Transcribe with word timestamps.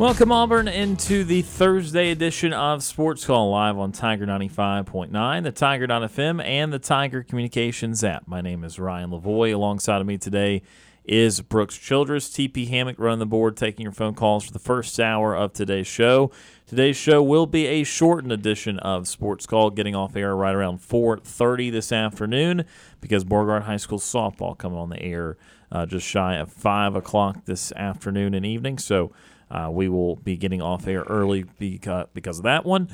Welcome, 0.00 0.32
Auburn, 0.32 0.66
into 0.66 1.24
the 1.24 1.42
Thursday 1.42 2.10
edition 2.10 2.54
of 2.54 2.82
Sports 2.82 3.26
Call 3.26 3.50
live 3.50 3.76
on 3.76 3.92
Tiger 3.92 4.24
95.9, 4.24 5.42
the 5.42 5.52
Tiger.fm, 5.52 6.42
and 6.42 6.72
the 6.72 6.78
Tiger 6.78 7.22
Communications 7.22 8.02
app. 8.02 8.26
My 8.26 8.40
name 8.40 8.64
is 8.64 8.78
Ryan 8.78 9.10
Lavoie. 9.10 9.52
Alongside 9.52 10.00
of 10.00 10.06
me 10.06 10.16
today 10.16 10.62
is 11.04 11.42
Brooks 11.42 11.76
Childress. 11.76 12.30
TP 12.30 12.66
Hammock 12.68 12.98
running 12.98 13.18
the 13.18 13.26
board, 13.26 13.58
taking 13.58 13.82
your 13.82 13.92
phone 13.92 14.14
calls 14.14 14.46
for 14.46 14.54
the 14.54 14.58
first 14.58 14.98
hour 14.98 15.36
of 15.36 15.52
today's 15.52 15.86
show. 15.86 16.30
Today's 16.66 16.96
show 16.96 17.22
will 17.22 17.44
be 17.44 17.66
a 17.66 17.84
shortened 17.84 18.32
edition 18.32 18.78
of 18.78 19.06
Sports 19.06 19.44
Call, 19.44 19.68
getting 19.68 19.94
off 19.94 20.16
air 20.16 20.34
right 20.34 20.54
around 20.54 20.78
4.30 20.78 21.70
this 21.70 21.92
afternoon 21.92 22.64
because 23.02 23.22
Beauregard 23.22 23.64
High 23.64 23.76
School 23.76 23.98
softball 23.98 24.56
coming 24.56 24.78
on 24.78 24.88
the 24.88 25.02
air 25.02 25.36
uh, 25.70 25.84
just 25.84 26.06
shy 26.06 26.36
of 26.36 26.50
5 26.50 26.96
o'clock 26.96 27.44
this 27.44 27.70
afternoon 27.72 28.32
and 28.32 28.46
evening. 28.46 28.78
So 28.78 29.12
uh, 29.50 29.68
we 29.70 29.88
will 29.88 30.16
be 30.16 30.36
getting 30.36 30.62
off 30.62 30.86
air 30.86 31.02
early 31.02 31.44
because, 31.58 32.38
of 32.38 32.42
that 32.44 32.64
one. 32.64 32.88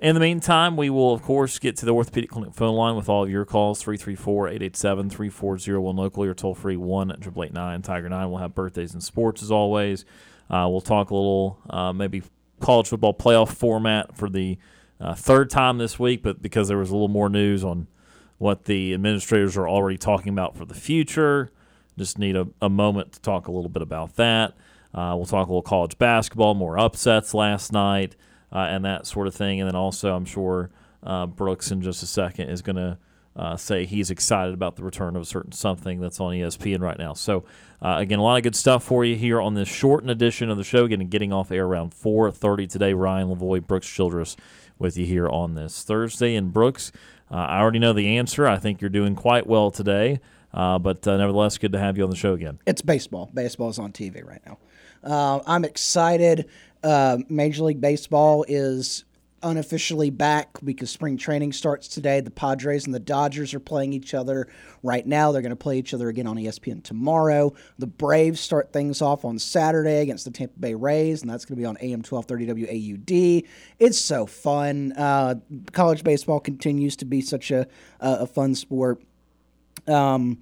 In 0.00 0.14
the 0.14 0.20
meantime, 0.20 0.76
we 0.76 0.90
will, 0.90 1.14
of 1.14 1.22
course, 1.22 1.58
get 1.58 1.76
to 1.76 1.86
the 1.86 1.94
Orthopedic 1.94 2.30
Clinic 2.30 2.52
phone 2.52 2.74
line 2.74 2.94
with 2.94 3.08
all 3.08 3.24
of 3.24 3.30
your 3.30 3.44
calls 3.46 3.80
334 3.80 4.48
887 4.48 5.08
3401 5.08 5.96
locally 5.96 6.28
or 6.28 6.34
toll 6.34 6.54
free 6.54 6.76
1 6.76 7.10
889 7.10 7.82
Tiger 7.82 8.08
9. 8.08 8.30
We'll 8.30 8.40
have 8.40 8.54
birthdays 8.54 8.92
and 8.92 9.02
sports 9.02 9.42
as 9.42 9.50
always. 9.50 10.04
Uh, 10.50 10.66
we'll 10.68 10.82
talk 10.82 11.10
a 11.10 11.14
little, 11.14 11.58
uh, 11.70 11.92
maybe 11.92 12.22
college 12.60 12.88
football 12.88 13.14
playoff 13.14 13.54
format 13.54 14.14
for 14.14 14.28
the 14.28 14.58
uh, 15.00 15.14
third 15.14 15.48
time 15.48 15.78
this 15.78 15.98
week, 15.98 16.22
but 16.22 16.42
because 16.42 16.68
there 16.68 16.78
was 16.78 16.90
a 16.90 16.92
little 16.92 17.08
more 17.08 17.30
news 17.30 17.64
on 17.64 17.86
what 18.38 18.64
the 18.64 18.92
administrators 18.92 19.56
are 19.56 19.68
already 19.68 19.96
talking 19.96 20.32
about 20.32 20.56
for 20.56 20.64
the 20.66 20.74
future, 20.74 21.50
just 21.96 22.18
need 22.18 22.36
a, 22.36 22.46
a 22.60 22.68
moment 22.68 23.12
to 23.12 23.20
talk 23.20 23.48
a 23.48 23.52
little 23.52 23.70
bit 23.70 23.82
about 23.82 24.16
that. 24.16 24.54
Uh, 24.94 25.14
we'll 25.16 25.26
talk 25.26 25.48
a 25.48 25.50
little 25.50 25.62
college 25.62 25.98
basketball, 25.98 26.54
more 26.54 26.78
upsets 26.78 27.34
last 27.34 27.72
night, 27.72 28.16
uh, 28.52 28.58
and 28.58 28.84
that 28.84 29.06
sort 29.06 29.26
of 29.26 29.34
thing. 29.34 29.60
And 29.60 29.68
then 29.68 29.74
also, 29.74 30.14
I'm 30.14 30.24
sure 30.24 30.70
uh, 31.02 31.26
Brooks 31.26 31.70
in 31.70 31.82
just 31.82 32.02
a 32.02 32.06
second 32.06 32.48
is 32.48 32.62
going 32.62 32.76
to 32.76 32.98
uh, 33.36 33.56
say 33.56 33.84
he's 33.84 34.10
excited 34.10 34.54
about 34.54 34.76
the 34.76 34.84
return 34.84 35.16
of 35.16 35.22
a 35.22 35.24
certain 35.24 35.52
something 35.52 36.00
that's 36.00 36.20
on 36.20 36.32
ESPN 36.32 36.80
right 36.80 36.98
now. 36.98 37.14
So, 37.14 37.44
uh, 37.82 37.96
again, 37.98 38.20
a 38.20 38.22
lot 38.22 38.36
of 38.36 38.44
good 38.44 38.54
stuff 38.54 38.84
for 38.84 39.04
you 39.04 39.16
here 39.16 39.40
on 39.40 39.54
this 39.54 39.68
shortened 39.68 40.10
edition 40.10 40.50
of 40.50 40.56
the 40.56 40.64
show. 40.64 40.86
Getting 40.86 41.08
getting 41.08 41.32
off 41.32 41.50
air 41.50 41.66
around 41.66 41.92
4:30 41.94 42.68
today. 42.68 42.94
Ryan 42.94 43.28
Lavoie, 43.28 43.66
Brooks 43.66 43.88
Childress, 43.88 44.36
with 44.78 44.96
you 44.96 45.04
here 45.04 45.28
on 45.28 45.54
this 45.54 45.82
Thursday. 45.82 46.36
And 46.36 46.52
Brooks, 46.52 46.92
uh, 47.30 47.34
I 47.36 47.58
already 47.60 47.80
know 47.80 47.92
the 47.92 48.16
answer. 48.16 48.46
I 48.46 48.58
think 48.58 48.80
you're 48.80 48.90
doing 48.90 49.16
quite 49.16 49.46
well 49.46 49.72
today. 49.72 50.20
But 50.54 51.04
nevertheless, 51.06 51.58
good 51.58 51.72
to 51.72 51.78
have 51.78 51.96
you 51.96 52.04
on 52.04 52.10
the 52.10 52.16
show 52.16 52.32
again. 52.32 52.58
It's 52.66 52.82
baseball. 52.82 53.30
Baseball 53.34 53.68
is 53.68 53.78
on 53.78 53.92
TV 53.92 54.24
right 54.26 54.42
now. 54.46 54.58
Uh, 55.02 55.40
I'm 55.46 55.64
excited. 55.64 56.48
Uh, 56.82 57.18
Major 57.28 57.64
League 57.64 57.80
Baseball 57.80 58.44
is 58.48 59.04
unofficially 59.44 60.08
back 60.08 60.58
because 60.64 60.90
spring 60.90 61.16
training 61.16 61.52
starts 61.52 61.86
today. 61.86 62.20
The 62.20 62.30
Padres 62.30 62.86
and 62.86 62.94
the 62.94 63.00
Dodgers 63.00 63.52
are 63.52 63.60
playing 63.60 63.92
each 63.92 64.14
other 64.14 64.48
right 64.82 65.06
now. 65.06 65.30
They're 65.30 65.42
going 65.42 65.50
to 65.50 65.56
play 65.56 65.78
each 65.78 65.92
other 65.92 66.08
again 66.08 66.26
on 66.26 66.36
ESPN 66.36 66.82
tomorrow. 66.82 67.52
The 67.78 67.86
Braves 67.86 68.40
start 68.40 68.72
things 68.72 69.02
off 69.02 69.24
on 69.24 69.38
Saturday 69.38 70.00
against 70.00 70.24
the 70.24 70.30
Tampa 70.30 70.58
Bay 70.58 70.74
Rays, 70.74 71.20
and 71.20 71.30
that's 71.30 71.44
going 71.44 71.56
to 71.56 71.60
be 71.60 71.66
on 71.66 71.76
AM 71.80 72.02
1230 72.02 72.46
WAUD. 72.66 73.46
It's 73.78 73.98
so 73.98 74.26
fun. 74.26 74.92
Uh, 74.92 75.36
college 75.72 76.02
baseball 76.02 76.40
continues 76.40 76.96
to 76.96 77.04
be 77.04 77.20
such 77.20 77.50
a, 77.50 77.66
a 78.00 78.26
fun 78.26 78.54
sport. 78.54 79.02
Um, 79.86 80.38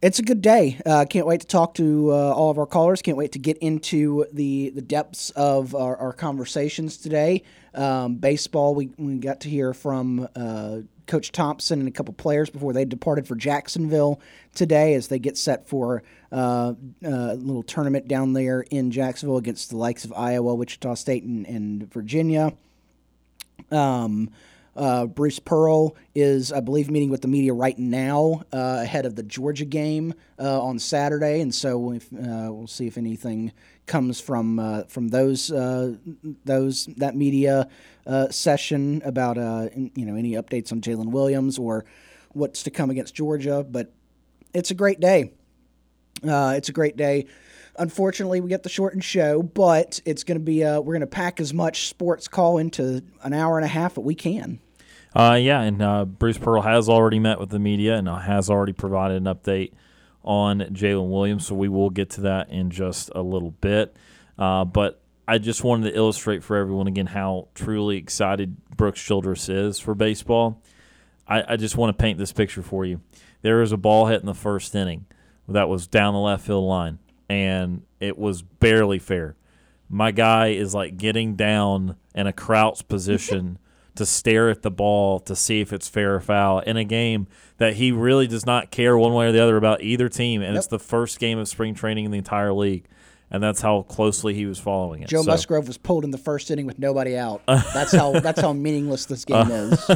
it's 0.00 0.20
a 0.20 0.22
good 0.22 0.40
day. 0.40 0.80
Uh, 0.86 1.04
can't 1.08 1.26
wait 1.26 1.40
to 1.40 1.46
talk 1.46 1.74
to 1.74 2.12
uh, 2.12 2.14
all 2.14 2.50
of 2.50 2.58
our 2.58 2.66
callers. 2.66 3.02
Can't 3.02 3.16
wait 3.16 3.32
to 3.32 3.38
get 3.38 3.58
into 3.58 4.26
the 4.32 4.70
the 4.70 4.82
depths 4.82 5.30
of 5.30 5.74
our, 5.74 5.96
our 5.96 6.12
conversations 6.12 6.96
today. 6.96 7.42
Um, 7.74 8.16
baseball, 8.16 8.74
we, 8.74 8.90
we 8.96 9.18
got 9.18 9.40
to 9.40 9.48
hear 9.48 9.74
from 9.74 10.28
uh, 10.36 10.78
Coach 11.06 11.32
Thompson 11.32 11.80
and 11.80 11.88
a 11.88 11.92
couple 11.92 12.14
players 12.14 12.48
before 12.48 12.72
they 12.72 12.84
departed 12.84 13.26
for 13.26 13.34
Jacksonville 13.34 14.20
today 14.54 14.94
as 14.94 15.08
they 15.08 15.18
get 15.18 15.36
set 15.36 15.68
for 15.68 16.02
uh, 16.30 16.74
a 17.02 17.34
little 17.34 17.62
tournament 17.64 18.06
down 18.06 18.34
there 18.34 18.60
in 18.70 18.90
Jacksonville 18.90 19.38
against 19.38 19.70
the 19.70 19.76
likes 19.76 20.04
of 20.04 20.12
Iowa, 20.12 20.54
Wichita 20.54 20.94
State, 20.94 21.24
and, 21.24 21.46
and 21.46 21.92
Virginia. 21.92 22.52
Um, 23.70 24.30
uh, 24.78 25.06
Bruce 25.06 25.40
Pearl 25.40 25.96
is, 26.14 26.52
I 26.52 26.60
believe, 26.60 26.88
meeting 26.88 27.10
with 27.10 27.22
the 27.22 27.28
media 27.28 27.52
right 27.52 27.76
now 27.76 28.42
uh, 28.52 28.78
ahead 28.82 29.06
of 29.06 29.16
the 29.16 29.24
Georgia 29.24 29.64
game 29.64 30.14
uh, 30.38 30.62
on 30.62 30.78
Saturday, 30.78 31.40
and 31.40 31.52
so 31.52 31.92
if, 31.92 32.12
uh, 32.12 32.48
we'll 32.52 32.68
see 32.68 32.86
if 32.86 32.96
anything 32.96 33.52
comes 33.86 34.20
from 34.20 34.60
uh, 34.60 34.84
from 34.84 35.08
those 35.08 35.50
uh, 35.50 35.96
those 36.44 36.86
that 36.96 37.16
media 37.16 37.68
session 38.30 39.02
about 39.04 39.36
you 39.74 40.06
know 40.06 40.14
any 40.14 40.32
updates 40.32 40.70
on 40.70 40.80
Jaylin 40.80 41.10
Williams 41.10 41.58
or 41.58 41.84
what's 42.32 42.62
to 42.62 42.70
come 42.70 42.90
against 42.90 43.14
Georgia. 43.14 43.66
But 43.68 43.92
it's 44.54 44.70
a 44.70 44.74
great 44.74 45.00
day. 45.00 45.32
it's 46.22 46.68
a 46.68 46.72
great 46.72 46.96
day. 46.96 47.26
Unfortunately, 47.80 48.40
we 48.40 48.48
get 48.48 48.64
the 48.64 48.68
shortened 48.68 49.04
show, 49.04 49.42
but 49.42 50.00
it's 50.04 50.24
going 50.24 50.38
to 50.38 50.44
be 50.44 50.60
we're 50.62 50.82
going 50.82 51.00
to 51.00 51.06
pack 51.08 51.40
as 51.40 51.52
much 51.52 51.88
sports 51.88 52.28
call 52.28 52.58
into 52.58 53.02
an 53.24 53.32
hour 53.32 53.58
and 53.58 53.64
a 53.64 53.68
half 53.68 53.94
that 53.94 54.02
we 54.02 54.14
can. 54.14 54.60
Uh, 55.14 55.38
yeah, 55.40 55.60
and 55.62 55.82
uh, 55.82 56.04
Bruce 56.04 56.38
Pearl 56.38 56.62
has 56.62 56.88
already 56.88 57.18
met 57.18 57.40
with 57.40 57.50
the 57.50 57.58
media 57.58 57.96
and 57.96 58.08
uh, 58.08 58.18
has 58.18 58.50
already 58.50 58.72
provided 58.72 59.16
an 59.16 59.24
update 59.24 59.72
on 60.22 60.60
Jaylin 60.60 61.10
Williams, 61.10 61.46
so 61.46 61.54
we 61.54 61.68
will 61.68 61.90
get 61.90 62.10
to 62.10 62.20
that 62.22 62.50
in 62.50 62.70
just 62.70 63.10
a 63.14 63.22
little 63.22 63.52
bit. 63.52 63.96
Uh, 64.38 64.64
but 64.64 65.00
I 65.26 65.38
just 65.38 65.64
wanted 65.64 65.90
to 65.90 65.96
illustrate 65.96 66.44
for 66.44 66.56
everyone 66.56 66.86
again 66.86 67.06
how 67.06 67.48
truly 67.54 67.96
excited 67.96 68.56
Brooks 68.76 69.02
Childress 69.02 69.48
is 69.48 69.78
for 69.78 69.94
baseball. 69.94 70.62
I, 71.26 71.54
I 71.54 71.56
just 71.56 71.76
want 71.76 71.96
to 71.96 72.00
paint 72.00 72.18
this 72.18 72.32
picture 72.32 72.62
for 72.62 72.84
you. 72.84 73.00
There 73.42 73.58
was 73.58 73.72
a 73.72 73.76
ball 73.76 74.06
hit 74.06 74.20
in 74.20 74.26
the 74.26 74.34
first 74.34 74.74
inning 74.74 75.06
that 75.48 75.68
was 75.68 75.86
down 75.86 76.14
the 76.14 76.20
left 76.20 76.46
field 76.46 76.64
line, 76.64 76.98
and 77.28 77.82
it 78.00 78.18
was 78.18 78.42
barely 78.42 78.98
fair. 78.98 79.36
My 79.88 80.10
guy 80.10 80.48
is 80.48 80.74
like 80.74 80.98
getting 80.98 81.34
down 81.34 81.96
in 82.14 82.26
a 82.26 82.32
crouch 82.32 82.86
position 82.88 83.58
to 83.98 84.06
stare 84.06 84.48
at 84.48 84.62
the 84.62 84.70
ball 84.70 85.18
to 85.18 85.34
see 85.34 85.60
if 85.60 85.72
it's 85.72 85.88
fair 85.88 86.14
or 86.14 86.20
foul 86.20 86.60
in 86.60 86.76
a 86.76 86.84
game 86.84 87.26
that 87.56 87.74
he 87.74 87.90
really 87.90 88.28
does 88.28 88.46
not 88.46 88.70
care 88.70 88.96
one 88.96 89.12
way 89.12 89.26
or 89.26 89.32
the 89.32 89.42
other 89.42 89.56
about 89.56 89.82
either 89.82 90.08
team. 90.08 90.40
And 90.40 90.54
yep. 90.54 90.60
it's 90.60 90.68
the 90.68 90.78
first 90.78 91.18
game 91.18 91.38
of 91.38 91.48
spring 91.48 91.74
training 91.74 92.04
in 92.04 92.12
the 92.12 92.18
entire 92.18 92.52
league. 92.52 92.84
And 93.30 93.42
that's 93.42 93.60
how 93.60 93.82
closely 93.82 94.34
he 94.34 94.46
was 94.46 94.58
following 94.58 95.02
it. 95.02 95.08
Joe 95.08 95.22
so. 95.22 95.30
Musgrove 95.30 95.66
was 95.66 95.76
pulled 95.76 96.04
in 96.04 96.12
the 96.12 96.18
first 96.18 96.50
inning 96.50 96.64
with 96.64 96.78
nobody 96.78 97.16
out. 97.16 97.42
That's 97.46 97.92
how 97.92 98.12
that's 98.20 98.40
how 98.40 98.54
meaningless 98.54 99.04
this 99.04 99.26
game 99.26 99.50
is. 99.50 99.90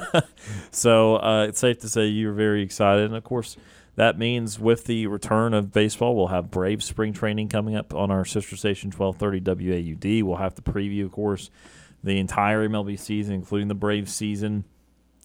so 0.71 1.17
uh, 1.17 1.47
it's 1.49 1.59
safe 1.59 1.79
to 1.79 1.89
say 1.89 2.07
you're 2.09 2.35
very 2.35 2.63
excited, 2.63 3.07
and 3.07 3.17
of 3.17 3.25
course, 3.25 3.57
that 3.95 4.19
means 4.19 4.59
with 4.59 4.85
the 4.85 5.07
return 5.07 5.55
of 5.55 5.73
baseball, 5.73 6.15
we'll 6.15 6.27
have 6.27 6.51
Brave 6.51 6.83
spring 6.83 7.15
training 7.15 7.49
coming 7.49 7.75
up 7.75 7.95
on 7.95 8.11
our 8.11 8.27
sister 8.27 8.55
station, 8.57 8.91
1230 8.91 9.41
WAUD. 9.41 10.23
We'll 10.25 10.37
have 10.37 10.55
the 10.55 10.63
preview, 10.63 11.07
of 11.07 11.13
course, 11.13 11.51
the 12.03 12.19
entire 12.19 12.69
MLB 12.69 12.99
season, 12.99 13.35
including 13.35 13.69
the 13.69 13.75
Braves 13.75 14.13
season, 14.15 14.65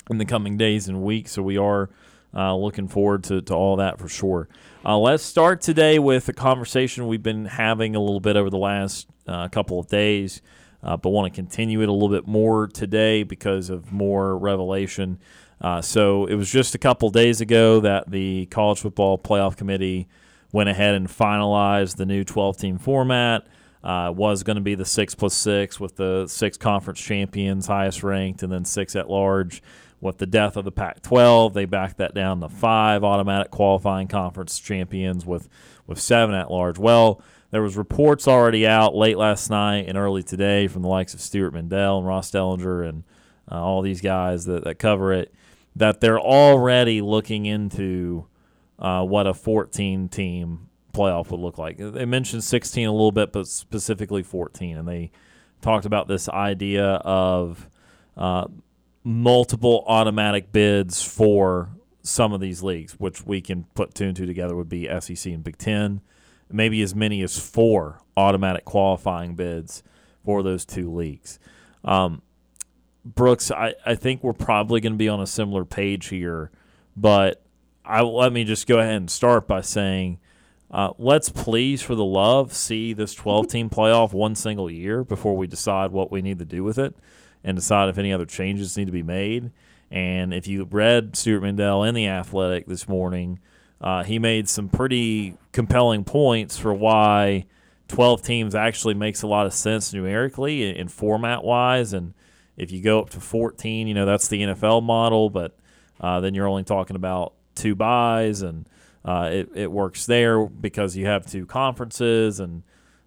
in 0.09 0.17
the 0.17 0.25
coming 0.25 0.57
days 0.57 0.87
and 0.87 1.01
weeks. 1.01 1.31
So 1.31 1.41
we 1.41 1.57
are 1.57 1.89
uh, 2.33 2.55
looking 2.55 2.87
forward 2.87 3.23
to, 3.25 3.41
to 3.41 3.53
all 3.53 3.77
that 3.77 3.99
for 3.99 4.07
sure. 4.07 4.47
Uh, 4.85 4.97
let's 4.97 5.23
start 5.23 5.61
today 5.61 5.99
with 5.99 6.29
a 6.29 6.33
conversation 6.33 7.07
we've 7.07 7.23
been 7.23 7.45
having 7.45 7.95
a 7.95 7.99
little 7.99 8.19
bit 8.19 8.35
over 8.35 8.49
the 8.49 8.57
last 8.57 9.07
uh, 9.27 9.47
couple 9.49 9.79
of 9.79 9.87
days, 9.87 10.41
uh, 10.83 10.95
but 10.95 11.09
want 11.09 11.31
to 11.31 11.35
continue 11.35 11.81
it 11.81 11.89
a 11.89 11.91
little 11.91 12.09
bit 12.09 12.27
more 12.27 12.67
today 12.67 13.23
because 13.23 13.69
of 13.69 13.91
more 13.91 14.37
revelation. 14.37 15.19
Uh, 15.59 15.81
so 15.81 16.25
it 16.27 16.35
was 16.35 16.51
just 16.51 16.75
a 16.75 16.77
couple 16.77 17.09
days 17.09 17.41
ago 17.41 17.79
that 17.79 18.09
the 18.11 18.45
College 18.47 18.79
Football 18.79 19.17
Playoff 19.17 19.57
Committee 19.57 20.07
went 20.51 20.69
ahead 20.69 20.95
and 20.95 21.07
finalized 21.07 21.97
the 21.97 22.05
new 22.05 22.23
12 22.23 22.57
team 22.57 22.77
format. 22.77 23.47
Uh, 23.83 24.11
was 24.13 24.43
going 24.43 24.55
to 24.55 24.61
be 24.61 24.75
the 24.75 24.85
six 24.85 25.15
plus 25.15 25.33
six 25.33 25.79
with 25.79 25.95
the 25.95 26.27
six 26.27 26.57
conference 26.57 26.99
champions, 26.99 27.67
highest 27.67 28.03
ranked, 28.03 28.43
and 28.43 28.51
then 28.51 28.65
six 28.65 28.95
at 28.95 29.09
large. 29.09 29.61
With 29.99 30.19
the 30.19 30.27
death 30.27 30.57
of 30.57 30.63
the 30.63 30.71
Pac 30.71 31.01
12, 31.01 31.55
they 31.55 31.65
backed 31.65 31.97
that 31.97 32.13
down 32.13 32.39
to 32.41 32.49
five 32.49 33.03
automatic 33.03 33.49
qualifying 33.49 34.07
conference 34.07 34.59
champions 34.59 35.25
with, 35.25 35.49
with 35.87 35.99
seven 35.99 36.35
at 36.35 36.51
large. 36.51 36.77
Well, 36.77 37.19
there 37.49 37.61
was 37.63 37.77
reports 37.77 38.27
already 38.27 38.67
out 38.67 38.95
late 38.95 39.17
last 39.17 39.49
night 39.49 39.85
and 39.87 39.97
early 39.97 40.21
today 40.21 40.67
from 40.67 40.81
the 40.81 40.87
likes 40.87 41.13
of 41.13 41.21
Stewart 41.21 41.53
Mandel 41.53 41.97
and 41.97 42.07
Ross 42.07 42.29
Dellenger 42.29 42.87
and 42.87 43.03
uh, 43.51 43.63
all 43.63 43.81
these 43.81 44.01
guys 44.01 44.45
that, 44.45 44.65
that 44.65 44.79
cover 44.79 45.13
it 45.13 45.33
that 45.75 46.01
they're 46.01 46.19
already 46.19 47.01
looking 47.01 47.45
into 47.45 48.25
uh, 48.79 49.03
what 49.03 49.27
a 49.27 49.33
14 49.33 50.09
team 50.09 50.66
playoff 50.97 51.29
would 51.31 51.39
look 51.39 51.57
like. 51.57 51.77
They 51.77 52.05
mentioned 52.05 52.43
16 52.43 52.87
a 52.87 52.91
little 52.91 53.11
bit, 53.11 53.31
but 53.31 53.47
specifically 53.47 54.23
14, 54.23 54.77
and 54.77 54.87
they 54.87 55.11
talked 55.61 55.85
about 55.85 56.07
this 56.07 56.27
idea 56.29 56.85
of 56.85 57.69
uh, 58.15 58.47
multiple 59.03 59.83
automatic 59.87 60.51
bids 60.51 61.03
for 61.03 61.69
some 62.01 62.33
of 62.33 62.39
these 62.39 62.63
leagues, 62.63 62.93
which 62.93 63.25
we 63.25 63.41
can 63.41 63.65
put 63.75 63.93
two 63.93 64.05
and 64.05 64.15
two 64.15 64.25
together 64.25 64.55
would 64.55 64.69
be 64.69 64.87
SEC 64.99 65.31
and 65.31 65.43
Big 65.43 65.57
Ten, 65.57 66.01
maybe 66.49 66.81
as 66.81 66.95
many 66.95 67.21
as 67.21 67.37
four 67.37 68.01
automatic 68.15 68.65
qualifying 68.65 69.35
bids 69.35 69.83
for 70.23 70.41
those 70.41 70.65
two 70.65 70.93
leagues. 70.93 71.39
Um, 71.83 72.21
Brooks, 73.05 73.51
I, 73.51 73.75
I 73.85 73.95
think 73.95 74.23
we're 74.23 74.33
probably 74.33 74.81
going 74.81 74.93
to 74.93 74.97
be 74.97 75.09
on 75.09 75.21
a 75.21 75.27
similar 75.27 75.63
page 75.63 76.07
here, 76.07 76.51
but 76.95 77.43
I 77.85 78.01
let 78.01 78.33
me 78.33 78.43
just 78.43 78.67
go 78.67 78.79
ahead 78.79 78.95
and 78.95 79.09
start 79.09 79.47
by 79.47 79.61
saying, 79.61 80.19
uh, 80.71 80.91
let's 80.97 81.29
please, 81.29 81.81
for 81.81 81.95
the 81.95 82.05
love, 82.05 82.53
see 82.53 82.93
this 82.93 83.13
12 83.13 83.47
team 83.47 83.69
playoff 83.69 84.13
one 84.13 84.35
single 84.35 84.69
year 84.69 85.03
before 85.03 85.37
we 85.37 85.47
decide 85.47 85.91
what 85.91 86.11
we 86.11 86.21
need 86.21 86.39
to 86.39 86.45
do 86.45 86.63
with 86.63 86.77
it 86.77 86.95
and 87.43 87.55
decide 87.55 87.89
if 87.89 87.97
any 87.97 88.11
other 88.11 88.25
changes 88.25 88.77
need 88.77 88.85
to 88.85 88.91
be 88.91 89.03
made. 89.03 89.51
And 89.89 90.33
if 90.33 90.47
you 90.47 90.65
read 90.65 91.15
Stewart 91.15 91.43
Mandel 91.43 91.83
in 91.83 91.95
the 91.95 92.07
Athletic 92.07 92.67
this 92.67 92.87
morning, 92.89 93.39
uh, 93.79 94.03
he 94.03 94.19
made 94.19 94.49
some 94.49 94.67
pretty 94.67 95.37
compelling 95.53 96.03
points 96.03 96.57
for 96.57 96.73
why 96.73 97.45
12 97.87 98.21
teams 98.21 98.55
actually 98.55 98.95
makes 98.95 99.21
a 99.21 99.27
lot 99.27 99.45
of 99.45 99.53
sense 99.53 99.93
numerically 99.93 100.67
and, 100.67 100.77
and 100.77 100.91
format 100.91 101.43
wise 101.43 101.93
and 101.93 102.13
if 102.57 102.71
you 102.71 102.81
go 102.81 102.99
up 102.99 103.11
to 103.11 103.19
14, 103.19 103.87
you 103.87 103.93
know, 103.93 104.05
that's 104.05 104.27
the 104.27 104.41
NFL 104.41 104.83
model, 104.83 105.29
but 105.29 105.55
uh, 106.01 106.19
then 106.19 106.33
you're 106.33 106.47
only 106.47 106.63
talking 106.63 106.95
about 106.95 107.33
two 107.55 107.75
buys 107.75 108.41
and 108.41 108.67
uh, 109.07 109.29
it, 109.31 109.49
it 109.55 109.71
works 109.71 110.05
there 110.05 110.45
because 110.45 110.97
you 110.97 111.05
have 111.05 111.25
two 111.25 111.45
conferences 111.45 112.41
and 112.41 112.63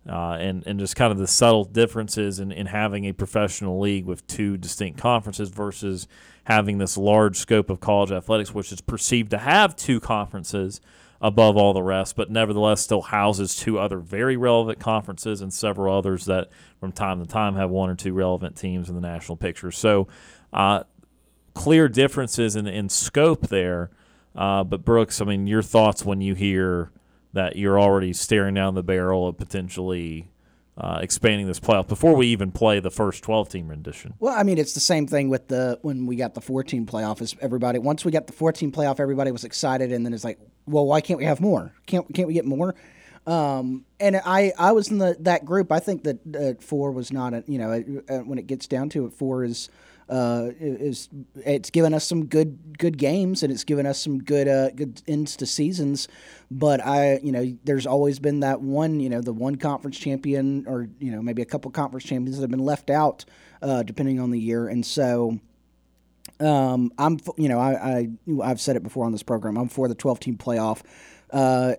uh, 0.08 0.38
and 0.40 0.66
and 0.66 0.80
just 0.80 0.96
kind 0.96 1.12
of 1.12 1.18
the 1.18 1.26
subtle 1.26 1.62
differences 1.62 2.40
in, 2.40 2.50
in 2.50 2.66
having 2.66 3.04
a 3.04 3.12
professional 3.12 3.78
league 3.78 4.06
with 4.06 4.26
two 4.26 4.56
distinct 4.56 4.98
conferences 4.98 5.50
versus 5.50 6.08
having 6.44 6.78
this 6.78 6.96
large 6.96 7.36
scope 7.36 7.68
of 7.68 7.80
college 7.80 8.10
athletics, 8.10 8.54
which 8.54 8.72
is 8.72 8.80
perceived 8.80 9.30
to 9.30 9.36
have 9.36 9.76
two 9.76 10.00
conferences 10.00 10.80
above 11.20 11.58
all 11.58 11.74
the 11.74 11.82
rest, 11.82 12.16
but 12.16 12.30
nevertheless 12.30 12.80
still 12.80 13.02
houses 13.02 13.54
two 13.54 13.78
other 13.78 13.98
very 13.98 14.38
relevant 14.38 14.80
conferences 14.80 15.42
and 15.42 15.52
several 15.52 15.94
others 15.94 16.24
that 16.24 16.48
from 16.80 16.92
time 16.92 17.20
to 17.20 17.26
time 17.26 17.56
have 17.56 17.68
one 17.68 17.90
or 17.90 17.94
two 17.94 18.14
relevant 18.14 18.56
teams 18.56 18.88
in 18.88 18.94
the 18.94 19.02
national 19.02 19.36
picture. 19.36 19.70
So, 19.70 20.08
uh, 20.50 20.84
clear 21.52 21.88
differences 21.88 22.56
in, 22.56 22.66
in 22.66 22.88
scope 22.88 23.48
there. 23.48 23.90
Uh, 24.34 24.64
but, 24.64 24.84
Brooks, 24.84 25.20
I 25.20 25.24
mean, 25.24 25.46
your 25.46 25.62
thoughts 25.62 26.04
when 26.04 26.20
you 26.20 26.34
hear 26.34 26.90
that 27.32 27.56
you're 27.56 27.80
already 27.80 28.12
staring 28.12 28.54
down 28.54 28.74
the 28.74 28.82
barrel 28.82 29.28
of 29.28 29.36
potentially 29.36 30.30
uh, 30.76 30.98
expanding 31.02 31.46
this 31.46 31.60
playoff 31.60 31.86
before 31.86 32.14
we 32.14 32.26
even 32.28 32.50
play 32.50 32.80
the 32.80 32.90
first 32.90 33.22
12 33.22 33.50
team 33.50 33.68
rendition. 33.68 34.14
Well, 34.18 34.34
I 34.36 34.42
mean, 34.42 34.56
it's 34.56 34.72
the 34.72 34.80
same 34.80 35.06
thing 35.06 35.28
with 35.28 35.48
the 35.48 35.78
when 35.82 36.06
we 36.06 36.16
got 36.16 36.34
the 36.34 36.40
14 36.40 36.86
playoff. 36.86 37.20
Is 37.20 37.36
everybody 37.40 37.78
once 37.78 38.04
we 38.04 38.10
got 38.10 38.26
the 38.26 38.32
14 38.32 38.72
playoff, 38.72 38.98
everybody 38.98 39.30
was 39.30 39.44
excited, 39.44 39.92
and 39.92 40.06
then 40.06 40.14
it's 40.14 40.24
like, 40.24 40.38
well, 40.66 40.86
why 40.86 41.00
can't 41.02 41.18
we 41.18 41.26
have 41.26 41.40
more? 41.40 41.72
Can't 41.86 42.12
can't 42.14 42.26
we 42.26 42.34
get 42.34 42.46
more? 42.46 42.74
Um, 43.26 43.84
and 43.98 44.16
I 44.24 44.52
I 44.58 44.72
was 44.72 44.90
in 44.90 44.98
the 44.98 45.16
that 45.20 45.44
group. 45.44 45.70
I 45.70 45.80
think 45.80 46.04
that 46.04 46.34
uh, 46.34 46.62
four 46.62 46.92
was 46.92 47.12
not 47.12 47.34
a 47.34 47.44
you 47.46 47.58
know 47.58 48.02
uh, 48.08 48.18
when 48.20 48.38
it 48.38 48.46
gets 48.46 48.66
down 48.66 48.88
to 48.90 49.04
it, 49.04 49.12
four 49.12 49.44
is 49.44 49.68
uh, 50.10 50.50
is 50.58 51.08
it's 51.36 51.70
given 51.70 51.94
us 51.94 52.06
some 52.06 52.26
good 52.26 52.76
good 52.78 52.98
games 52.98 53.44
and 53.44 53.52
it's 53.52 53.62
given 53.62 53.86
us 53.86 54.02
some 54.02 54.18
good 54.18 54.48
uh, 54.48 54.70
good 54.70 55.00
ends 55.06 55.36
to 55.36 55.46
seasons. 55.46 56.08
But 56.50 56.84
I, 56.84 57.20
you 57.22 57.30
know, 57.30 57.56
there's 57.62 57.86
always 57.86 58.18
been 58.18 58.40
that 58.40 58.60
one, 58.60 58.98
you 58.98 59.08
know, 59.08 59.20
the 59.20 59.32
one 59.32 59.54
conference 59.54 59.98
champion 59.98 60.64
or 60.66 60.88
you 60.98 61.12
know 61.12 61.22
maybe 61.22 61.42
a 61.42 61.46
couple 61.46 61.70
conference 61.70 62.04
champions 62.04 62.36
that 62.36 62.42
have 62.42 62.50
been 62.50 62.58
left 62.58 62.90
out 62.90 63.24
uh, 63.62 63.84
depending 63.84 64.18
on 64.20 64.30
the 64.30 64.40
year, 64.40 64.68
and 64.68 64.84
so. 64.84 65.38
Um, 66.38 66.90
I'm, 66.96 67.18
you 67.36 67.50
know, 67.50 67.58
I, 67.58 67.72
I, 67.98 68.08
I've 68.42 68.62
said 68.62 68.74
it 68.74 68.82
before 68.82 69.04
on 69.04 69.12
this 69.12 69.22
program. 69.22 69.58
I'm 69.58 69.68
for 69.68 69.88
the 69.88 69.94
12 69.94 70.20
team 70.20 70.36
playoff. 70.38 70.80
Uh, 71.30 71.74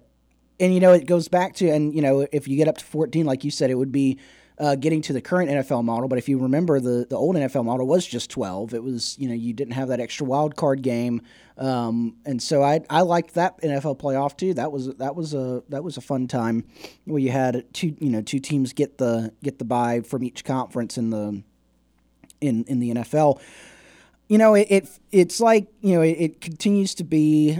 and 0.60 0.72
you 0.72 0.80
know, 0.80 0.94
it 0.94 1.08
goes 1.08 1.28
back 1.28 1.56
to, 1.56 1.70
and 1.70 1.96
you 1.96 2.02
know, 2.04 2.28
if 2.32 2.48
you 2.48 2.58
get 2.58 2.68
up 2.68 2.78
to 2.78 2.86
14, 2.86 3.26
like 3.26 3.44
you 3.44 3.50
said, 3.50 3.72
it 3.72 3.76
would 3.76 3.92
be 3.92 4.20
uh, 4.62 4.76
getting 4.76 5.02
to 5.02 5.12
the 5.12 5.22
current 5.22 5.50
NFL 5.50 5.84
model. 5.84 6.08
But 6.08 6.20
if 6.20 6.30
you 6.30 6.38
remember, 6.38 6.80
the 6.80 7.08
the 7.10 7.16
old 7.16 7.36
NFL 7.36 7.66
model 7.66 7.88
was 7.88 8.06
just 8.06 8.30
12. 8.30 8.76
It 8.76 8.84
was 8.84 9.18
you 9.18 9.28
know 9.28 9.34
you 9.34 9.54
didn't 9.54 9.74
have 9.74 9.88
that 9.88 10.00
extra 10.00 10.26
wild 10.26 10.56
card 10.56 10.84
game, 10.84 11.24
um, 11.58 12.16
and 12.28 12.42
so 12.42 12.62
I 12.62 12.82
I 12.88 13.02
liked 13.02 13.34
that 13.34 13.60
NFL 13.64 14.00
playoff 14.00 14.38
too. 14.38 14.54
That 14.54 14.72
was 14.72 14.94
that 14.96 15.16
was 15.16 15.34
a 15.34 15.64
that 15.70 15.84
was 15.84 15.98
a 15.98 16.02
fun 16.02 16.28
time 16.28 16.66
where 17.06 17.20
you 17.20 17.32
had 17.32 17.66
two 17.74 17.96
you 18.00 18.12
know 18.12 18.22
two 18.22 18.40
teams 18.40 18.72
get 18.72 19.00
the 19.00 19.34
get 19.44 19.58
the 19.58 19.66
bye 19.66 20.02
from 20.02 20.24
each 20.24 20.46
conference 20.46 20.96
in 20.96 21.10
the 21.10 21.42
in 22.40 22.64
in 22.66 22.80
the 22.80 22.94
NFL. 22.94 23.42
You 24.28 24.38
know, 24.38 24.54
it, 24.54 24.68
it 24.70 25.00
it's 25.12 25.42
like 25.42 25.68
you 25.82 25.96
know 25.96 26.04
it, 26.04 26.18
it 26.20 26.42
continues 26.42 26.94
to 26.96 27.04
be 27.04 27.58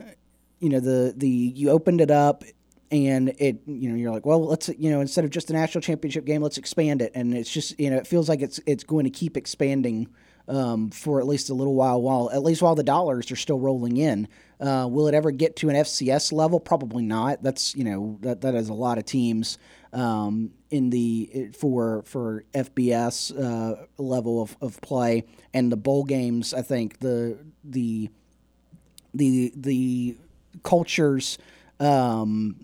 you 0.60 0.70
know 0.70 0.80
the 0.80 1.16
the 1.18 1.28
you 1.28 1.72
opened 1.72 2.00
it 2.00 2.12
up 2.12 2.44
and 2.92 3.30
it 3.40 3.62
you 3.66 3.90
know 3.90 3.96
you're 3.96 4.12
like 4.12 4.26
well 4.26 4.46
let's 4.46 4.70
you 4.78 4.92
know 4.92 5.00
instead 5.00 5.24
of 5.24 5.32
just 5.32 5.50
a 5.50 5.54
national 5.54 5.82
championship 5.82 6.26
game 6.26 6.42
let's 6.42 6.58
expand 6.58 7.02
it. 7.02 7.12
And 7.16 7.34
it's 7.34 7.52
just 7.52 7.80
you 7.80 7.90
know 7.90 7.98
it 7.98 8.08
feels 8.08 8.28
like 8.28 8.42
it's 8.42 8.60
it's 8.66 8.84
going 8.84 9.06
to 9.06 9.10
keep 9.10 9.38
expanding 9.38 10.08
um, 10.48 10.90
for 10.90 11.20
at 11.20 11.28
least 11.28 11.50
a 11.50 11.54
little 11.54 11.76
while 11.76 12.02
while 12.02 12.30
at 12.32 12.44
least 12.44 12.62
while 12.62 12.76
the 12.76 12.84
dollars 12.84 13.32
are 13.32 13.36
still 13.36 13.60
rolling 13.60 13.98
in. 13.98 14.28
Uh, 14.60 14.88
will 14.90 15.08
it 15.08 15.16
ever 15.16 15.32
get 15.32 15.56
to 15.58 15.70
an 15.70 15.76
FCS 15.76 16.32
level? 16.32 16.60
Probably 16.60 17.04
not. 17.04 17.42
That's 17.42 17.76
you 17.76 17.84
know 17.84 18.18
that 18.22 18.42
that 18.42 18.56
is 18.56 18.70
a 18.70 18.74
lot 18.74 18.98
of 18.98 19.06
teams 19.06 19.58
um, 19.94 20.52
in 20.70 20.90
the 20.90 21.52
for 21.58 22.04
for 22.06 22.44
FBS 22.54 23.32
uh, 23.40 23.86
level 23.98 24.42
of, 24.42 24.58
of 24.62 24.82
play. 24.82 25.24
And 25.54 25.72
the 25.72 25.78
bowl 25.78 26.04
games 26.04 26.54
I 26.54 26.62
think 26.62 27.00
the 27.00 27.38
the 27.64 28.10
the 29.14 29.54
the 29.56 30.18
cultures 30.64 31.38
um, 31.80 32.56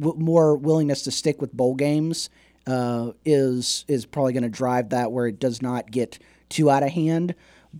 w- 0.00 0.18
more 0.18 0.56
willingness 0.56 1.02
to 1.02 1.10
stick 1.10 1.40
with 1.40 1.52
bowl 1.52 1.74
games 1.74 2.30
uh, 2.66 3.12
is 3.24 3.84
is 3.88 4.06
probably 4.06 4.32
going 4.32 4.42
to 4.42 4.48
drive 4.48 4.90
that 4.90 5.12
where 5.12 5.26
it 5.26 5.38
does 5.38 5.62
not 5.62 5.90
get 5.90 6.18
too 6.48 6.70
out 6.70 6.82
of 6.82 6.90
hand. 6.90 7.34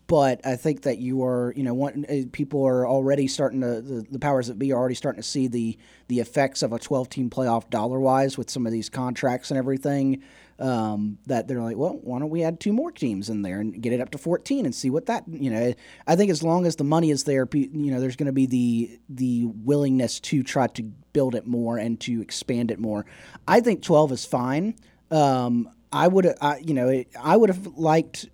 But 0.06 0.46
I 0.46 0.54
think 0.54 0.82
that 0.82 0.98
you 0.98 1.24
are, 1.24 1.52
you 1.56 1.64
know, 1.64 1.74
one, 1.74 2.06
uh, 2.08 2.22
people 2.30 2.64
are 2.64 2.86
already 2.86 3.26
starting 3.26 3.60
to 3.62 3.80
the, 3.80 4.06
the 4.08 4.20
powers 4.20 4.46
that 4.46 4.56
be 4.56 4.72
are 4.72 4.78
already 4.78 4.94
starting 4.94 5.20
to 5.20 5.28
see 5.28 5.48
the 5.48 5.76
the 6.06 6.20
effects 6.20 6.62
of 6.62 6.72
a 6.72 6.78
12 6.78 7.08
team 7.08 7.28
playoff 7.28 7.68
dollar 7.70 7.98
wise 7.98 8.38
with 8.38 8.50
some 8.50 8.66
of 8.66 8.72
these 8.72 8.88
contracts 8.88 9.50
and 9.50 9.58
everything 9.58 10.22
um, 10.60 11.18
that 11.26 11.48
they're 11.48 11.62
like, 11.62 11.76
well, 11.76 11.98
why 12.02 12.18
don't 12.18 12.30
we 12.30 12.42
add 12.42 12.60
two 12.60 12.72
more 12.72 12.92
teams 12.92 13.30
in 13.30 13.42
there 13.42 13.60
and 13.60 13.80
get 13.80 13.92
it 13.92 14.00
up 14.00 14.10
to 14.10 14.18
14 14.18 14.66
and 14.66 14.74
see 14.74 14.90
what 14.90 15.06
that, 15.06 15.24
you 15.26 15.50
know, 15.50 15.72
I 16.06 16.16
think 16.16 16.30
as 16.30 16.42
long 16.42 16.66
as 16.66 16.76
the 16.76 16.84
money 16.84 17.10
is 17.10 17.24
there, 17.24 17.48
you 17.52 17.90
know, 17.90 18.00
there's 18.00 18.16
going 18.16 18.26
to 18.26 18.32
be 18.32 18.46
the 18.46 19.00
the 19.08 19.46
willingness 19.46 20.20
to 20.20 20.42
try 20.42 20.66
to 20.68 20.82
build 20.82 21.34
it 21.34 21.46
more 21.46 21.78
and 21.78 21.98
to 22.00 22.20
expand 22.20 22.70
it 22.70 22.78
more. 22.78 23.06
I 23.48 23.60
think 23.60 23.82
12 23.82 24.12
is 24.12 24.24
fine. 24.24 24.74
Um, 25.10 25.70
I 25.92 26.06
would, 26.06 26.32
I, 26.40 26.58
you 26.58 26.74
know, 26.74 27.02
I 27.20 27.36
would 27.36 27.48
have 27.48 27.66
liked 27.78 28.26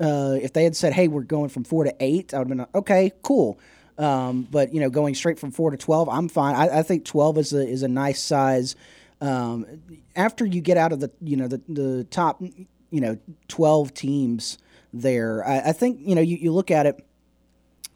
uh, 0.00 0.36
if 0.40 0.52
they 0.52 0.64
had 0.64 0.76
said, 0.76 0.92
"Hey, 0.92 1.08
we're 1.08 1.22
going 1.22 1.48
from 1.48 1.64
four 1.64 1.84
to 1.84 1.94
eight, 2.00 2.34
I 2.34 2.38
would 2.38 2.44
have 2.44 2.48
been 2.48 2.58
like, 2.58 2.74
okay, 2.74 3.12
cool. 3.22 3.58
Um, 3.96 4.46
but 4.48 4.72
you 4.72 4.80
know, 4.80 4.90
going 4.90 5.14
straight 5.14 5.38
from 5.38 5.50
four 5.50 5.70
to 5.70 5.76
twelve, 5.76 6.08
I'm 6.08 6.28
fine. 6.28 6.54
I, 6.54 6.80
I 6.80 6.82
think 6.82 7.04
twelve 7.04 7.38
is 7.38 7.52
a 7.52 7.66
is 7.66 7.82
a 7.82 7.88
nice 7.88 8.22
size 8.22 8.76
um, 9.20 9.66
after 10.16 10.44
you 10.44 10.60
get 10.60 10.76
out 10.76 10.92
of 10.92 11.00
the 11.00 11.10
you 11.20 11.36
know 11.36 11.48
the 11.48 11.60
the 11.68 12.04
top 12.04 12.40
you 12.40 13.00
know 13.00 13.18
twelve 13.48 13.94
teams 13.94 14.58
there, 14.92 15.46
I, 15.46 15.70
I 15.70 15.72
think 15.72 15.98
you 16.00 16.14
know 16.14 16.20
you, 16.20 16.36
you 16.36 16.52
look 16.52 16.70
at 16.70 16.86
it, 16.86 17.04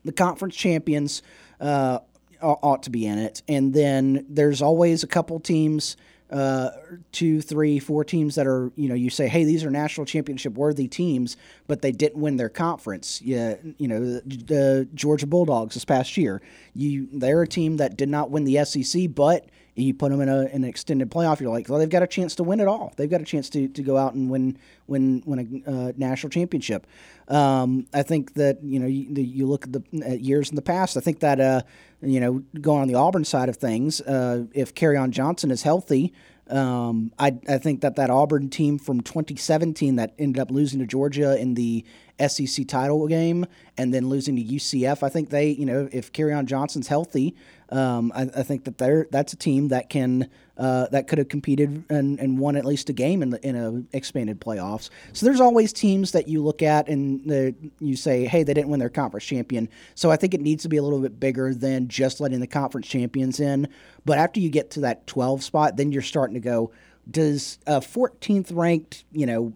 the 0.05 0.13
conference 0.13 0.57
champions 0.57 1.23
uh, 1.61 2.01
ought 2.41 2.83
to 2.85 2.91
be 2.91 3.07
in 3.07 3.19
it, 3.19 3.43
and 3.49 3.73
then 3.73 4.27
there's 4.29 4.63
always 4.63 5.03
a 5.03 5.09
couple 5.09 5.39
teams. 5.41 5.97
Uh, 6.31 6.71
two, 7.13 7.43
three, 7.43 7.79
four 7.79 8.03
teams 8.05 8.37
that 8.37 8.47
are, 8.47 8.73
you 8.75 8.89
know, 8.89 8.95
you 8.95 9.11
say, 9.11 9.29
hey, 9.29 9.45
these 9.45 9.65
are 9.65 9.71
national 9.71 10.07
championship 10.07 10.55
worthy 10.55 10.89
teams, 10.89 11.37
but 11.67 11.83
they 11.83 11.93
didn't 11.93 12.19
win 12.19 12.39
their 12.39 12.49
conference. 12.49 13.21
Yeah, 13.21 13.57
you 13.77 13.87
know, 13.87 14.01
the, 14.01 14.23
the 14.25 14.89
Georgia 14.95 15.27
Bulldogs 15.27 15.75
this 15.75 15.85
past 15.85 16.17
year, 16.17 16.41
you 16.73 17.07
they're 17.13 17.43
a 17.43 17.47
team 17.47 17.77
that 17.77 17.99
did 17.99 18.09
not 18.09 18.31
win 18.31 18.45
the 18.45 18.65
SEC, 18.65 19.15
but 19.15 19.45
you 19.75 19.95
put 19.95 20.11
them 20.11 20.21
in 20.21 20.29
a, 20.29 20.41
an 20.53 20.65
extended 20.65 21.11
playoff, 21.11 21.41
you're 21.41 21.51
like, 21.51 21.69
well, 21.69 21.79
they've 21.79 21.89
got 21.89 22.03
a 22.03 22.07
chance 22.07 22.35
to 22.35 22.45
win 22.45 22.61
it 22.61 22.69
all. 22.69 22.93
They've 22.97 23.09
got 23.09 23.23
a 23.23 23.25
chance 23.25 23.49
to, 23.51 23.69
to 23.69 23.83
go 23.83 23.97
out 23.97 24.15
and 24.15 24.29
win 24.29 24.59
win 24.87 25.23
win 25.25 25.65
a 25.67 25.71
uh, 25.71 25.93
national 25.97 26.31
championship. 26.31 26.87
Um, 27.29 27.87
I 27.95 28.03
think 28.03 28.35
that 28.35 28.63
you 28.63 28.79
know 28.79 28.87
you, 28.87 29.07
you 29.15 29.47
look 29.47 29.65
at 29.65 29.73
the 29.73 29.83
at 30.05 30.21
years 30.21 30.51
in 30.51 30.57
the 30.57 30.63
past. 30.63 30.97
I 30.97 31.01
think 31.01 31.21
that 31.21 31.41
uh, 31.41 31.63
you 32.03 32.21
know 32.21 32.43
going 32.61 32.83
on 32.83 32.89
the 32.89 32.97
Auburn 32.97 33.25
side 33.25 33.49
of 33.49 33.57
things, 33.57 34.01
uh, 34.03 34.45
if 34.53 34.75
Kerryon 34.75 35.11
Johnson 35.11 35.51
is 35.51 35.63
healthy. 35.63 36.13
Um, 36.51 37.13
I, 37.19 37.39
I 37.49 37.57
think 37.59 37.81
that 37.81 37.97
that 37.97 38.11
Auburn 38.11 38.51
team 38.51 38.77
from 38.77 39.01
2017 39.01 39.97
that 39.97 40.13
ended 40.19 40.41
up 40.41 40.51
losing 40.51 40.81
to 40.81 40.87
Georgia 40.87 41.41
in 41.41 41.55
the 41.55 41.85
SEC 42.29 42.67
title 42.69 43.07
game 43.07 43.47
and 43.79 43.95
then 43.95 44.09
losing 44.09 44.37
to 44.37 44.43
UCF. 44.43 45.03
I 45.03 45.09
think 45.09 45.31
they, 45.31 45.51
you 45.51 45.65
know, 45.65 45.89
if 45.93 46.13
Kerryon 46.13 46.45
Johnson's 46.45 46.89
healthy, 46.89 47.35
um, 47.73 48.13
I, 48.15 48.23
I, 48.23 48.43
think 48.43 48.65
that 48.65 48.77
they're 48.77 49.07
that's 49.11 49.33
a 49.33 49.37
team 49.37 49.69
that 49.69 49.89
can 49.89 50.29
uh, 50.59 50.89
that 50.89 51.09
could 51.09 51.17
have 51.17 51.29
competed 51.29 51.85
and, 51.89 52.21
and 52.21 52.39
won 52.39 52.55
at 52.57 52.67
least 52.67 52.91
a 52.91 52.93
game 52.93 53.23
in 53.23 53.31
the 53.31 53.47
in 53.47 53.57
a 53.57 53.97
expanded 53.97 54.41
playoffs. 54.41 54.91
So 55.15 55.25
there's 55.25 55.41
always 55.41 55.73
teams 55.73 56.13
that 56.13 56.29
you 56.29 56.43
look 56.43 56.63
at 56.63 56.89
and 56.89 57.65
you 57.81 57.97
say, 57.97 58.27
hey, 58.27 58.43
they 58.43 58.53
didn't 58.53 58.69
win 58.69 58.79
their 58.79 58.91
conference 58.91 59.25
champion. 59.25 59.71
So 59.95 60.11
I 60.11 60.17
think 60.17 60.35
it 60.35 60.43
needs 60.43 60.63
to 60.65 60.69
be 60.69 60.77
a 60.77 60.83
little 60.83 61.01
bit 61.01 61.19
bigger 61.19 61.55
than 61.55 61.89
just 61.89 62.21
letting 62.21 62.41
the 62.41 62.47
conference 62.47 62.87
champions 62.87 63.41
in. 63.41 63.69
But 64.05 64.19
after 64.19 64.39
you 64.39 64.51
get 64.51 64.71
to 64.73 64.81
that 64.81 65.07
12 65.07 65.43
spot, 65.43 65.77
then 65.77 65.93
you're 65.93 66.03
starting 66.03 66.35
to 66.35 66.41
go. 66.41 66.73
Does 67.11 67.59
a 67.67 67.81
14th 67.81 68.55
ranked, 68.55 69.05
you 69.13 69.25
know, 69.27 69.55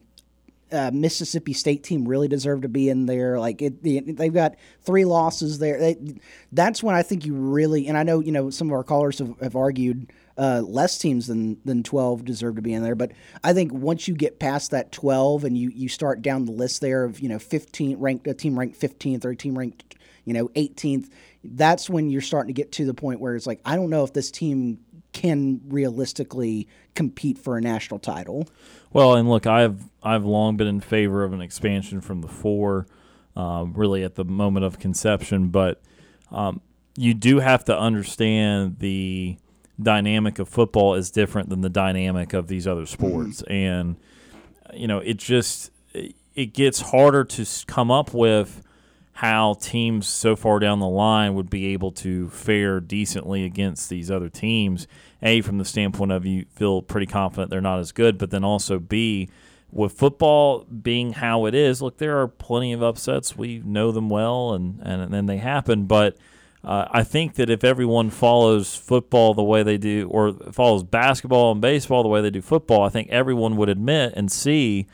uh, 0.72 0.90
Mississippi 0.92 1.52
State 1.52 1.84
team 1.84 2.08
really 2.08 2.28
deserve 2.28 2.62
to 2.62 2.68
be 2.68 2.88
in 2.88 3.06
there. 3.06 3.38
Like 3.38 3.62
it, 3.62 3.82
they've 3.82 4.32
got 4.32 4.56
three 4.82 5.04
losses 5.04 5.58
there. 5.58 5.78
They, 5.78 5.96
that's 6.52 6.82
when 6.82 6.94
I 6.94 7.02
think 7.02 7.24
you 7.24 7.34
really. 7.34 7.86
And 7.86 7.96
I 7.96 8.02
know 8.02 8.20
you 8.20 8.32
know 8.32 8.50
some 8.50 8.68
of 8.68 8.72
our 8.72 8.84
callers 8.84 9.18
have, 9.18 9.38
have 9.40 9.56
argued 9.56 10.12
uh, 10.38 10.62
less 10.66 10.98
teams 10.98 11.28
than 11.28 11.58
than 11.64 11.82
twelve 11.82 12.24
deserve 12.24 12.56
to 12.56 12.62
be 12.62 12.74
in 12.74 12.82
there. 12.82 12.94
But 12.94 13.12
I 13.44 13.52
think 13.52 13.72
once 13.72 14.08
you 14.08 14.14
get 14.14 14.38
past 14.38 14.72
that 14.72 14.92
twelve 14.92 15.44
and 15.44 15.56
you 15.56 15.70
you 15.70 15.88
start 15.88 16.22
down 16.22 16.44
the 16.44 16.52
list 16.52 16.80
there 16.80 17.04
of 17.04 17.20
you 17.20 17.28
know 17.28 17.38
fifteen 17.38 17.98
ranked 17.98 18.26
a 18.26 18.34
team 18.34 18.58
ranked 18.58 18.76
fifteenth 18.76 19.24
or 19.24 19.30
a 19.30 19.36
team 19.36 19.56
ranked 19.56 19.96
you 20.24 20.34
know 20.34 20.50
eighteenth, 20.56 21.10
that's 21.44 21.88
when 21.88 22.10
you're 22.10 22.20
starting 22.20 22.54
to 22.54 22.60
get 22.60 22.72
to 22.72 22.84
the 22.84 22.94
point 22.94 23.20
where 23.20 23.36
it's 23.36 23.46
like 23.46 23.60
I 23.64 23.76
don't 23.76 23.90
know 23.90 24.04
if 24.04 24.12
this 24.12 24.30
team 24.30 24.80
can 25.16 25.62
realistically 25.68 26.68
compete 26.94 27.38
for 27.38 27.56
a 27.56 27.60
national 27.62 27.98
title. 27.98 28.46
Well, 28.92 29.14
and 29.14 29.30
look, 29.30 29.46
I've 29.46 29.84
I've 30.02 30.26
long 30.26 30.58
been 30.58 30.66
in 30.66 30.80
favor 30.80 31.24
of 31.24 31.32
an 31.32 31.40
expansion 31.40 32.02
from 32.02 32.20
the 32.20 32.28
four, 32.28 32.86
uh, 33.34 33.64
really 33.72 34.04
at 34.04 34.16
the 34.16 34.26
moment 34.26 34.66
of 34.66 34.78
conception. 34.78 35.48
But 35.48 35.80
um, 36.30 36.60
you 36.98 37.14
do 37.14 37.38
have 37.38 37.64
to 37.64 37.78
understand 37.78 38.78
the 38.80 39.38
dynamic 39.80 40.38
of 40.38 40.50
football 40.50 40.94
is 40.94 41.10
different 41.10 41.48
than 41.48 41.62
the 41.62 41.70
dynamic 41.70 42.34
of 42.34 42.48
these 42.48 42.66
other 42.66 42.84
sports, 42.84 43.40
mm-hmm. 43.40 43.52
and 43.52 43.96
you 44.74 44.86
know 44.86 44.98
it 44.98 45.16
just 45.16 45.70
it 46.34 46.52
gets 46.52 46.82
harder 46.82 47.24
to 47.24 47.46
come 47.66 47.90
up 47.90 48.12
with 48.12 48.62
how 49.16 49.54
teams 49.54 50.06
so 50.06 50.36
far 50.36 50.58
down 50.58 50.78
the 50.78 50.86
line 50.86 51.34
would 51.34 51.48
be 51.48 51.68
able 51.68 51.90
to 51.90 52.28
fare 52.28 52.80
decently 52.80 53.44
against 53.44 53.88
these 53.88 54.10
other 54.10 54.28
teams. 54.28 54.86
A, 55.22 55.40
from 55.40 55.58
the 55.58 55.64
standpoint 55.64 56.12
of 56.12 56.26
you 56.26 56.46
feel 56.50 56.82
pretty 56.82 57.06
confident 57.06 57.50
they're 57.50 57.60
not 57.60 57.78
as 57.78 57.92
good, 57.92 58.18
but 58.18 58.30
then 58.30 58.44
also 58.44 58.78
B, 58.78 59.28
with 59.70 59.92
football 59.92 60.64
being 60.64 61.14
how 61.14 61.46
it 61.46 61.54
is, 61.54 61.82
look, 61.82 61.98
there 61.98 62.20
are 62.20 62.28
plenty 62.28 62.72
of 62.72 62.82
upsets. 62.82 63.36
We 63.36 63.60
know 63.64 63.92
them 63.92 64.08
well, 64.08 64.52
and, 64.52 64.80
and, 64.82 65.12
then 65.12 65.26
they 65.26 65.38
happen. 65.38 65.84
But 65.84 66.16
uh, 66.62 66.86
I 66.90 67.02
think 67.02 67.34
that 67.34 67.50
if 67.50 67.64
everyone 67.64 68.10
follows 68.10 68.76
football 68.76 69.34
the 69.34 69.42
way 69.42 69.62
they 69.62 69.78
do, 69.78 70.08
or 70.10 70.32
follows 70.52 70.82
basketball 70.82 71.52
and 71.52 71.60
baseball 71.60 72.02
the 72.02 72.08
way 72.08 72.20
they 72.20 72.30
do 72.30 72.42
football, 72.42 72.82
I 72.82 72.88
think 72.88 73.08
everyone 73.10 73.56
would 73.56 73.68
admit 73.68 74.12
and 74.16 74.30
see 74.30 74.86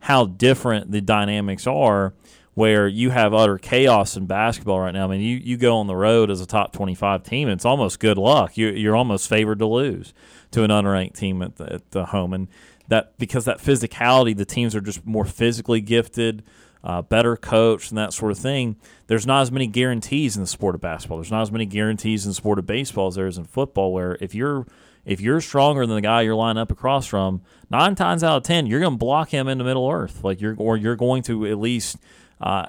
how 0.00 0.26
different 0.26 0.92
the 0.92 1.00
dynamics 1.00 1.66
are 1.66 2.14
where 2.60 2.86
you 2.86 3.08
have 3.08 3.32
utter 3.32 3.56
chaos 3.56 4.18
in 4.18 4.26
basketball 4.26 4.80
right 4.80 4.92
now. 4.92 5.04
I 5.04 5.10
mean, 5.10 5.22
you, 5.22 5.38
you 5.38 5.56
go 5.56 5.78
on 5.78 5.86
the 5.86 5.96
road 5.96 6.30
as 6.30 6.42
a 6.42 6.46
top 6.46 6.74
25 6.74 7.22
team, 7.22 7.48
and 7.48 7.56
it's 7.56 7.64
almost 7.64 8.00
good 8.00 8.18
luck. 8.18 8.58
You, 8.58 8.68
you're 8.68 8.94
almost 8.94 9.30
favored 9.30 9.60
to 9.60 9.66
lose 9.66 10.12
to 10.50 10.62
an 10.62 10.70
unranked 10.70 11.14
team 11.14 11.40
at 11.40 11.56
the, 11.56 11.72
at 11.72 11.90
the 11.92 12.04
home. 12.04 12.34
And 12.34 12.48
that 12.88 13.16
because 13.16 13.46
that 13.46 13.60
physicality, 13.60 14.36
the 14.36 14.44
teams 14.44 14.76
are 14.76 14.82
just 14.82 15.06
more 15.06 15.24
physically 15.24 15.80
gifted, 15.80 16.42
uh, 16.84 17.00
better 17.00 17.34
coached, 17.34 17.92
and 17.92 17.96
that 17.96 18.12
sort 18.12 18.30
of 18.30 18.38
thing. 18.38 18.76
There's 19.06 19.26
not 19.26 19.40
as 19.40 19.50
many 19.50 19.66
guarantees 19.66 20.36
in 20.36 20.42
the 20.42 20.46
sport 20.46 20.74
of 20.74 20.82
basketball. 20.82 21.16
There's 21.16 21.30
not 21.30 21.40
as 21.40 21.50
many 21.50 21.64
guarantees 21.64 22.26
in 22.26 22.30
the 22.32 22.34
sport 22.34 22.58
of 22.58 22.66
baseball 22.66 23.06
as 23.06 23.14
there 23.14 23.26
is 23.26 23.38
in 23.38 23.44
football, 23.44 23.90
where 23.90 24.18
if 24.20 24.34
you're 24.34 24.66
if 25.06 25.18
you're 25.18 25.40
stronger 25.40 25.86
than 25.86 25.96
the 25.96 26.02
guy 26.02 26.20
you're 26.20 26.34
lining 26.34 26.60
up 26.60 26.70
across 26.70 27.06
from, 27.06 27.40
nine 27.70 27.94
times 27.94 28.22
out 28.22 28.36
of 28.36 28.42
ten, 28.42 28.66
you're 28.66 28.80
going 28.80 28.92
to 28.92 28.98
block 28.98 29.30
him 29.30 29.48
into 29.48 29.64
Middle 29.64 29.90
Earth. 29.90 30.22
Like 30.22 30.42
you're, 30.42 30.54
or 30.58 30.76
you're 30.76 30.94
going 30.94 31.22
to 31.22 31.46
at 31.46 31.58
least 31.58 31.96
uh, 32.40 32.66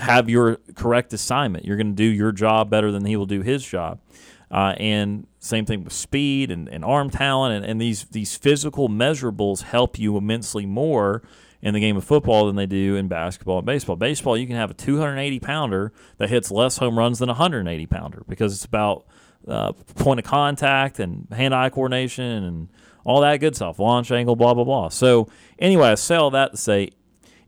have 0.00 0.28
your 0.28 0.56
correct 0.74 1.12
assignment. 1.12 1.64
You're 1.64 1.76
going 1.76 1.90
to 1.90 1.94
do 1.94 2.04
your 2.04 2.32
job 2.32 2.70
better 2.70 2.90
than 2.90 3.04
he 3.04 3.16
will 3.16 3.26
do 3.26 3.42
his 3.42 3.64
job. 3.64 4.00
Uh, 4.50 4.74
and 4.78 5.26
same 5.38 5.64
thing 5.66 5.84
with 5.84 5.92
speed 5.92 6.50
and, 6.50 6.68
and 6.68 6.84
arm 6.84 7.10
talent 7.10 7.54
and, 7.54 7.64
and 7.64 7.80
these 7.80 8.04
these 8.04 8.36
physical 8.36 8.88
measurables 8.88 9.62
help 9.62 9.98
you 9.98 10.16
immensely 10.16 10.64
more 10.64 11.22
in 11.60 11.74
the 11.74 11.80
game 11.80 11.96
of 11.96 12.04
football 12.04 12.46
than 12.46 12.56
they 12.56 12.66
do 12.66 12.94
in 12.94 13.08
basketball 13.08 13.58
and 13.58 13.66
baseball. 13.66 13.96
Baseball, 13.96 14.36
you 14.36 14.46
can 14.46 14.56
have 14.56 14.70
a 14.70 14.74
280 14.74 15.40
pounder 15.40 15.92
that 16.18 16.28
hits 16.28 16.50
less 16.50 16.76
home 16.76 16.98
runs 16.98 17.18
than 17.18 17.30
a 17.30 17.32
180 17.32 17.86
pounder 17.86 18.22
because 18.28 18.52
it's 18.52 18.66
about 18.66 19.06
uh, 19.48 19.72
point 19.96 20.20
of 20.20 20.26
contact 20.26 21.00
and 21.00 21.26
hand 21.32 21.54
eye 21.54 21.70
coordination 21.70 22.44
and 22.44 22.68
all 23.04 23.20
that 23.22 23.38
good 23.38 23.56
stuff, 23.56 23.78
launch 23.78 24.10
angle, 24.10 24.36
blah, 24.36 24.54
blah, 24.54 24.64
blah. 24.64 24.88
So, 24.88 25.28
anyway, 25.58 25.88
I 25.88 25.94
sell 25.94 26.30
that 26.30 26.52
to 26.52 26.56
say 26.56 26.90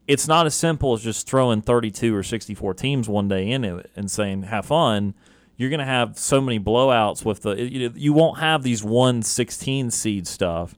it's 0.06 0.28
not 0.28 0.46
as 0.46 0.54
simple 0.54 0.92
as 0.92 1.02
just 1.02 1.28
throwing 1.28 1.62
32 1.62 2.14
or 2.14 2.22
64 2.22 2.74
teams 2.74 3.08
one 3.08 3.28
day 3.28 3.50
into 3.50 3.76
it 3.76 3.90
and 3.96 4.10
saying 4.10 4.44
have 4.44 4.66
fun. 4.66 5.14
You're 5.56 5.70
going 5.70 5.80
to 5.80 5.86
have 5.86 6.18
so 6.18 6.40
many 6.40 6.60
blowouts 6.60 7.24
with 7.24 7.42
the 7.42 7.54
you, 7.54 8.12
won't 8.12 8.38
have 8.38 8.62
these 8.62 8.84
116 8.84 9.90
seed 9.90 10.26
stuff 10.26 10.74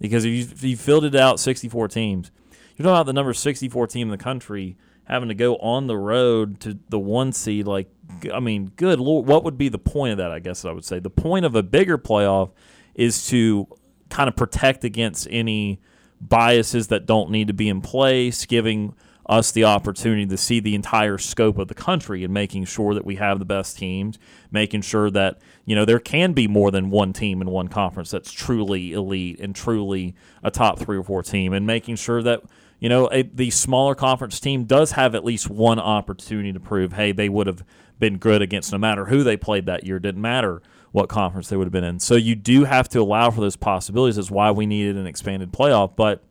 because 0.00 0.24
if 0.24 0.32
you, 0.32 0.40
if 0.40 0.62
you 0.62 0.76
filled 0.76 1.04
it 1.04 1.14
out 1.14 1.40
64 1.40 1.88
teams, 1.88 2.30
you're 2.76 2.84
talking 2.84 2.96
about 2.96 3.06
the 3.06 3.12
number 3.12 3.32
64 3.32 3.86
team 3.86 4.08
in 4.08 4.10
the 4.10 4.22
country 4.22 4.76
having 5.04 5.30
to 5.30 5.34
go 5.34 5.56
on 5.56 5.86
the 5.86 5.96
road 5.96 6.60
to 6.60 6.78
the 6.90 6.98
one 6.98 7.32
seed. 7.32 7.66
Like, 7.66 7.90
I 8.32 8.40
mean, 8.40 8.72
good 8.76 9.00
lord, 9.00 9.26
what 9.26 9.44
would 9.44 9.56
be 9.56 9.70
the 9.70 9.78
point 9.78 10.12
of 10.12 10.18
that? 10.18 10.30
I 10.30 10.38
guess 10.38 10.64
I 10.64 10.70
would 10.70 10.84
say 10.84 10.98
the 10.98 11.10
point 11.10 11.46
of 11.46 11.54
a 11.54 11.62
bigger 11.62 11.96
playoff 11.96 12.50
is 12.94 13.26
to 13.28 13.66
kind 14.10 14.28
of 14.28 14.36
protect 14.36 14.84
against 14.84 15.26
any 15.30 15.80
biases 16.20 16.88
that 16.88 17.06
don't 17.06 17.30
need 17.30 17.46
to 17.48 17.54
be 17.54 17.68
in 17.68 17.80
place, 17.80 18.44
giving 18.46 18.94
us 19.28 19.52
the 19.52 19.64
opportunity 19.64 20.24
to 20.24 20.36
see 20.38 20.58
the 20.58 20.74
entire 20.74 21.18
scope 21.18 21.58
of 21.58 21.68
the 21.68 21.74
country 21.74 22.24
and 22.24 22.32
making 22.32 22.64
sure 22.64 22.94
that 22.94 23.04
we 23.04 23.16
have 23.16 23.38
the 23.38 23.44
best 23.44 23.76
teams, 23.76 24.18
making 24.50 24.80
sure 24.80 25.10
that, 25.10 25.38
you 25.66 25.76
know, 25.76 25.84
there 25.84 25.98
can 25.98 26.32
be 26.32 26.48
more 26.48 26.70
than 26.70 26.88
one 26.88 27.12
team 27.12 27.42
in 27.42 27.50
one 27.50 27.68
conference 27.68 28.10
that's 28.10 28.32
truly 28.32 28.92
elite 28.92 29.38
and 29.38 29.54
truly 29.54 30.14
a 30.42 30.50
top 30.50 30.78
three 30.78 30.96
or 30.96 31.02
four 31.02 31.22
team, 31.22 31.52
and 31.52 31.66
making 31.66 31.96
sure 31.96 32.22
that, 32.22 32.42
you 32.80 32.88
know, 32.88 33.06
a, 33.12 33.22
the 33.22 33.50
smaller 33.50 33.94
conference 33.94 34.40
team 34.40 34.64
does 34.64 34.92
have 34.92 35.14
at 35.14 35.24
least 35.24 35.50
one 35.50 35.78
opportunity 35.78 36.52
to 36.52 36.60
prove, 36.60 36.94
hey, 36.94 37.12
they 37.12 37.28
would 37.28 37.46
have 37.46 37.62
been 37.98 38.16
good 38.16 38.40
against 38.40 38.72
no 38.72 38.78
matter 38.78 39.06
who 39.06 39.22
they 39.22 39.36
played 39.36 39.66
that 39.66 39.84
year. 39.84 39.98
Didn't 39.98 40.22
matter 40.22 40.62
what 40.92 41.08
conference 41.08 41.48
they 41.48 41.56
would 41.56 41.66
have 41.66 41.72
been 41.72 41.84
in. 41.84 42.00
So 42.00 42.14
you 42.14 42.34
do 42.34 42.64
have 42.64 42.88
to 42.90 43.00
allow 43.00 43.30
for 43.30 43.40
those 43.40 43.56
possibilities. 43.56 44.16
That's 44.16 44.30
why 44.30 44.50
we 44.50 44.66
needed 44.66 44.96
an 44.96 45.06
expanded 45.06 45.52
playoff. 45.52 45.96
But 45.96 46.22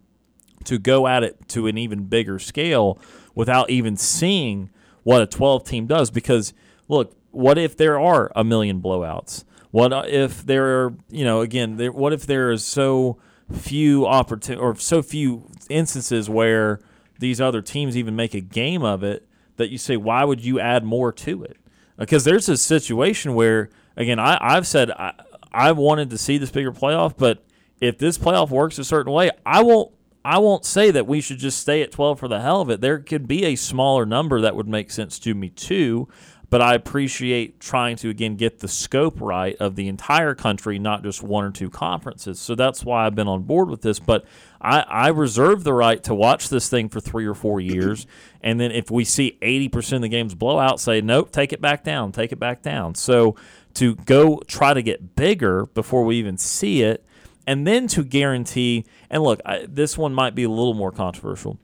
to 0.65 0.77
go 0.79 1.07
at 1.07 1.23
it 1.23 1.47
to 1.49 1.67
an 1.67 1.77
even 1.77 2.05
bigger 2.05 2.39
scale 2.39 2.99
without 3.35 3.69
even 3.69 3.95
seeing 3.97 4.69
what 5.03 5.21
a 5.21 5.27
12 5.27 5.63
team 5.63 5.87
does, 5.87 6.11
because 6.11 6.53
look, 6.87 7.15
what 7.31 7.57
if 7.57 7.77
there 7.77 7.99
are 7.99 8.31
a 8.35 8.43
million 8.43 8.81
blowouts? 8.81 9.43
What 9.71 10.09
if 10.09 10.45
there 10.45 10.65
are, 10.65 10.93
you 11.09 11.23
know, 11.23 11.41
again, 11.41 11.77
there, 11.77 11.91
what 11.91 12.13
if 12.13 12.25
there 12.25 12.51
is 12.51 12.65
so 12.65 13.17
few 13.51 14.05
opportunity 14.05 14.61
or 14.61 14.75
so 14.75 15.01
few 15.01 15.49
instances 15.69 16.29
where 16.29 16.79
these 17.19 17.39
other 17.39 17.61
teams 17.61 17.95
even 17.95 18.15
make 18.15 18.33
a 18.33 18.41
game 18.41 18.83
of 18.83 19.03
it 19.03 19.27
that 19.57 19.69
you 19.69 19.77
say, 19.77 19.97
why 19.97 20.23
would 20.23 20.43
you 20.43 20.59
add 20.59 20.83
more 20.83 21.11
to 21.11 21.43
it? 21.43 21.57
Because 21.97 22.23
there's 22.23 22.47
a 22.49 22.57
situation 22.57 23.33
where 23.33 23.69
again, 23.97 24.19
I, 24.19 24.37
I've 24.39 24.65
said 24.65 24.91
I, 24.91 25.13
I 25.51 25.73
wanted 25.73 26.11
to 26.11 26.17
see 26.17 26.37
this 26.37 26.51
bigger 26.51 26.71
playoff, 26.71 27.15
but 27.17 27.43
if 27.81 27.97
this 27.97 28.17
playoff 28.17 28.49
works 28.49 28.79
a 28.79 28.83
certain 28.85 29.11
way, 29.11 29.31
I 29.45 29.63
won't 29.63 29.91
I 30.23 30.39
won't 30.39 30.65
say 30.65 30.91
that 30.91 31.07
we 31.07 31.21
should 31.21 31.37
just 31.37 31.57
stay 31.59 31.81
at 31.81 31.91
12 31.91 32.19
for 32.19 32.27
the 32.27 32.41
hell 32.41 32.59
of 32.59 32.69
it. 32.69 32.81
There 32.81 32.99
could 32.99 33.29
be 33.29 33.45
a 33.45 33.55
smaller 33.55 34.05
number 34.05 34.41
that 34.41 34.57
would 34.57 34.67
make 34.67 34.91
sense 34.91 35.19
to 35.19 35.33
me 35.33 35.49
too, 35.49 36.09
but 36.49 36.61
I 36.61 36.75
appreciate 36.75 37.61
trying 37.61 37.95
to 37.97 38.09
again 38.09 38.35
get 38.35 38.59
the 38.59 38.67
scope 38.67 39.21
right 39.21 39.55
of 39.57 39.75
the 39.75 39.87
entire 39.87 40.35
country, 40.35 40.79
not 40.79 41.01
just 41.01 41.23
one 41.23 41.45
or 41.45 41.51
two 41.51 41.69
conferences. 41.69 42.39
So 42.39 42.55
that's 42.55 42.83
why 42.83 43.05
I've 43.05 43.15
been 43.15 43.27
on 43.27 43.43
board 43.43 43.69
with 43.69 43.81
this. 43.81 43.99
But 43.99 44.25
I, 44.61 44.81
I 44.81 45.07
reserve 45.09 45.63
the 45.63 45.73
right 45.73 46.03
to 46.03 46.13
watch 46.15 46.49
this 46.49 46.67
thing 46.67 46.89
for 46.89 46.99
three 46.99 47.25
or 47.25 47.33
four 47.33 47.61
years, 47.61 48.05
and 48.41 48.59
then 48.59 48.71
if 48.71 48.91
we 48.91 49.05
see 49.05 49.37
80% 49.41 49.97
of 49.97 50.01
the 50.01 50.09
games 50.09 50.35
blowout, 50.35 50.79
say 50.79 50.99
nope, 51.01 51.31
take 51.31 51.53
it 51.53 51.61
back 51.61 51.83
down, 51.83 52.11
take 52.11 52.31
it 52.31 52.39
back 52.39 52.61
down. 52.61 52.95
So 52.95 53.35
to 53.77 53.95
go 53.95 54.41
try 54.47 54.73
to 54.73 54.81
get 54.81 55.15
bigger 55.15 55.65
before 55.67 56.03
we 56.03 56.17
even 56.17 56.37
see 56.37 56.81
it, 56.81 57.05
and 57.45 57.65
then 57.65 57.87
to 57.87 58.03
guarantee. 58.03 58.85
And 59.09 59.23
look, 59.23 59.39
I, 59.45 59.65
this 59.67 59.97
one 59.97 60.13
might 60.13 60.35
be 60.35 60.43
a 60.43 60.49
little 60.49 60.73
more 60.73 60.91
controversial, 60.91 61.59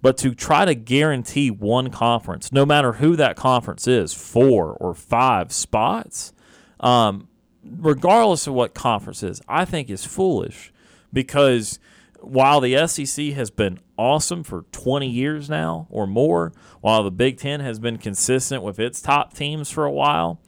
but 0.00 0.16
to 0.18 0.34
try 0.34 0.64
to 0.64 0.74
guarantee 0.74 1.50
one 1.50 1.90
conference, 1.90 2.52
no 2.52 2.64
matter 2.64 2.94
who 2.94 3.16
that 3.16 3.36
conference 3.36 3.86
is, 3.86 4.14
four 4.14 4.72
or 4.72 4.94
five 4.94 5.52
spots, 5.52 6.32
um, 6.80 7.28
regardless 7.64 8.46
of 8.46 8.54
what 8.54 8.74
conference 8.74 9.22
is, 9.22 9.40
I 9.48 9.64
think 9.64 9.90
is 9.90 10.04
foolish 10.04 10.72
because 11.12 11.78
while 12.20 12.60
the 12.60 12.86
SEC 12.86 13.26
has 13.32 13.50
been 13.50 13.78
awesome 13.98 14.42
for 14.42 14.62
20 14.72 15.08
years 15.08 15.48
now 15.48 15.86
or 15.90 16.06
more, 16.06 16.52
while 16.80 17.02
the 17.02 17.10
Big 17.10 17.38
Ten 17.38 17.60
has 17.60 17.78
been 17.78 17.98
consistent 17.98 18.62
with 18.62 18.78
its 18.78 19.00
top 19.00 19.34
teams 19.34 19.70
for 19.70 19.84
a 19.84 19.92
while, 19.92 20.40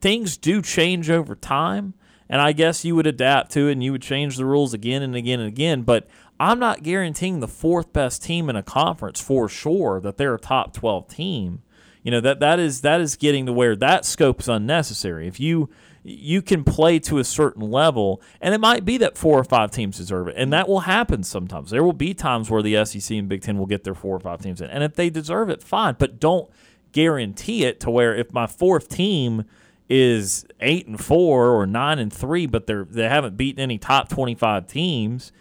things 0.00 0.36
do 0.36 0.62
change 0.62 1.10
over 1.10 1.34
time. 1.34 1.94
And 2.30 2.40
I 2.42 2.52
guess 2.52 2.84
you 2.84 2.94
would 2.94 3.06
adapt 3.06 3.52
to 3.52 3.68
it 3.68 3.72
and 3.72 3.82
you 3.82 3.92
would 3.92 4.02
change 4.02 4.36
the 4.36 4.44
rules 4.44 4.74
again 4.74 5.02
and 5.02 5.16
again 5.16 5.40
and 5.40 5.48
again. 5.48 5.82
But 5.82 6.06
I'm 6.38 6.58
not 6.58 6.82
guaranteeing 6.82 7.40
the 7.40 7.48
fourth 7.48 7.92
best 7.92 8.22
team 8.22 8.50
in 8.50 8.56
a 8.56 8.62
conference 8.62 9.20
for 9.20 9.48
sure 9.48 10.00
that 10.00 10.18
they're 10.18 10.34
a 10.34 10.38
top 10.38 10.74
12 10.74 11.08
team. 11.08 11.62
You 12.02 12.12
know 12.12 12.20
that 12.20 12.40
that 12.40 12.58
is 12.58 12.82
that 12.82 13.00
is 13.00 13.16
getting 13.16 13.46
to 13.46 13.52
where 13.52 13.76
that 13.76 14.04
scope 14.04 14.40
is 14.40 14.48
unnecessary. 14.48 15.26
If 15.26 15.40
you 15.40 15.68
you 16.04 16.40
can 16.40 16.64
play 16.64 16.98
to 17.00 17.18
a 17.18 17.24
certain 17.24 17.70
level, 17.70 18.22
and 18.40 18.54
it 18.54 18.60
might 18.60 18.84
be 18.84 18.96
that 18.98 19.18
four 19.18 19.38
or 19.38 19.44
five 19.44 19.70
teams 19.72 19.98
deserve 19.98 20.28
it, 20.28 20.34
and 20.38 20.52
that 20.52 20.68
will 20.68 20.80
happen 20.80 21.22
sometimes. 21.22 21.70
There 21.70 21.84
will 21.84 21.92
be 21.92 22.14
times 22.14 22.48
where 22.48 22.62
the 22.62 22.82
SEC 22.84 23.16
and 23.16 23.28
Big 23.28 23.42
Ten 23.42 23.58
will 23.58 23.66
get 23.66 23.84
their 23.84 23.94
four 23.94 24.16
or 24.16 24.20
five 24.20 24.40
teams 24.40 24.60
in, 24.60 24.70
and 24.70 24.82
if 24.82 24.94
they 24.94 25.10
deserve 25.10 25.50
it, 25.50 25.62
fine. 25.62 25.96
But 25.98 26.18
don't 26.20 26.48
guarantee 26.92 27.64
it 27.64 27.80
to 27.80 27.90
where 27.90 28.14
if 28.14 28.32
my 28.32 28.46
fourth 28.46 28.88
team 28.88 29.44
is 29.88 30.44
eight 30.60 30.86
and 30.86 31.02
four 31.02 31.50
or 31.50 31.66
nine 31.66 31.98
and 31.98 32.12
three, 32.12 32.46
but 32.46 32.66
they're 32.66 32.84
they 32.84 33.08
haven't 33.08 33.36
beaten 33.36 33.60
any 33.60 33.78
top 33.78 34.08
twenty 34.08 34.34
five 34.34 34.66
teams. 34.66 35.32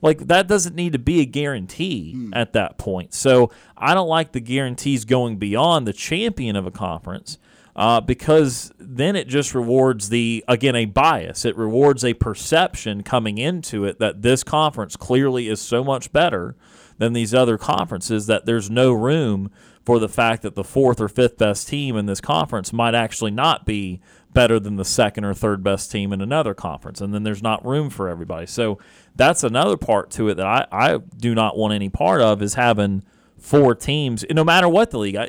Like 0.00 0.26
that 0.26 0.48
doesn't 0.48 0.74
need 0.74 0.92
to 0.94 0.98
be 0.98 1.20
a 1.20 1.24
guarantee 1.24 2.14
mm. 2.16 2.30
at 2.34 2.52
that 2.54 2.76
point. 2.76 3.14
So 3.14 3.52
I 3.76 3.94
don't 3.94 4.08
like 4.08 4.32
the 4.32 4.40
guarantees 4.40 5.04
going 5.04 5.36
beyond 5.36 5.86
the 5.86 5.92
champion 5.92 6.56
of 6.56 6.66
a 6.66 6.72
conference 6.72 7.38
uh, 7.76 8.00
because 8.00 8.72
then 8.78 9.16
it 9.16 9.28
just 9.28 9.54
rewards 9.54 10.08
the 10.08 10.44
again 10.48 10.76
a 10.76 10.84
bias. 10.84 11.44
It 11.44 11.56
rewards 11.56 12.04
a 12.04 12.14
perception 12.14 13.02
coming 13.02 13.38
into 13.38 13.84
it 13.84 13.98
that 14.00 14.22
this 14.22 14.42
conference 14.42 14.96
clearly 14.96 15.48
is 15.48 15.60
so 15.60 15.82
much 15.82 16.12
better 16.12 16.56
than 16.98 17.12
these 17.12 17.32
other 17.32 17.56
conferences 17.56 18.26
that 18.26 18.44
there's 18.44 18.70
no 18.70 18.92
room 18.92 19.50
for 19.84 19.98
the 19.98 20.08
fact 20.08 20.42
that 20.42 20.54
the 20.54 20.64
fourth 20.64 21.00
or 21.00 21.08
fifth 21.08 21.38
best 21.38 21.68
team 21.68 21.96
in 21.96 22.06
this 22.06 22.20
conference 22.20 22.72
might 22.72 22.94
actually 22.94 23.30
not 23.30 23.66
be 23.66 24.00
better 24.32 24.58
than 24.58 24.76
the 24.76 24.84
second 24.84 25.24
or 25.24 25.34
third 25.34 25.62
best 25.62 25.90
team 25.90 26.12
in 26.12 26.20
another 26.20 26.54
conference. 26.54 27.00
And 27.00 27.12
then 27.12 27.22
there's 27.22 27.42
not 27.42 27.64
room 27.64 27.90
for 27.90 28.08
everybody. 28.08 28.46
So 28.46 28.78
that's 29.14 29.44
another 29.44 29.76
part 29.76 30.10
to 30.12 30.28
it 30.28 30.34
that 30.36 30.46
I, 30.46 30.66
I 30.72 30.98
do 30.98 31.34
not 31.34 31.56
want 31.56 31.74
any 31.74 31.88
part 31.88 32.20
of 32.20 32.40
is 32.42 32.54
having 32.54 33.02
four 33.38 33.74
teams, 33.74 34.24
no 34.30 34.44
matter 34.44 34.68
what 34.68 34.90
the 34.90 34.98
league. 34.98 35.16
I, 35.16 35.28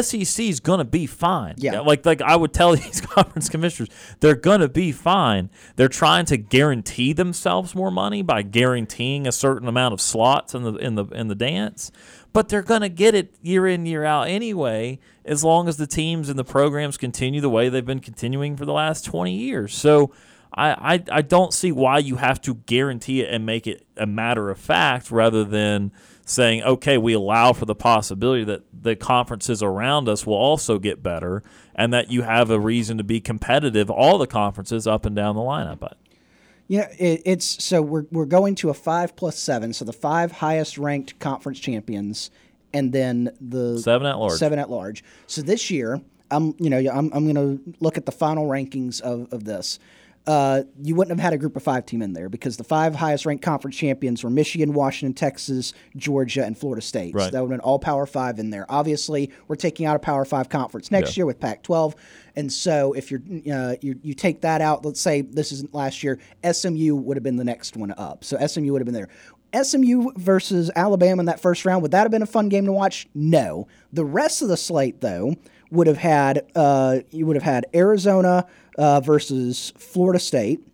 SEC 0.00 0.44
is 0.44 0.60
going 0.60 0.78
to 0.78 0.84
be 0.84 1.06
fine. 1.06 1.54
Yeah. 1.58 1.80
Like 1.80 2.06
like 2.06 2.22
I 2.22 2.36
would 2.36 2.52
tell 2.52 2.72
these 2.76 3.00
conference 3.00 3.48
commissioners, 3.48 3.90
they're 4.20 4.36
going 4.36 4.60
to 4.60 4.68
be 4.68 4.92
fine. 4.92 5.50
They're 5.76 5.88
trying 5.88 6.24
to 6.26 6.36
guarantee 6.36 7.12
themselves 7.12 7.74
more 7.74 7.90
money 7.90 8.22
by 8.22 8.42
guaranteeing 8.42 9.26
a 9.26 9.32
certain 9.32 9.68
amount 9.68 9.92
of 9.92 10.00
slots 10.00 10.54
in 10.54 10.62
the 10.62 10.74
in 10.74 10.94
the 10.94 11.06
in 11.06 11.28
the 11.28 11.34
dance, 11.34 11.90
but 12.32 12.48
they're 12.48 12.62
going 12.62 12.80
to 12.80 12.88
get 12.88 13.14
it 13.14 13.34
year 13.42 13.66
in 13.66 13.86
year 13.86 14.04
out 14.04 14.28
anyway 14.28 14.98
as 15.24 15.44
long 15.44 15.68
as 15.68 15.76
the 15.76 15.86
teams 15.86 16.28
and 16.28 16.38
the 16.38 16.44
programs 16.44 16.96
continue 16.96 17.40
the 17.40 17.50
way 17.50 17.68
they've 17.68 17.84
been 17.84 18.00
continuing 18.00 18.56
for 18.56 18.64
the 18.64 18.72
last 18.72 19.04
20 19.04 19.34
years. 19.34 19.74
So 19.74 20.12
I, 20.54 20.94
I, 20.94 21.04
I 21.18 21.22
don't 21.22 21.52
see 21.52 21.72
why 21.72 21.98
you 21.98 22.16
have 22.16 22.40
to 22.42 22.54
guarantee 22.54 23.22
it 23.22 23.30
and 23.32 23.46
make 23.46 23.66
it 23.66 23.86
a 23.96 24.06
matter 24.06 24.50
of 24.50 24.58
fact 24.58 25.10
rather 25.10 25.44
than 25.44 25.92
saying, 26.24 26.62
okay, 26.62 26.98
we 26.98 27.12
allow 27.12 27.52
for 27.52 27.64
the 27.64 27.74
possibility 27.74 28.44
that 28.44 28.62
the 28.72 28.96
conferences 28.96 29.62
around 29.62 30.08
us 30.08 30.26
will 30.26 30.34
also 30.34 30.78
get 30.78 31.02
better 31.02 31.42
and 31.74 31.92
that 31.92 32.10
you 32.10 32.22
have 32.22 32.50
a 32.50 32.60
reason 32.60 32.98
to 32.98 33.04
be 33.04 33.20
competitive, 33.20 33.90
all 33.90 34.18
the 34.18 34.26
conferences 34.26 34.86
up 34.86 35.04
and 35.04 35.16
down 35.16 35.34
the 35.34 35.42
lineup. 35.42 35.92
Yeah, 36.72 36.88
it, 36.98 37.20
it's 37.26 37.62
so 37.62 37.82
we're, 37.82 38.06
we're 38.10 38.24
going 38.24 38.54
to 38.54 38.70
a 38.70 38.74
five 38.74 39.14
plus 39.14 39.38
seven. 39.38 39.74
So 39.74 39.84
the 39.84 39.92
five 39.92 40.32
highest 40.32 40.78
ranked 40.78 41.18
conference 41.18 41.60
champions 41.60 42.30
and 42.72 42.94
then 42.94 43.28
the 43.42 43.78
seven 43.78 44.06
at 44.06 44.18
large. 44.18 44.38
Seven 44.38 44.58
at 44.58 44.70
large. 44.70 45.04
So 45.26 45.42
this 45.42 45.70
year, 45.70 46.00
I'm 46.30 46.54
you 46.58 46.70
know 46.70 46.78
I'm, 46.78 47.10
I'm 47.12 47.30
going 47.30 47.34
to 47.34 47.74
look 47.80 47.98
at 47.98 48.06
the 48.06 48.12
final 48.12 48.46
rankings 48.46 49.02
of, 49.02 49.30
of 49.34 49.44
this 49.44 49.78
uh, 50.26 50.62
you 50.80 50.94
wouldn't 50.94 51.18
have 51.18 51.24
had 51.24 51.32
a 51.32 51.38
group 51.38 51.56
of 51.56 51.62
five 51.62 51.84
team 51.84 52.00
in 52.00 52.12
there 52.12 52.28
because 52.28 52.56
the 52.56 52.64
five 52.64 52.94
highest 52.94 53.26
ranked 53.26 53.44
conference 53.44 53.76
champions 53.76 54.22
were 54.22 54.30
Michigan, 54.30 54.72
Washington, 54.72 55.14
Texas, 55.14 55.72
Georgia, 55.96 56.44
and 56.44 56.56
Florida 56.56 56.80
State. 56.80 57.14
Right. 57.14 57.24
So 57.24 57.30
that 57.30 57.42
would 57.42 57.50
have 57.50 57.60
been 57.60 57.64
all 57.64 57.78
Power 57.78 58.06
Five 58.06 58.38
in 58.38 58.50
there. 58.50 58.64
Obviously, 58.68 59.32
we're 59.48 59.56
taking 59.56 59.84
out 59.84 59.96
a 59.96 59.98
Power 59.98 60.24
Five 60.24 60.48
conference 60.48 60.90
next 60.90 61.16
yeah. 61.16 61.22
year 61.22 61.26
with 61.26 61.40
Pac 61.40 61.62
12. 61.64 61.96
And 62.36 62.52
so 62.52 62.92
if 62.92 63.10
you're, 63.10 63.22
uh, 63.52 63.74
you 63.80 63.98
you 64.02 64.14
take 64.14 64.42
that 64.42 64.60
out, 64.60 64.84
let's 64.84 65.00
say 65.00 65.22
this 65.22 65.50
isn't 65.50 65.74
last 65.74 66.02
year, 66.04 66.18
SMU 66.50 66.94
would 66.94 67.16
have 67.16 67.24
been 67.24 67.36
the 67.36 67.44
next 67.44 67.76
one 67.76 67.92
up. 67.96 68.22
So 68.22 68.38
SMU 68.46 68.72
would 68.72 68.80
have 68.80 68.86
been 68.86 68.94
there. 68.94 69.08
SMU 69.60 70.12
versus 70.16 70.70
Alabama 70.74 71.20
in 71.20 71.26
that 71.26 71.40
first 71.40 71.64
round, 71.64 71.82
would 71.82 71.90
that 71.90 72.02
have 72.02 72.10
been 72.10 72.22
a 72.22 72.26
fun 72.26 72.48
game 72.48 72.64
to 72.66 72.72
watch? 72.72 73.06
No. 73.14 73.66
The 73.92 74.04
rest 74.04 74.40
of 74.40 74.48
the 74.48 74.56
slate, 74.56 75.00
though, 75.00 75.34
would 75.70 75.86
have 75.86 75.98
had 75.98 76.46
uh, 76.54 77.00
you 77.10 77.26
would 77.26 77.36
have 77.36 77.42
had 77.42 77.66
Arizona 77.74 78.46
uh, 78.78 79.00
versus 79.00 79.72
Florida 79.76 80.18
State. 80.18 80.66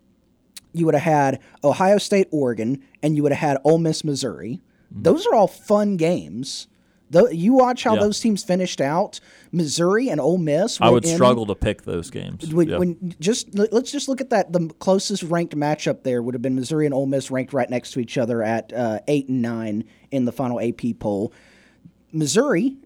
You 0.73 0.85
would 0.85 0.95
have 0.95 1.03
had 1.03 1.39
Ohio 1.63 1.97
State, 1.97 2.27
Oregon, 2.31 2.83
and 3.01 3.15
you 3.15 3.23
would 3.23 3.31
have 3.31 3.49
had 3.49 3.57
Ole 3.63 3.79
Miss, 3.79 4.03
Missouri. 4.03 4.61
Mm-hmm. 4.93 5.03
Those 5.03 5.25
are 5.25 5.33
all 5.33 5.47
fun 5.47 5.97
games. 5.97 6.67
Though 7.11 7.27
you 7.27 7.53
watch 7.53 7.83
how 7.83 7.95
yeah. 7.95 8.01
those 8.01 8.19
teams 8.19 8.43
finished 8.43 8.79
out. 8.79 9.19
Missouri 9.51 10.09
and 10.09 10.21
Ole 10.21 10.37
Miss. 10.37 10.79
I 10.79 10.89
would 10.89 11.05
in, 11.05 11.15
struggle 11.15 11.47
to 11.47 11.55
pick 11.55 11.81
those 11.81 12.11
games. 12.11 12.53
When, 12.53 12.69
yeah. 12.69 12.77
when, 12.77 13.15
just 13.19 13.55
let's 13.55 13.91
just 13.91 14.07
look 14.07 14.21
at 14.21 14.29
that. 14.29 14.53
The 14.53 14.67
closest 14.79 15.23
ranked 15.23 15.55
matchup 15.55 16.03
there 16.03 16.21
would 16.21 16.35
have 16.35 16.41
been 16.43 16.55
Missouri 16.55 16.85
and 16.85 16.93
Ole 16.93 17.07
Miss 17.07 17.31
ranked 17.31 17.51
right 17.51 17.69
next 17.69 17.91
to 17.91 17.99
each 17.99 18.19
other 18.19 18.43
at 18.43 18.71
uh, 18.73 18.99
eight 19.07 19.27
and 19.27 19.41
nine 19.41 19.85
in 20.11 20.25
the 20.25 20.31
final 20.31 20.59
AP 20.61 20.99
poll. 20.99 21.33
Missouri 22.11 22.77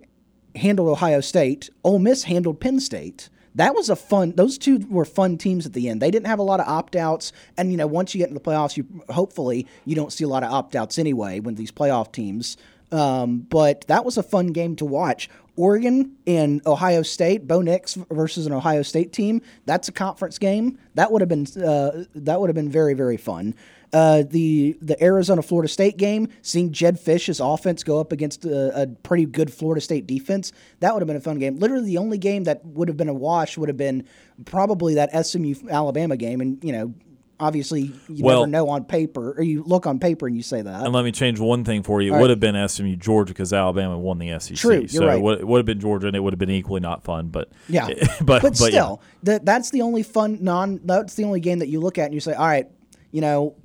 handled 0.56 0.88
Ohio 0.88 1.20
State. 1.20 1.70
Ole 1.84 2.00
Miss 2.00 2.24
handled 2.24 2.62
Penn 2.62 2.80
State. 2.80 3.30
That 3.56 3.76
was 3.76 3.90
a 3.90 3.96
fun. 3.96 4.34
Those 4.36 4.58
two 4.58 4.80
were 4.90 5.06
fun 5.06 5.38
teams 5.38 5.66
at 5.66 5.74
the 5.74 5.90
end. 5.90 6.02
They 6.02 6.12
didn't 6.12 6.28
have 6.28 6.40
a 6.40 6.44
lot 6.44 6.60
of 6.60 6.68
opt 6.68 6.96
outs, 6.96 7.32
and 7.58 7.72
you 7.72 7.78
know 7.78 7.88
once 7.88 8.14
you 8.14 8.20
get 8.20 8.30
into 8.30 8.40
the 8.40 8.46
playoffs, 8.46 8.78
you 8.78 8.86
hopefully 9.10 9.68
you 9.86 9.96
don't 9.96 10.12
see 10.12 10.24
a 10.24 10.28
lot 10.28 10.44
of 10.44 10.52
opt 10.52 10.76
outs 10.76 10.98
anyway 10.98 11.40
when 11.40 11.56
these 11.56 11.72
playoff 11.72 12.12
teams. 12.12 12.58
Um, 12.92 13.40
but 13.40 13.86
that 13.88 14.06
was 14.06 14.18
a 14.18 14.24
fun 14.24 14.48
game 14.48 14.76
to 14.78 14.86
watch. 14.86 15.30
Oregon 15.56 16.16
and 16.26 16.66
Ohio 16.66 17.04
State, 17.04 17.48
Bo 17.48 17.62
Nix 17.62 17.96
versus 18.12 18.46
an 18.46 18.54
Ohio 18.54 18.82
State 18.82 19.12
team. 19.14 19.42
That's 19.66 19.88
a 19.88 19.92
conference 19.92 20.38
game. 20.38 20.80
That 20.96 21.12
would 21.12 21.22
have 21.22 21.30
been 21.30 21.46
uh, 21.62 22.06
that 22.16 22.40
would 22.40 22.50
have 22.50 22.56
been 22.56 22.70
very 22.70 22.94
very 22.94 23.18
fun. 23.18 23.56
Uh, 23.94 24.24
the 24.28 24.76
the 24.82 25.02
Arizona 25.04 25.44
Florida 25.44 25.68
State 25.68 25.98
game, 25.98 26.28
seeing 26.42 26.72
Jedd 26.72 27.00
Fisch's 27.00 27.40
offense 27.40 27.84
go 27.84 28.00
up 28.00 28.12
against 28.12 28.44
a, 28.44 28.82
a, 28.82 28.88
pretty 28.88 29.26
good 29.26 29.54
Florida 29.54 29.82
State 29.82 30.08
defense, 30.08 30.52
that 30.80 30.94
would 30.94 31.02
have 31.02 31.08
been 31.08 31.16
a 31.16 31.22
fun 31.22 31.38
game. 31.38 31.60
Literally, 31.60 31.86
the 31.86 32.00
only 32.00 32.18
game 32.18 32.46
that 32.46 32.66
would 32.66 32.88
have 32.88 32.98
been 32.98 33.08
a 33.08 33.14
wash 33.14 33.56
would 33.56 33.70
have 33.70 33.78
been 33.78 34.08
probably 34.46 34.96
that 34.96 35.26
SMU 35.26 35.54
Alabama 35.70 36.18
game, 36.18 36.42
and 36.42 36.64
you 36.64 36.72
know. 36.72 36.94
Obviously, 37.40 37.92
you 38.08 38.24
well, 38.24 38.42
never 38.42 38.52
know 38.52 38.70
on 38.70 38.86
paper, 38.86 39.34
or 39.34 39.44
you 39.44 39.64
look 39.64 39.86
on 39.86 40.00
paper 40.00 40.28
and 40.28 40.38
you 40.38 40.44
say 40.44 40.62
that. 40.62 40.86
And 40.86 40.94
let 40.94 41.04
me 41.04 41.12
change 41.12 41.40
one 41.40 41.66
thing 41.66 41.84
for 41.84 42.02
you. 42.02 42.14
It 42.14 42.18
would 42.18 42.22
right. 42.22 42.30
have 42.30 42.40
been 42.40 42.70
SMU 42.70 42.96
Georgia 42.96 43.34
because 43.34 43.52
Alabama 43.52 43.98
won 43.98 44.18
the 44.20 44.40
SEC. 44.40 44.56
True, 44.56 44.78
you're 44.78 44.88
so 44.88 45.08
right. 45.08 45.18
it 45.18 45.22
would, 45.22 45.40
it 45.40 45.48
would, 45.48 45.58
have 45.58 45.66
been 45.66 45.80
Georgia, 45.80 46.08
and 46.08 46.16
it 46.16 46.22
would 46.22 46.32
have 46.32 46.40
been 46.40 46.52
equally 46.52 46.80
not 46.80 47.04
fun. 47.04 47.30
But 47.30 47.50
yeah, 47.68 47.88
but 48.22 48.26
but, 48.26 48.42
but 48.44 48.56
still, 48.56 49.02
yeah. 49.02 49.10
that 49.24 49.46
that's 49.46 49.72
the 49.72 49.82
only 49.82 50.04
fun 50.04 50.38
non. 50.42 50.80
That's 50.86 51.16
the 51.16 51.26
only 51.26 51.42
game 51.42 51.60
that 51.60 51.68
you 51.68 51.82
look 51.82 51.98
at 51.98 52.06
and 52.06 52.14
you 52.14 52.22
say, 52.22 52.34
all 52.34 52.46
right, 52.46 52.68
you 53.12 53.22
know, 53.22 53.56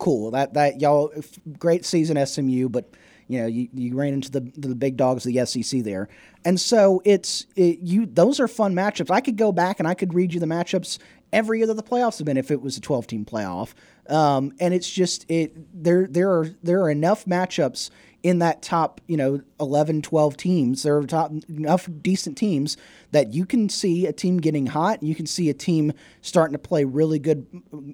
cool. 0.00 0.32
That 0.32 0.54
that 0.54 0.80
y'all 0.80 1.12
great 1.58 1.84
season 1.84 2.24
SMU, 2.26 2.68
but 2.68 2.90
you 3.28 3.40
know 3.40 3.46
you, 3.46 3.68
you 3.72 3.94
ran 3.94 4.14
into 4.14 4.30
the 4.32 4.40
the 4.56 4.74
big 4.74 4.96
dogs 4.96 5.24
of 5.24 5.32
the 5.32 5.46
SEC 5.46 5.84
there, 5.84 6.08
and 6.44 6.60
so 6.60 7.00
it's 7.04 7.46
it, 7.54 7.78
you. 7.80 8.06
Those 8.06 8.40
are 8.40 8.48
fun 8.48 8.74
matchups. 8.74 9.10
I 9.10 9.20
could 9.20 9.36
go 9.36 9.52
back 9.52 9.78
and 9.78 9.86
I 9.86 9.94
could 9.94 10.14
read 10.14 10.34
you 10.34 10.40
the 10.40 10.46
matchups 10.46 10.98
every 11.32 11.58
year 11.58 11.66
that 11.68 11.74
the 11.74 11.82
playoffs 11.82 12.18
have 12.18 12.24
been 12.24 12.36
if 12.36 12.50
it 12.50 12.60
was 12.60 12.76
a 12.76 12.80
12 12.80 13.06
team 13.06 13.24
playoff. 13.24 13.74
Um, 14.08 14.52
and 14.58 14.74
it's 14.74 14.90
just 14.90 15.30
it 15.30 15.54
there 15.72 16.08
there 16.08 16.30
are 16.32 16.48
there 16.62 16.82
are 16.82 16.90
enough 16.90 17.26
matchups 17.26 17.90
in 18.22 18.40
that 18.40 18.60
top, 18.60 19.00
you 19.06 19.16
know, 19.16 19.40
11, 19.60 20.02
12 20.02 20.36
teams. 20.36 20.82
There 20.82 20.96
are 20.96 21.04
top 21.04 21.32
enough 21.48 21.88
decent 22.02 22.36
teams 22.36 22.76
that 23.12 23.32
you 23.32 23.46
can 23.46 23.68
see 23.68 24.06
a 24.06 24.12
team 24.12 24.38
getting 24.38 24.66
hot. 24.66 25.02
You 25.02 25.14
can 25.14 25.26
see 25.26 25.48
a 25.48 25.54
team 25.54 25.92
starting 26.20 26.52
to 26.52 26.58
play 26.58 26.84
really 26.84 27.18
good, 27.18 27.46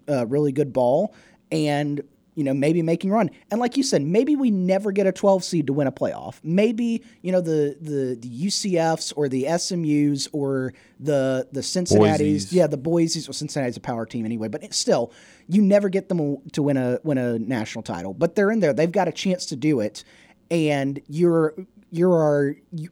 uh, 0.09 0.27
really 0.27 0.53
good 0.53 0.73
ball, 0.73 1.15
and 1.51 2.03
you 2.37 2.45
know, 2.45 2.53
maybe 2.53 2.83
making 2.83 3.11
a 3.11 3.15
run. 3.15 3.31
And 3.51 3.59
like 3.59 3.79
you 3.79 3.83
said, 3.83 4.03
maybe 4.03 4.37
we 4.37 4.51
never 4.51 4.93
get 4.93 5.07
a 5.07 5.13
12 5.13 5.43
seed 5.43 5.67
to 5.69 5.73
win 5.73 5.87
a 5.87 5.93
playoff. 5.93 6.39
Maybe, 6.45 7.03
you 7.23 7.33
know, 7.33 7.41
the 7.41 7.77
the, 7.81 8.15
the 8.21 8.47
UCFs 8.47 9.15
or 9.17 9.29
the 9.29 9.45
SMUs 9.45 10.29
or 10.33 10.75
the 11.01 11.49
the 11.51 11.63
Cincinnati's. 11.63 12.45
Boise's. 12.45 12.53
Yeah, 12.53 12.67
the 12.67 12.77
Boise's. 12.77 13.27
Well, 13.27 13.33
Cincinnati's 13.33 13.79
a 13.79 13.81
power 13.81 14.05
team 14.05 14.27
anyway, 14.27 14.49
but 14.49 14.73
still, 14.75 15.13
you 15.49 15.63
never 15.63 15.89
get 15.89 16.11
them 16.11 16.37
to 16.53 16.63
win 16.63 16.77
a 16.77 17.01
win 17.03 17.17
a 17.17 17.39
national 17.39 17.83
title. 17.83 18.13
But 18.13 18.37
they're 18.37 18.51
in 18.51 18.61
there. 18.61 18.75
They've 18.75 18.93
got 18.93 19.09
a 19.09 19.13
chance 19.13 19.47
to 19.47 19.57
do 19.57 19.81
it. 19.81 20.05
And 20.51 21.01
you're 21.09 21.55
you're 21.91 22.57
you, 22.71 22.91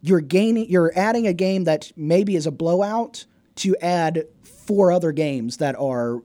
you're 0.00 0.20
gaining 0.20 0.68
you're 0.68 0.92
adding 0.96 1.28
a 1.28 1.32
game 1.32 1.64
that 1.64 1.92
maybe 1.96 2.34
is 2.34 2.46
a 2.46 2.50
blowout 2.50 3.24
to 3.56 3.76
add 3.80 4.24
four 4.42 4.90
other 4.90 5.12
games 5.12 5.58
that 5.58 5.76
are 5.78 6.22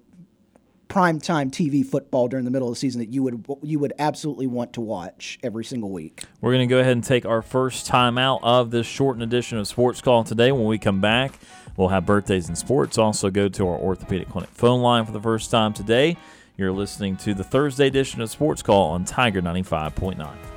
primetime 0.90 1.52
TV 1.52 1.86
football 1.86 2.28
during 2.28 2.44
the 2.44 2.52
middle 2.52 2.68
of 2.68 2.74
the 2.74 2.80
season 2.80 3.00
that 3.00 3.14
you 3.14 3.24
would 3.24 3.46
you 3.62 3.80
would 3.80 3.94
absolutely 4.00 4.48
want 4.48 4.74
to 4.74 4.82
watch 4.82 5.40
every 5.44 5.64
single 5.64 5.92
week. 5.92 6.24
We're 6.42 6.52
going 6.52 6.68
to 6.68 6.74
go 6.74 6.80
ahead 6.80 6.94
and 6.94 7.04
take 7.04 7.26
our 7.26 7.42
first 7.42 7.86
time 7.86 8.18
out 8.18 8.40
of 8.44 8.72
this 8.72 8.88
shortened 8.88 9.24
edition 9.24 9.58
of 9.58 9.68
Sports 9.68 10.02
Call 10.02 10.24
today. 10.24 10.52
When 10.52 10.66
we 10.66 10.78
come 10.80 11.00
back, 11.00 11.40
we'll 11.78 11.90
have 11.90 12.06
birthdays 12.06 12.50
in 12.50 12.56
sports. 12.56 12.98
Also, 12.98 13.30
go 13.30 13.48
to 13.48 13.68
our 13.68 13.78
orthopedic 13.78 14.30
clinic 14.30 14.50
phone 14.50 14.82
line 14.82 15.06
for 15.06 15.12
the 15.12 15.22
first 15.22 15.52
time 15.52 15.74
today. 15.74 16.18
You're 16.58 16.74
listening 16.74 17.16
to 17.18 17.34
the 17.34 17.44
Thursday 17.44 17.88
edition 17.88 18.20
of 18.20 18.30
Sports 18.30 18.62
Call 18.62 18.90
on 18.92 19.06
Tiger 19.06 19.42
95.9. 19.42 20.49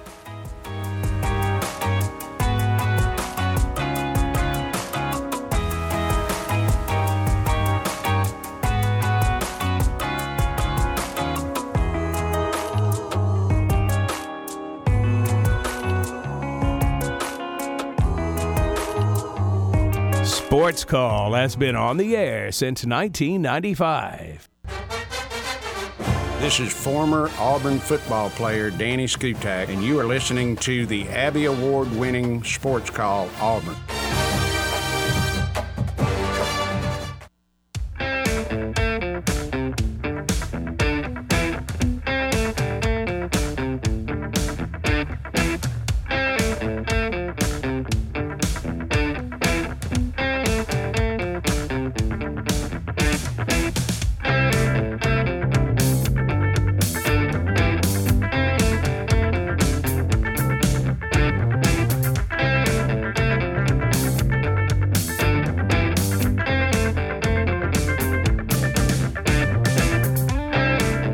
Sports 20.53 20.85
Call 20.85 21.33
has 21.33 21.57
been 21.57 21.75
on 21.75 21.97
the 21.97 22.15
air 22.15 22.53
since 22.53 22.85
1995. 22.85 24.51
This 26.41 26.61
is 26.61 26.71
former 26.71 27.31
Auburn 27.39 27.79
football 27.79 28.29
player 28.29 28.71
Danny 28.71 29.07
Skutak, 29.07 29.71
and 29.71 29.83
you 29.83 29.99
are 29.99 30.05
listening 30.05 30.57
to 30.57 30.85
the 30.85 31.09
Abby 31.09 31.47
Award 31.47 31.91
winning 31.93 32.45
sports 32.45 32.91
call 32.91 33.31
Auburn. 33.41 33.77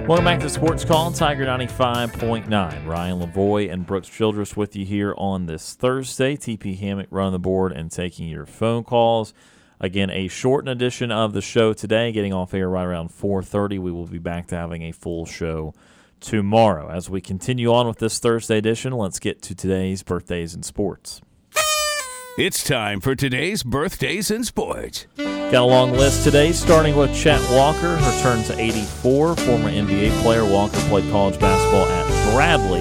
Welcome 0.09 0.25
back 0.25 0.41
to 0.41 0.49
Sports 0.49 0.87
Call, 0.87 1.13
Tiger 1.13 1.45
95.9. 1.45 2.87
Ryan 2.87 3.21
Lavoie 3.21 3.71
and 3.71 3.85
Brooks 3.85 4.09
Childress 4.09 4.57
with 4.57 4.75
you 4.75 4.87
here 4.87 5.15
on 5.19 5.45
this 5.45 5.75
Thursday. 5.75 6.35
TP 6.35 6.79
Hammock 6.79 7.09
running 7.11 7.33
the 7.33 7.39
board 7.39 7.73
and 7.73 7.93
taking 7.93 8.27
your 8.27 8.47
phone 8.47 8.85
calls. 8.85 9.35
Again, 9.81 10.09
a 10.09 10.29
shortened 10.29 10.71
edition 10.71 11.13
of 11.13 11.35
the 11.35 11.43
show 11.43 11.75
today, 11.75 12.11
getting 12.11 12.33
off 12.33 12.55
air 12.55 12.71
right 12.71 12.87
around 12.87 13.11
4.30. 13.11 13.81
We 13.81 13.93
will 13.93 14.07
be 14.07 14.17
back 14.17 14.47
to 14.47 14.57
having 14.57 14.81
a 14.85 14.93
full 14.93 15.27
show 15.27 15.75
tomorrow. 16.21 16.89
As 16.89 17.11
we 17.11 17.21
continue 17.21 17.71
on 17.71 17.87
with 17.87 17.99
this 17.99 18.19
Thursday 18.19 18.57
edition, 18.57 18.95
let's 18.95 19.19
get 19.19 19.43
to 19.43 19.55
today's 19.55 20.03
birthdays 20.03 20.55
in 20.55 20.63
sports. 20.63 21.21
It's 22.39 22.63
time 22.63 23.01
for 23.01 23.17
today's 23.17 23.65
birthdays 23.65 24.31
in 24.31 24.45
sports. 24.45 25.09
Got 25.17 25.55
a 25.55 25.63
long 25.63 25.91
list 25.91 26.23
today, 26.23 26.53
starting 26.53 26.95
with 26.95 27.13
Chet 27.13 27.41
Walker, 27.51 27.97
returned 27.97 28.45
to 28.45 28.57
84. 28.57 29.35
Former 29.35 29.69
NBA 29.69 30.23
player, 30.23 30.45
Walker 30.45 30.79
played 30.83 31.11
college 31.11 31.41
basketball 31.41 31.87
at 31.87 32.33
Bradley 32.33 32.79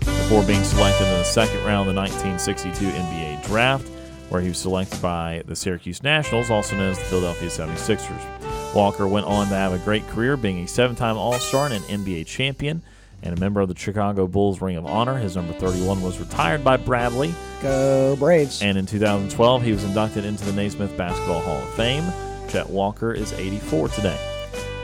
before 0.00 0.44
being 0.44 0.62
selected 0.62 1.04
in 1.04 1.12
the 1.14 1.24
second 1.24 1.64
round 1.64 1.88
of 1.88 1.94
the 1.94 2.00
1962 2.02 2.84
NBA 2.84 3.46
draft, 3.46 3.88
where 4.28 4.42
he 4.42 4.48
was 4.48 4.58
selected 4.58 5.00
by 5.00 5.42
the 5.46 5.56
Syracuse 5.56 6.02
Nationals, 6.02 6.50
also 6.50 6.76
known 6.76 6.90
as 6.90 6.98
the 6.98 7.04
Philadelphia 7.06 7.48
76ers. 7.48 8.74
Walker 8.74 9.08
went 9.08 9.24
on 9.24 9.48
to 9.48 9.54
have 9.54 9.72
a 9.72 9.78
great 9.78 10.06
career, 10.08 10.36
being 10.36 10.64
a 10.64 10.68
seven 10.68 10.96
time 10.96 11.16
All 11.16 11.32
Star 11.38 11.64
and 11.64 11.76
an 11.76 12.04
NBA 12.04 12.26
champion, 12.26 12.82
and 13.22 13.36
a 13.36 13.40
member 13.40 13.60
of 13.60 13.68
the 13.68 13.76
Chicago 13.76 14.26
Bulls 14.26 14.60
Ring 14.60 14.76
of 14.76 14.86
Honor. 14.86 15.16
His 15.18 15.36
number 15.36 15.52
31 15.52 16.02
was 16.02 16.18
retired 16.18 16.64
by 16.64 16.76
Bradley. 16.76 17.34
Go 17.62 18.16
Braves. 18.16 18.62
And 18.62 18.76
in 18.76 18.86
2012, 18.86 19.62
he 19.62 19.72
was 19.72 19.84
inducted 19.84 20.24
into 20.24 20.44
the 20.44 20.52
Naismith 20.52 20.96
Basketball 20.96 21.40
Hall 21.40 21.58
of 21.58 21.74
Fame. 21.74 22.04
Chet 22.48 22.68
Walker 22.68 23.12
is 23.12 23.32
84 23.32 23.88
today. 23.88 24.18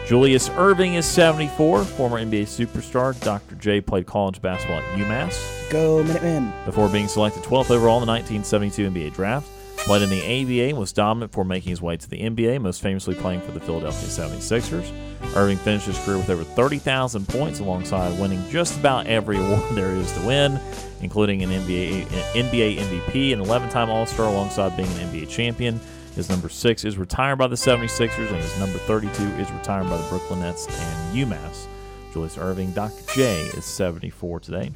Julius 0.07 0.49
Erving 0.51 0.95
is 0.95 1.05
74, 1.05 1.85
former 1.85 2.19
NBA 2.19 2.45
superstar. 2.45 3.19
Dr. 3.23 3.57
J 3.57 3.83
played 3.83 4.07
college 4.07 4.41
basketball 4.41 4.79
at 4.79 4.99
UMass 4.99 5.71
Go 5.71 6.03
Minutemen. 6.03 6.51
before 6.65 6.89
being 6.89 7.09
selected 7.09 7.43
12th 7.43 7.71
overall 7.71 8.01
in 8.01 8.07
the 8.07 8.13
1972 8.13 8.91
NBA 8.91 9.13
draft. 9.15 9.47
Played 9.85 10.03
in 10.03 10.11
the 10.11 10.21
ABA 10.21 10.69
and 10.69 10.79
was 10.79 10.93
dominant 10.93 11.31
before 11.33 11.45
making 11.45 11.71
his 11.71 11.81
way 11.81 11.97
to 11.97 12.11
the 12.11 12.21
NBA, 12.21 12.61
most 12.61 12.83
famously 12.83 13.15
playing 13.15 13.41
for 13.41 13.53
the 13.53 13.61
Philadelphia 13.61 14.09
76ers. 14.09 14.91
Erving 15.33 15.59
finished 15.59 15.87
his 15.87 15.99
career 16.05 16.19
with 16.19 16.29
over 16.29 16.45
30,000 16.45 17.27
points 17.29 17.61
alongside 17.61 18.19
winning 18.21 18.43
just 18.51 18.79
about 18.79 19.07
every 19.07 19.39
award 19.45 19.63
there 19.75 19.91
is 19.91 20.13
to 20.13 20.27
win, 20.27 20.61
including 21.01 21.43
an 21.43 21.51
NBA, 21.51 22.05
NBA 22.35 22.79
MVP, 22.79 23.33
an 23.33 23.41
11 23.41 23.71
time 23.71 23.89
All 23.89 24.05
Star 24.05 24.27
alongside 24.27 24.77
being 24.77 24.89
an 24.89 25.09
NBA 25.09 25.29
champion. 25.29 25.81
His 26.15 26.29
number 26.29 26.49
six 26.49 26.85
is 26.85 26.99
retired 26.99 27.37
by 27.37 27.47
the 27.47 27.57
76ers, 27.57 28.29
and 28.29 28.37
his 28.37 28.59
number 28.59 28.79
32 28.79 29.23
is 29.41 29.51
retired 29.53 29.89
by 29.89 29.97
the 29.97 30.09
Brooklyn 30.09 30.41
Nets 30.41 30.67
and 30.67 31.17
UMass. 31.17 31.67
Julius 32.13 32.37
Erving, 32.37 32.75
Dr. 32.75 33.15
J 33.15 33.43
is 33.43 33.65
74 33.65 34.41
today. 34.41 34.73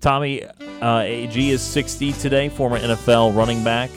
Tommy 0.00 0.44
uh, 0.44 0.50
Agee 0.80 1.50
is 1.50 1.62
60 1.62 2.12
today, 2.14 2.48
former 2.48 2.78
NFL 2.78 3.36
running 3.36 3.62
back. 3.64 3.90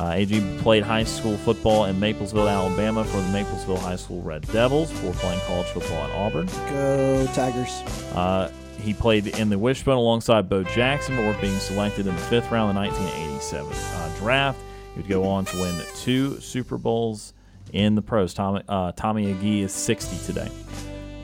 Uh, 0.00 0.14
Agee 0.14 0.58
played 0.60 0.82
high 0.82 1.04
school 1.04 1.36
football 1.36 1.84
in 1.84 2.00
Maplesville, 2.00 2.50
Alabama 2.50 3.04
for 3.04 3.18
the 3.18 3.28
Maplesville 3.38 3.78
High 3.78 3.96
School 3.96 4.22
Red 4.22 4.50
Devils 4.50 4.90
before 4.90 5.12
playing 5.12 5.40
college 5.40 5.66
football 5.66 6.04
at 6.04 6.10
Auburn. 6.12 6.46
Go 6.70 7.26
Tigers. 7.34 7.70
Uh, 8.14 8.50
he 8.80 8.94
played 8.94 9.26
in 9.26 9.50
the 9.50 9.58
Wishbone 9.58 9.98
alongside 9.98 10.48
Bo 10.48 10.64
Jackson 10.64 11.16
before 11.16 11.38
being 11.42 11.58
selected 11.58 12.06
in 12.06 12.14
the 12.14 12.22
fifth 12.22 12.50
round 12.50 12.70
of 12.70 12.76
the 12.76 12.88
1987 12.88 13.70
uh, 13.70 14.18
draft. 14.18 14.58
He 14.94 15.02
would 15.02 15.08
go 15.10 15.24
on 15.24 15.44
to 15.44 15.60
win 15.60 15.78
two 15.96 16.40
Super 16.40 16.78
Bowls 16.78 17.34
in 17.74 17.94
the 17.94 18.00
pros. 18.00 18.32
Tommy, 18.32 18.62
uh, 18.70 18.92
Tommy 18.92 19.34
Agee 19.34 19.64
is 19.64 19.72
60 19.72 20.16
today. 20.24 20.48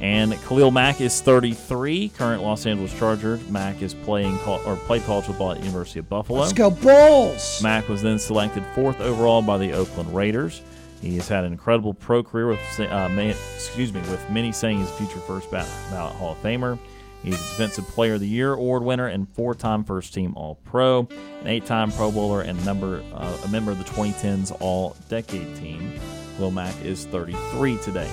And 0.01 0.33
Khalil 0.43 0.71
Mack 0.71 1.01
is 1.01 1.23
33, 1.23 2.11
current 2.11 2.43
Los 2.43 2.67
Angeles 2.67 2.97
Charger. 2.99 3.39
Mack 3.49 3.81
is 3.81 3.95
playing 3.95 4.39
or 4.45 4.77
played 4.77 5.03
college 5.05 5.25
football 5.25 5.53
at 5.53 5.61
University 5.61 6.01
of 6.01 6.09
Buffalo. 6.09 6.41
Let's 6.41 6.53
go 6.53 6.71
Bulls. 6.71 7.63
Mack 7.63 7.89
was 7.89 8.03
then 8.03 8.19
selected 8.19 8.63
fourth 8.75 9.01
overall 9.01 9.41
by 9.41 9.57
the 9.57 9.73
Oakland 9.73 10.15
Raiders. 10.15 10.61
He 11.01 11.17
has 11.17 11.29
had 11.29 11.45
an 11.45 11.53
incredible 11.53 11.95
pro 11.95 12.23
career 12.23 12.49
with, 12.49 12.61
uh, 12.81 13.09
excuse 13.57 13.93
me, 13.93 14.01
with 14.01 14.29
many 14.31 14.53
saying 14.53 14.79
he's 14.79 14.89
a 14.89 14.93
future 14.93 15.21
first 15.21 15.51
ba- 15.51 15.67
ballot 15.91 16.15
Hall 16.17 16.33
of 16.33 16.43
Famer. 16.43 16.79
He's 17.23 17.35
a 17.35 17.39
Defensive 17.39 17.87
Player 17.89 18.15
of 18.15 18.21
the 18.21 18.29
Year 18.29 18.53
award 18.53 18.83
winner 18.83 19.07
and 19.07 19.29
four-time 19.35 19.83
first-team 19.83 20.35
All-Pro, 20.37 21.09
an 21.41 21.47
eight-time 21.47 21.91
Pro 21.91 22.13
Bowler, 22.13 22.43
and 22.43 22.63
number 22.65 23.03
uh, 23.15 23.37
a 23.45 23.49
member 23.49 23.73
of 23.73 23.79
the 23.79 23.85
2010s 23.85 24.57
All-Decade 24.61 25.57
Team. 25.57 25.99
Will 26.39 26.51
Mack 26.51 26.75
is 26.85 27.07
33 27.07 27.79
today. 27.79 28.09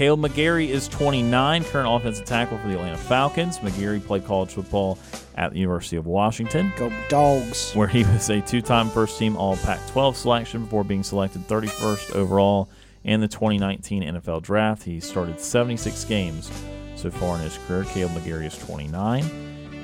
Kaleb 0.00 0.26
McGary 0.26 0.68
is 0.68 0.88
29, 0.88 1.62
current 1.64 1.86
offensive 1.86 2.24
tackle 2.24 2.56
for 2.56 2.68
the 2.68 2.72
Atlanta 2.72 2.96
Falcons. 2.96 3.58
McGary 3.58 4.02
played 4.02 4.24
college 4.24 4.48
football 4.48 4.98
at 5.34 5.52
the 5.52 5.58
University 5.58 5.96
of 5.98 6.06
Washington 6.06 6.72
Go 6.78 6.90
Dogs. 7.10 7.74
where 7.74 7.86
he 7.86 8.04
was 8.04 8.30
a 8.30 8.40
two 8.40 8.62
time 8.62 8.88
first 8.88 9.18
team 9.18 9.36
All 9.36 9.58
Pac 9.58 9.78
12 9.88 10.16
selection 10.16 10.62
before 10.64 10.84
being 10.84 11.02
selected 11.02 11.46
31st 11.46 12.16
overall 12.16 12.70
in 13.04 13.20
the 13.20 13.28
2019 13.28 14.02
NFL 14.02 14.40
Draft. 14.40 14.84
He 14.84 15.00
started 15.00 15.38
76 15.38 16.02
games 16.06 16.50
so 16.96 17.10
far 17.10 17.36
in 17.36 17.42
his 17.42 17.58
career. 17.68 17.84
Kaleb 17.84 18.12
McGary 18.12 18.46
is 18.46 18.56
29. 18.56 19.22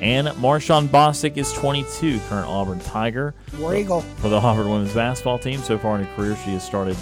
And 0.00 0.28
Mar'shaun 0.28 0.88
Bostic 0.88 1.36
is 1.36 1.52
22, 1.52 2.20
current 2.30 2.48
Auburn 2.48 2.80
Tiger. 2.80 3.34
War 3.58 3.76
Eagle. 3.76 4.00
For 4.00 4.30
the 4.30 4.40
Auburn 4.40 4.70
women's 4.70 4.94
basketball 4.94 5.38
team, 5.38 5.60
so 5.60 5.76
far 5.76 5.98
in 5.98 6.06
her 6.06 6.16
career, 6.16 6.36
she 6.36 6.52
has 6.52 6.64
started 6.64 6.96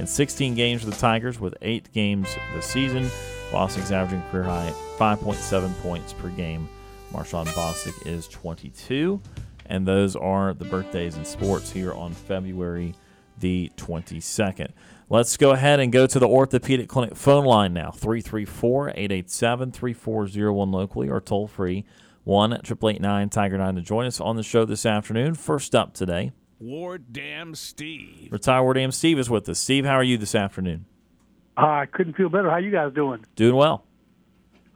in 0.00 0.06
16 0.06 0.54
games 0.54 0.82
for 0.82 0.88
the 0.88 0.96
Tigers 0.96 1.38
with 1.38 1.54
eight 1.60 1.92
games 1.92 2.34
this 2.54 2.64
season. 2.64 3.04
Bostic's 3.52 3.92
averaging 3.92 4.22
career 4.30 4.44
high 4.44 4.72
5.7 4.98 5.78
points 5.82 6.14
per 6.14 6.30
game. 6.30 6.68
Mar'shaun 7.12 7.46
Bostic 7.48 8.06
is 8.06 8.26
22. 8.28 9.20
And 9.66 9.86
those 9.86 10.16
are 10.16 10.54
the 10.54 10.64
birthdays 10.64 11.18
in 11.18 11.24
sports 11.26 11.70
here 11.70 11.92
on 11.92 12.12
February 12.12 12.94
the 13.38 13.70
22nd. 13.76 14.68
Let's 15.10 15.36
go 15.36 15.50
ahead 15.50 15.80
and 15.80 15.92
go 15.92 16.06
to 16.06 16.18
the 16.18 16.28
Orthopedic 16.28 16.88
Clinic 16.88 17.14
phone 17.14 17.44
line 17.44 17.74
now 17.74 17.90
334 17.90 18.90
887 18.90 19.72
3401 19.72 20.72
locally 20.72 21.08
or 21.10 21.20
toll 21.20 21.46
free 21.46 21.84
1 22.24 22.52
889 22.54 23.28
Tiger 23.28 23.58
9 23.58 23.74
to 23.74 23.82
join 23.82 24.06
us 24.06 24.20
on 24.20 24.36
the 24.36 24.42
show 24.42 24.64
this 24.64 24.86
afternoon. 24.86 25.34
First 25.34 25.74
up 25.74 25.92
today, 25.92 26.32
Ward 26.60 27.10
Dam 27.10 27.54
Steve. 27.54 28.28
Retired 28.30 28.62
Ward 28.62 28.76
Dam 28.76 28.92
Steve 28.92 29.18
is 29.18 29.30
with 29.30 29.48
us. 29.48 29.58
Steve, 29.58 29.86
how 29.86 29.94
are 29.94 30.04
you 30.04 30.18
this 30.18 30.34
afternoon? 30.34 30.84
Uh, 31.56 31.62
I 31.62 31.86
couldn't 31.86 32.16
feel 32.16 32.28
better. 32.28 32.50
How 32.50 32.58
you 32.58 32.70
guys 32.70 32.92
doing? 32.94 33.24
Doing 33.34 33.56
well. 33.56 33.84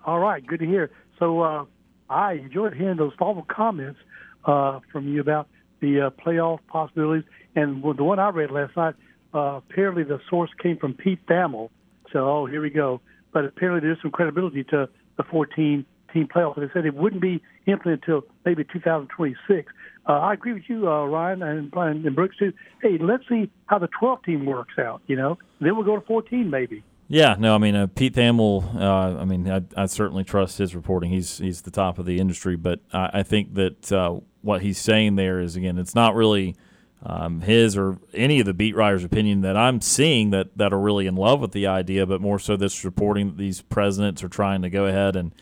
All 0.07 0.19
right, 0.19 0.45
good 0.45 0.61
to 0.61 0.67
hear. 0.67 0.91
So 1.19 1.43
uh, 1.43 1.65
I 2.09 2.35
enjoyed 2.35 2.75
hearing 2.75 2.97
those 2.97 3.13
thoughtful 3.19 3.47
comments 3.49 4.01
uh, 4.47 4.81
from 4.91 5.09
you 5.09 5.21
about 5.21 5.49
the 5.81 6.07
uh, 6.07 6.11
playoff 6.11 6.61
possibilities. 6.69 7.29
And 7.55 7.83
the 7.83 8.05
one 8.05 8.19
I 8.19 8.31
read 8.31 8.51
last 8.51 8.77
night, 8.77 8.95
uh, 9.35 9.61
apparently 9.69 10.05
the 10.05 10.21
source 10.31 10.51
came 10.63 10.79
from 10.79 10.95
Pete 10.95 11.25
Thamel. 11.27 11.69
So, 12.13 12.29
oh, 12.29 12.47
here 12.47 12.63
we 12.63 12.71
go. 12.71 13.03
But 13.33 13.45
apparently 13.45 13.87
there's 13.87 14.01
some 14.01 14.11
credibility 14.11 14.65
to 14.65 14.89
the 15.17 15.23
14 15.25 15.85
team 16.13 16.29
playoff. 16.35 16.57
They 16.57 16.71
said 16.73 16.87
it 16.87 16.95
wouldn't 16.95 17.21
be 17.21 17.43
implemented 17.67 18.05
until 18.09 18.23
maybe 18.47 18.65
2026. 18.65 19.73
Uh, 20.07 20.13
I 20.13 20.35
agree 20.35 20.53
with 20.53 20.69
you, 20.69 20.89
uh, 20.89 21.07
Ryan 21.07 21.43
and 21.43 21.73
and 21.75 22.15
Brooks 22.15 22.37
too. 22.37 22.53
Hey, 22.83 22.99
let's 22.99 23.27
see 23.29 23.51
how 23.67 23.79
the 23.79 23.89
12 23.99 24.23
team 24.23 24.47
works 24.47 24.75
out. 24.79 25.01
You 25.07 25.17
know, 25.17 25.39
then 25.61 25.77
we'll 25.77 25.85
go 25.85 25.97
to 25.97 26.07
14 26.07 26.51
maybe. 26.51 26.83
Yeah, 27.09 27.37
no, 27.39 27.55
I 27.55 27.59
mean 27.59 27.75
uh, 27.75 27.87
Pete 27.87 28.15
Thamel. 28.15 28.75
Uh, 28.75 29.21
I 29.21 29.25
mean, 29.25 29.51
I, 29.51 29.63
I, 29.77 29.87
certainly 29.87 30.25
trust 30.25 30.59
his 30.59 30.75
reporting. 30.75 31.11
He's 31.11 31.39
he's 31.39 31.63
the 31.63 31.71
top 31.71 31.99
of 31.99 32.07
the 32.07 32.19
industry, 32.19 32.57
but 32.57 32.81
I, 32.93 33.11
I 33.15 33.23
think 33.23 33.55
that 33.55 33.93
uh, 33.93 34.21
what 34.43 34.63
he's 34.63 34.79
saying 34.79 35.17
there 35.17 35.41
is 35.41 35.57
again, 35.57 35.79
it's 35.79 35.95
not 35.95 36.15
really 36.15 36.57
um, 37.03 37.43
his 37.43 37.77
or 37.77 37.99
any 38.15 38.41
of 38.41 38.47
the 38.47 38.55
beat 38.55 38.75
writers' 38.75 39.05
opinion 39.05 39.43
that 39.43 39.57
I'm 39.57 39.83
seeing 39.83 40.31
that 40.31 40.57
that 40.57 40.73
are 40.73 40.81
really 40.81 41.07
in 41.07 41.15
love 41.15 41.41
with 41.41 41.53
the 41.53 41.67
idea, 41.67 42.07
but 42.07 42.21
more 42.21 42.39
so 42.39 42.57
this 42.57 42.85
reporting 42.85 43.29
that 43.29 43.37
these 43.37 43.61
presidents 43.61 44.25
are 44.25 44.29
trying 44.29 44.63
to 44.63 44.71
go 44.71 44.87
ahead 44.87 45.15
and 45.15 45.33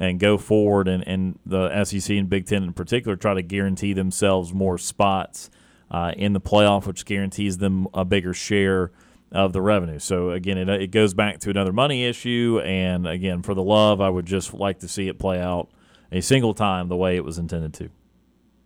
and 0.00 0.18
go 0.18 0.38
forward, 0.38 0.88
and, 0.88 1.06
and 1.06 1.38
the 1.44 1.84
SEC 1.84 2.16
and 2.16 2.28
Big 2.28 2.46
Ten 2.46 2.64
in 2.64 2.72
particular 2.72 3.16
try 3.16 3.34
to 3.34 3.42
guarantee 3.42 3.92
themselves 3.92 4.54
more 4.54 4.78
spots 4.78 5.50
uh, 5.90 6.12
in 6.16 6.32
the 6.32 6.40
playoff, 6.40 6.86
which 6.86 7.04
guarantees 7.04 7.58
them 7.58 7.86
a 7.92 8.04
bigger 8.04 8.32
share 8.32 8.90
of 9.30 9.52
the 9.52 9.60
revenue. 9.60 9.98
So 9.98 10.30
again, 10.30 10.56
it, 10.56 10.68
it 10.70 10.90
goes 10.90 11.12
back 11.12 11.38
to 11.40 11.50
another 11.50 11.72
money 11.72 12.06
issue, 12.06 12.62
and 12.64 13.06
again, 13.06 13.42
for 13.42 13.52
the 13.54 13.62
love, 13.62 14.00
I 14.00 14.08
would 14.08 14.24
just 14.24 14.54
like 14.54 14.80
to 14.80 14.88
see 14.88 15.06
it 15.06 15.18
play 15.18 15.38
out 15.38 15.68
a 16.10 16.22
single 16.22 16.54
time 16.54 16.88
the 16.88 16.96
way 16.96 17.16
it 17.16 17.24
was 17.24 17.38
intended 17.38 17.74
to. 17.74 17.90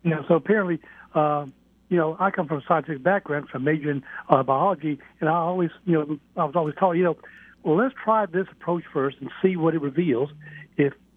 Yeah. 0.05 0.23
So 0.29 0.35
apparently. 0.35 0.81
Uh, 1.15 1.47
you 1.91 1.99
know, 1.99 2.17
I 2.19 2.31
come 2.31 2.49
from 2.49 2.59
a 2.59 2.63
scientific 2.67 3.05
background, 3.05 3.51
from 3.51 3.63
majoring 3.63 3.99
in 3.99 4.05
uh, 4.29 4.43
biology, 4.43 4.99
and 5.21 5.29
I 5.29 5.35
always, 5.35 5.71
you 5.85 5.93
know, 5.93 6.19
I 6.35 6.45
was 6.45 6.57
always 6.57 6.75
taught, 6.75 6.93
you 6.93 7.05
know, 7.05 7.17
well, 7.65 7.77
let's 7.77 7.95
try 8.03 8.27
this 8.27 8.47
approach 8.53 8.85
first 8.93 9.17
and 9.21 9.31
see 9.43 9.57
what 9.57 9.75
it 9.75 9.81
reveals. 9.81 10.31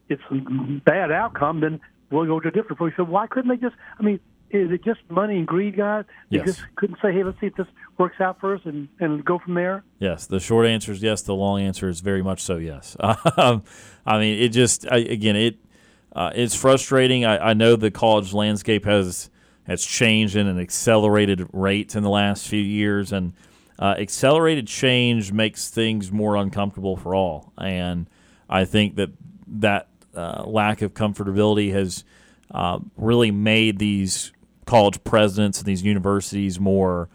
It's 0.09 0.21
a 0.31 0.35
bad 0.85 1.11
outcome, 1.11 1.61
then 1.61 1.79
we'll 2.11 2.25
go 2.25 2.39
to 2.39 2.47
a 2.47 2.51
different 2.51 2.77
place. 2.77 2.93
So 2.97 3.03
why 3.03 3.27
couldn't 3.27 3.49
they 3.49 3.57
just? 3.57 3.75
I 3.99 4.03
mean, 4.03 4.19
is 4.49 4.71
it 4.71 4.83
just 4.83 4.99
money 5.09 5.37
and 5.37 5.45
greed, 5.45 5.75
guys? 5.75 6.05
They 6.31 6.37
yes. 6.37 6.45
just 6.45 6.61
couldn't 6.75 6.97
say, 7.01 7.11
hey, 7.11 7.23
let's 7.23 7.39
see 7.39 7.47
if 7.47 7.55
this 7.55 7.67
works 7.97 8.21
out 8.21 8.39
first 8.39 8.65
and, 8.65 8.87
and 8.99 9.25
go 9.25 9.39
from 9.39 9.55
there? 9.55 9.83
Yes. 9.99 10.25
The 10.25 10.39
short 10.39 10.67
answer 10.67 10.93
is 10.93 11.03
yes. 11.03 11.21
The 11.21 11.35
long 11.35 11.61
answer 11.61 11.89
is 11.89 11.99
very 11.99 12.21
much 12.21 12.41
so 12.41 12.57
yes. 12.57 12.95
Um, 13.37 13.63
I 14.05 14.19
mean, 14.19 14.39
it 14.39 14.49
just, 14.49 14.87
I, 14.89 14.97
again, 14.97 15.35
it 15.35 15.57
uh, 16.17 16.31
it's 16.33 16.55
frustrating. 16.55 17.25
I, 17.25 17.49
I 17.49 17.53
know 17.53 17.75
the 17.75 17.91
college 17.91 18.33
landscape 18.33 18.85
has 18.85 19.29
has 19.67 19.85
changed 19.85 20.35
in 20.35 20.47
an 20.47 20.59
accelerated 20.59 21.45
rate 21.53 21.95
in 21.95 22.01
the 22.01 22.09
last 22.09 22.47
few 22.47 22.61
years, 22.61 23.11
and 23.11 23.33
uh, 23.77 23.95
accelerated 23.99 24.65
change 24.65 25.31
makes 25.31 25.69
things 25.69 26.11
more 26.11 26.35
uncomfortable 26.35 26.97
for 26.97 27.13
all. 27.13 27.53
And 27.57 28.09
I 28.49 28.65
think 28.65 28.95
that 28.95 29.11
that 29.47 29.89
uh, 30.17 30.43
lack 30.45 30.81
of 30.81 30.93
comfortability 30.93 31.71
has 31.71 32.03
uh, 32.51 32.79
really 32.97 33.31
made 33.31 33.79
these 33.79 34.31
college 34.65 35.03
presidents 35.03 35.59
and 35.59 35.67
these 35.67 35.83
universities 35.83 36.59
more 36.59 37.09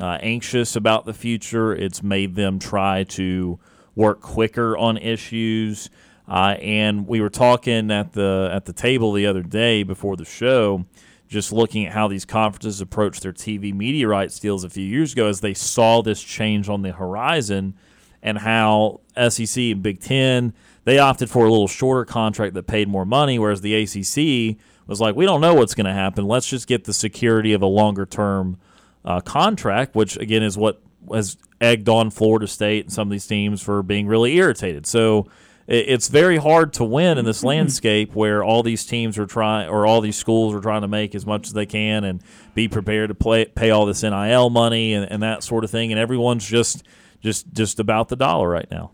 uh, 0.00 0.18
anxious 0.20 0.76
about 0.76 1.04
the 1.04 1.14
future. 1.14 1.74
It's 1.74 2.02
made 2.02 2.34
them 2.34 2.58
try 2.58 3.04
to 3.04 3.58
work 3.94 4.20
quicker 4.20 4.76
on 4.76 4.96
issues. 4.96 5.90
Uh, 6.28 6.56
and 6.60 7.06
we 7.06 7.20
were 7.20 7.28
talking 7.28 7.90
at 7.90 8.12
the 8.12 8.48
at 8.52 8.64
the 8.64 8.72
table 8.72 9.12
the 9.12 9.26
other 9.26 9.42
day 9.42 9.82
before 9.82 10.16
the 10.16 10.24
show, 10.24 10.84
just 11.28 11.52
looking 11.52 11.86
at 11.86 11.92
how 11.92 12.08
these 12.08 12.24
conferences 12.24 12.80
approached 12.80 13.22
their 13.22 13.32
TV 13.32 13.74
media 13.74 14.06
rights 14.06 14.38
deals 14.38 14.64
a 14.64 14.70
few 14.70 14.84
years 14.84 15.12
ago 15.12 15.26
as 15.26 15.40
they 15.40 15.52
saw 15.52 16.00
this 16.00 16.22
change 16.22 16.68
on 16.68 16.82
the 16.82 16.92
horizon, 16.92 17.74
and 18.22 18.38
how 18.38 19.00
SEC 19.28 19.58
and 19.58 19.82
Big 19.82 20.00
Ten 20.00 20.54
they 20.84 20.98
opted 20.98 21.30
for 21.30 21.46
a 21.46 21.50
little 21.50 21.68
shorter 21.68 22.04
contract 22.04 22.54
that 22.54 22.66
paid 22.66 22.88
more 22.88 23.04
money, 23.04 23.38
whereas 23.38 23.60
the 23.60 23.74
ACC 23.74 24.58
was 24.86 25.00
like, 25.00 25.14
we 25.14 25.24
don't 25.24 25.40
know 25.40 25.54
what's 25.54 25.74
going 25.74 25.86
to 25.86 25.92
happen. 25.92 26.26
Let's 26.26 26.48
just 26.48 26.66
get 26.66 26.84
the 26.84 26.92
security 26.92 27.52
of 27.52 27.62
a 27.62 27.66
longer 27.66 28.06
term 28.06 28.58
uh, 29.04 29.20
contract, 29.20 29.94
which 29.94 30.16
again 30.16 30.42
is 30.42 30.56
what 30.56 30.80
has 31.12 31.36
egged 31.60 31.88
on 31.88 32.10
Florida 32.10 32.46
State 32.46 32.84
and 32.84 32.92
some 32.92 33.08
of 33.08 33.12
these 33.12 33.26
teams 33.26 33.62
for 33.62 33.82
being 33.82 34.06
really 34.06 34.36
irritated. 34.36 34.86
So 34.86 35.28
it's 35.68 36.08
very 36.08 36.36
hard 36.36 36.72
to 36.74 36.84
win 36.84 37.18
in 37.18 37.24
this 37.24 37.38
mm-hmm. 37.38 37.48
landscape 37.48 38.14
where 38.14 38.42
all 38.42 38.62
these 38.62 38.84
teams 38.84 39.16
are 39.16 39.26
trying 39.26 39.68
or 39.68 39.86
all 39.86 40.00
these 40.00 40.16
schools 40.16 40.54
are 40.54 40.60
trying 40.60 40.82
to 40.82 40.88
make 40.88 41.14
as 41.14 41.24
much 41.24 41.46
as 41.46 41.52
they 41.52 41.66
can 41.66 42.04
and 42.04 42.22
be 42.54 42.68
prepared 42.68 43.08
to 43.08 43.14
play, 43.14 43.44
pay 43.44 43.70
all 43.70 43.86
this 43.86 44.02
NIL 44.02 44.50
money 44.50 44.92
and, 44.94 45.10
and 45.10 45.22
that 45.22 45.42
sort 45.42 45.64
of 45.64 45.70
thing. 45.70 45.92
And 45.92 46.00
everyone's 46.00 46.46
just 46.46 46.82
just 47.20 47.52
just 47.52 47.78
about 47.78 48.08
the 48.08 48.16
dollar 48.16 48.48
right 48.48 48.68
now. 48.70 48.90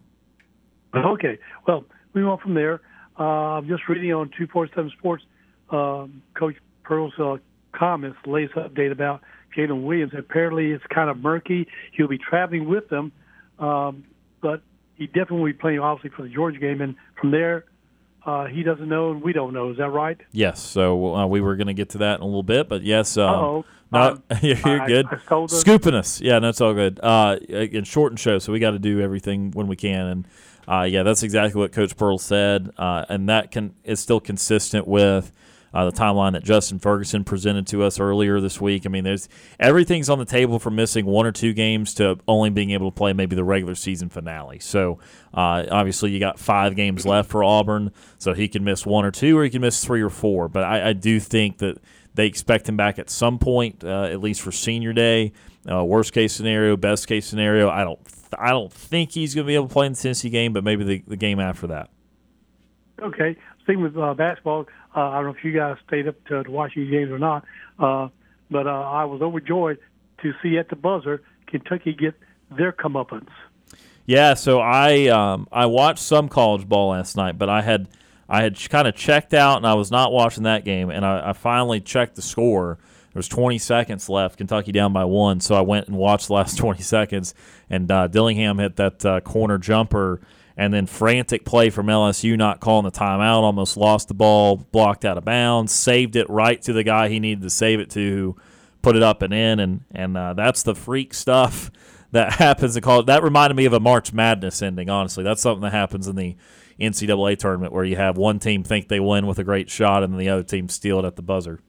Okay. 0.95 1.39
Well, 1.67 1.85
we 2.15 2.23
on 2.23 2.39
from 2.39 2.55
there. 2.55 2.81
Uh, 3.17 3.61
just 3.63 3.89
reading 3.89 4.13
on 4.13 4.29
247 4.29 4.93
Sports, 4.99 5.25
um, 5.71 6.23
Coach 6.35 6.55
Pearl's 6.85 7.13
uh, 7.19 7.37
comments, 7.73 8.17
latest 8.27 8.55
update 8.55 8.93
about 8.93 9.23
Jaylin 9.57 9.85
Williams. 9.85 10.13
Apparently, 10.17 10.71
it's 10.71 10.85
kind 10.95 11.11
of 11.11 11.19
murky. 11.19 11.67
He'll 11.93 12.09
be 12.09 12.19
traveling 12.19 12.69
with 12.69 12.89
them, 12.89 13.13
um, 13.59 14.05
but 14.41 14.63
he 14.95 15.07
definitely 15.07 15.39
will 15.39 15.47
be 15.47 15.53
playing, 15.53 15.81
obviously, 15.81 16.17
for 16.17 16.23
the 16.23 16.29
Georgia 16.29 16.59
game. 16.59 16.81
And 16.81 16.95
from 17.21 17.33
there, 17.33 17.65
uh, 18.25 18.47
he 18.47 18.63
doesn't 18.63 18.89
know 18.89 19.11
and 19.13 19.23
we 19.23 19.33
don't 19.33 19.53
know. 19.53 19.71
Is 19.71 19.79
that 19.79 19.91
right? 19.91 20.19
Yes. 20.33 20.61
So 20.61 21.15
uh, 21.15 21.27
we 21.27 21.41
were 21.41 21.57
going 21.57 21.69
to 21.69 21.75
get 21.75 21.91
to 21.91 21.99
that 21.99 22.17
in 22.17 22.23
a 22.23 22.27
little 22.27 22.43
bit, 22.43 22.69
but 22.69 22.83
yes. 22.83 23.17
Um, 23.17 23.35
oh 23.35 23.65
no, 23.91 24.01
um, 24.01 24.23
you're 24.43 24.57
I, 24.83 24.87
good. 24.87 25.07
I 25.07 25.47
Scooping 25.47 25.95
us. 25.95 26.21
Yeah, 26.21 26.39
that's 26.41 26.61
all 26.61 26.75
good. 26.75 27.01
Uh, 27.03 27.39
again, 27.49 27.85
short 27.85 28.13
and 28.13 28.21
show, 28.21 28.39
so 28.39 28.53
we 28.53 28.59
got 28.59 28.73
to 28.73 28.79
do 28.79 29.01
everything 29.01 29.51
when 29.53 29.67
we 29.67 29.77
can. 29.77 30.07
And 30.07 30.29
uh, 30.67 30.83
yeah, 30.83 31.03
that's 31.03 31.23
exactly 31.23 31.59
what 31.59 31.73
Coach 31.73 31.97
Pearl 31.97 32.19
said, 32.19 32.71
uh, 32.77 33.07
and 33.09 33.29
that 33.29 33.51
can 33.51 33.75
is 33.85 34.01
still 34.01 34.21
consistent 34.21 34.87
with 34.87 35.33
uh, 35.79 35.85
the 35.85 35.93
timeline 35.93 36.33
that 36.33 36.43
Justin 36.43 36.81
Ferguson 36.81 37.23
presented 37.23 37.65
to 37.69 37.85
us 37.85 38.01
earlier 38.01 38.41
this 38.41 38.61
week. 38.61 38.85
I 38.85 38.89
mean, 38.89 39.05
there's 39.05 39.29
everything's 39.61 40.11
on 40.11 40.19
the 40.19 40.25
table 40.25 40.59
from 40.59 40.75
missing 40.75 41.07
one 41.07 41.25
or 41.25 41.31
two 41.31 41.53
games 41.53 41.95
to 41.95 42.19
only 42.27 42.51
being 42.51 42.71
able 42.71 42.91
to 42.91 42.95
play 42.95 43.13
maybe 43.13 43.37
the 43.37 43.45
regular 43.45 43.77
season 43.77 44.09
finale. 44.09 44.59
So 44.59 44.99
uh, 45.33 45.67
obviously, 45.71 46.11
you 46.11 46.19
got 46.19 46.37
five 46.41 46.75
games 46.75 47.07
left 47.07 47.31
for 47.31 47.45
Auburn, 47.45 47.93
so 48.19 48.35
he 48.35 48.49
can 48.49 48.65
miss 48.65 48.85
one 48.85 49.05
or 49.05 49.13
two, 49.13 49.39
or 49.39 49.45
he 49.45 49.51
can 49.51 49.61
miss 49.61 49.85
three 49.85 50.03
or 50.03 50.11
four. 50.11 50.49
But 50.49 50.65
I, 50.65 50.89
I 50.89 50.93
do 50.95 51.21
think 51.21 51.59
that 51.59 51.79
they 52.15 52.27
expect 52.27 52.69
him 52.69 52.77
back 52.77 52.99
at 52.99 53.09
some 53.09 53.39
point, 53.39 53.85
uh, 53.85 54.05
at 54.05 54.21
least 54.21 54.41
for 54.41 54.51
senior 54.51 54.93
day. 54.93 55.33
Uh, 55.71 55.85
worst 55.85 56.13
case 56.13 56.33
scenario, 56.33 56.77
best 56.77 57.07
case 57.07 57.25
scenario. 57.25 57.71
I 57.71 57.85
don't 57.85 58.01
I 58.37 58.51
don't 58.51 58.73
think 58.73 59.13
he's 59.13 59.33
going 59.33 59.47
to 59.47 59.49
be 59.49 59.55
able 59.55 59.69
to 59.69 59.73
play 59.73 59.87
in 59.87 59.93
the 59.93 59.99
Tennessee 59.99 60.31
game, 60.31 60.53
but 60.53 60.65
maybe 60.65 60.83
the, 60.83 61.05
the 61.07 61.17
game 61.17 61.39
after 61.39 61.69
that. 61.69 61.89
Okay. 63.01 63.37
Speaking 63.69 63.83
with 63.83 63.99
uh, 63.99 64.15
basketball, 64.15 64.65
uh, 64.97 65.01
I 65.01 65.17
don't 65.17 65.25
know 65.25 65.35
if 65.37 65.45
you 65.45 65.53
guys 65.53 65.77
stayed 65.87 66.09
up 66.09 66.15
to, 66.29 66.43
to 66.43 66.51
watch 66.51 66.73
these 66.75 66.91
games 66.91 67.11
or 67.11 67.19
not, 67.19 67.45
uh, 67.79 68.09
but 68.51 68.67
uh, 68.67 68.71
I 68.71 69.05
was 69.05 69.21
overjoyed 69.21 69.77
to 70.23 70.33
see 70.43 70.57
at 70.57 70.71
the 70.71 70.77
buzzer 70.77 71.23
Kentucky 71.47 71.93
get 71.93 72.15
their 72.51 72.73
comeuppance. 72.73 73.29
Yeah, 74.07 74.33
so 74.33 74.61
I 74.61 75.09
um, 75.09 75.49
I 75.53 75.67
watched 75.67 75.99
some 75.99 76.31
college 76.31 76.67
ball 76.67 76.93
last 76.93 77.15
night, 77.15 77.37
but 77.37 77.51
I 77.51 77.61
had 77.61 77.89
I 78.27 78.43
had 78.43 78.59
kind 78.71 78.89
of 78.89 78.97
checked 78.97 79.35
out 79.35 79.59
and 79.59 79.67
I 79.67 79.75
was 79.75 79.91
not 79.91 80.13
watching 80.13 80.45
that 80.45 80.65
game, 80.65 80.89
and 80.89 81.05
I, 81.05 81.29
I 81.29 81.33
finally 81.35 81.83
checked 81.83 82.17
the 82.17 82.23
score 82.23 82.79
there 83.13 83.21
was 83.21 83.29
20 83.29 83.59
seconds 83.59 84.09
left, 84.09 84.37
Kentucky 84.37 84.71
down 84.71 84.93
by 84.93 85.05
one. 85.05 85.41
So 85.41 85.55
I 85.55 85.63
went 85.63 85.89
and 85.89 85.97
watched 85.97 86.29
the 86.29 86.35
last 86.35 86.57
20 86.59 86.83
seconds, 86.83 87.35
and 87.69 87.91
uh, 87.91 88.07
Dillingham 88.07 88.59
hit 88.59 88.77
that 88.77 89.05
uh, 89.05 89.21
corner 89.21 89.59
jumper, 89.59 90.21
and 90.59 90.75
then 90.75 90.87
frantic 90.87 91.45
play 91.45 91.71
from 91.71 91.87
LSU, 91.87 92.37
not 92.37 92.59
calling 92.59 92.85
the 92.85 92.91
timeout, 92.91 93.43
almost 93.43 93.77
lost 93.77 94.09
the 94.09 94.15
ball, 94.15 94.57
blocked 94.57 95.05
out 95.05 95.17
of 95.17 95.25
bounds, 95.25 95.73
saved 95.73 96.17
it 96.17 96.29
right 96.29 96.61
to 96.63 96.73
the 96.73 96.83
guy 96.83 97.09
he 97.09 97.21
needed 97.21 97.43
to 97.43 97.51
save 97.51 97.79
it 97.79 97.89
to, 97.91 98.01
who 98.01 98.37
put 98.83 98.97
it 98.97 99.03
up 99.03 99.23
and 99.23 99.33
in, 99.33 99.61
and 99.61 99.85
and 99.95 100.19
uh, 100.19 100.35
that's 100.35 100.65
the 100.65 100.75
freak 100.75 101.15
stuff 101.15 101.71
that 102.11 102.35
happens 102.35 102.77
in 102.77 102.83
college. 102.83 103.07
That 103.07 103.23
reminded 103.23 103.55
me 103.55 103.67
of 103.67 103.73
a 103.73 103.81
March 103.81 104.13
Madness 104.13 104.61
ending. 104.61 104.91
Honestly, 104.91 105.23
that's 105.23 105.41
something 105.41 105.63
that 105.63 105.73
happens 105.73 106.09
in 106.09 106.17
the 106.17 106.37
NCAA 106.81 107.39
tournament 107.39 107.73
where 107.73 107.85
you 107.85 107.97
have 107.97 108.19
one 108.19 108.41
team 108.41 108.65
think 108.65 108.89
they 108.89 109.01
win 109.01 109.29
with 109.29 109.39
a 109.39 109.45
great 109.45 109.71
shot, 109.71 110.03
and 110.03 110.13
then 110.13 110.19
the 110.19 110.29
other 110.29 110.43
team 110.43 110.69
steal 110.69 110.99
it 110.99 111.05
at 111.05 111.15
the 111.15 111.23
buzzer. 111.23 111.61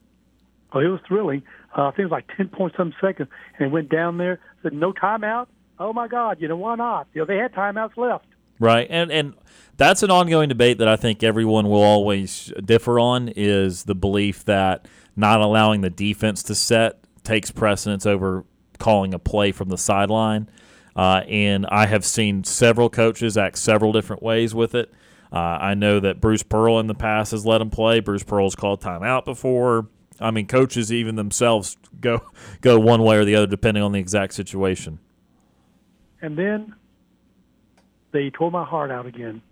Oh, 0.72 0.80
it 0.80 0.86
was 0.86 1.00
thrilling. 1.06 1.44
Uh, 1.76 1.82
I 1.82 1.90
think 1.90 2.00
it 2.00 2.04
was 2.06 2.10
like 2.10 2.36
ten 2.36 2.48
point 2.48 2.74
some 2.76 2.92
seconds, 3.00 3.28
and 3.56 3.68
it 3.68 3.72
went 3.72 3.88
down 3.88 4.18
there. 4.18 4.40
Said 4.64 4.72
no 4.72 4.92
timeout. 4.92 5.46
Oh 5.78 5.92
my 5.92 6.08
God! 6.08 6.40
You 6.40 6.48
know 6.48 6.56
why 6.56 6.74
not? 6.74 7.06
You 7.14 7.20
know 7.20 7.26
they 7.26 7.36
had 7.36 7.52
timeouts 7.52 7.96
left. 7.96 8.26
Right, 8.60 8.86
and 8.88 9.10
and 9.10 9.34
that's 9.76 10.04
an 10.04 10.10
ongoing 10.12 10.48
debate 10.48 10.78
that 10.78 10.86
I 10.86 10.96
think 10.96 11.24
everyone 11.24 11.68
will 11.68 11.82
always 11.82 12.52
differ 12.64 13.00
on. 13.00 13.32
Is 13.34 13.84
the 13.84 13.96
belief 13.96 14.44
that 14.44 14.86
not 15.16 15.40
allowing 15.40 15.80
the 15.80 15.90
defense 15.90 16.42
to 16.44 16.54
set 16.54 17.00
takes 17.24 17.50
precedence 17.50 18.06
over 18.06 18.44
calling 18.78 19.14
a 19.14 19.18
play 19.18 19.52
from 19.52 19.68
the 19.68 19.78
sideline. 19.78 20.48
Uh, 20.96 21.22
and 21.28 21.66
I 21.66 21.86
have 21.86 22.04
seen 22.04 22.42
several 22.44 22.90
coaches 22.90 23.38
act 23.38 23.58
several 23.58 23.92
different 23.92 24.22
ways 24.22 24.54
with 24.54 24.74
it. 24.74 24.92
Uh, 25.32 25.36
I 25.36 25.74
know 25.74 26.00
that 26.00 26.20
Bruce 26.20 26.42
Pearl 26.42 26.80
in 26.80 26.88
the 26.88 26.94
past 26.94 27.30
has 27.30 27.46
let 27.46 27.60
him 27.60 27.70
play. 27.70 28.00
Bruce 28.00 28.24
Pearl's 28.24 28.56
called 28.56 28.80
timeout 28.80 29.24
before. 29.24 29.86
I 30.18 30.32
mean, 30.32 30.46
coaches 30.46 30.92
even 30.92 31.14
themselves 31.14 31.76
go 32.00 32.22
go 32.60 32.78
one 32.80 33.02
way 33.02 33.16
or 33.16 33.24
the 33.24 33.36
other 33.36 33.46
depending 33.46 33.82
on 33.82 33.92
the 33.92 34.00
exact 34.00 34.34
situation. 34.34 34.98
And 36.20 36.36
then 36.36 36.74
they 38.12 38.30
tore 38.30 38.50
my 38.50 38.64
heart 38.64 38.90
out 38.90 39.06
again. 39.06 39.42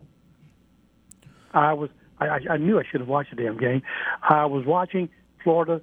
I 1.53 1.73
was 1.73 1.91
I, 2.21 2.41
I 2.51 2.57
knew 2.57 2.79
I 2.79 2.83
should 2.91 3.01
have 3.01 3.09
watched 3.09 3.35
the 3.35 3.43
damn 3.43 3.59
game. 3.59 3.83
I 4.23 4.47
was 4.47 4.65
watching 4.67 5.09
Florida 5.43 5.81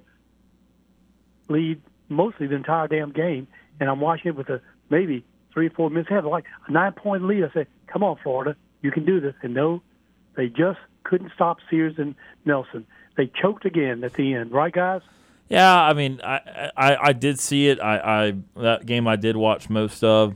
lead 1.48 1.80
mostly 2.08 2.46
the 2.46 2.54
entire 2.54 2.88
damn 2.88 3.12
game, 3.12 3.46
and 3.80 3.88
I'm 3.88 4.00
watching 4.00 4.28
it 4.28 4.36
with 4.36 4.48
a 4.48 4.60
maybe 4.90 5.24
three 5.52 5.68
or 5.68 5.70
four 5.70 5.90
minutes 5.90 6.10
ahead, 6.10 6.24
like 6.24 6.44
a 6.66 6.72
nine 6.72 6.92
point 6.92 7.24
lead. 7.24 7.44
I 7.44 7.50
said, 7.52 7.66
"Come 7.86 8.02
on, 8.02 8.16
Florida, 8.22 8.56
you 8.82 8.90
can 8.90 9.04
do 9.04 9.20
this." 9.20 9.34
And 9.42 9.54
no, 9.54 9.82
they 10.36 10.48
just 10.48 10.78
couldn't 11.04 11.32
stop 11.34 11.58
Sears 11.70 11.94
and 11.98 12.14
Nelson. 12.44 12.86
They 13.16 13.26
choked 13.28 13.64
again 13.64 14.04
at 14.04 14.14
the 14.14 14.34
end, 14.34 14.52
right, 14.52 14.72
guys? 14.72 15.00
Yeah, 15.48 15.80
I 15.80 15.92
mean, 15.94 16.20
I 16.22 16.70
I, 16.76 16.96
I 17.08 17.12
did 17.12 17.38
see 17.38 17.68
it. 17.68 17.80
I, 17.80 17.98
I 18.26 18.34
that 18.60 18.86
game 18.86 19.06
I 19.08 19.16
did 19.16 19.36
watch 19.36 19.70
most 19.70 20.02
of. 20.04 20.34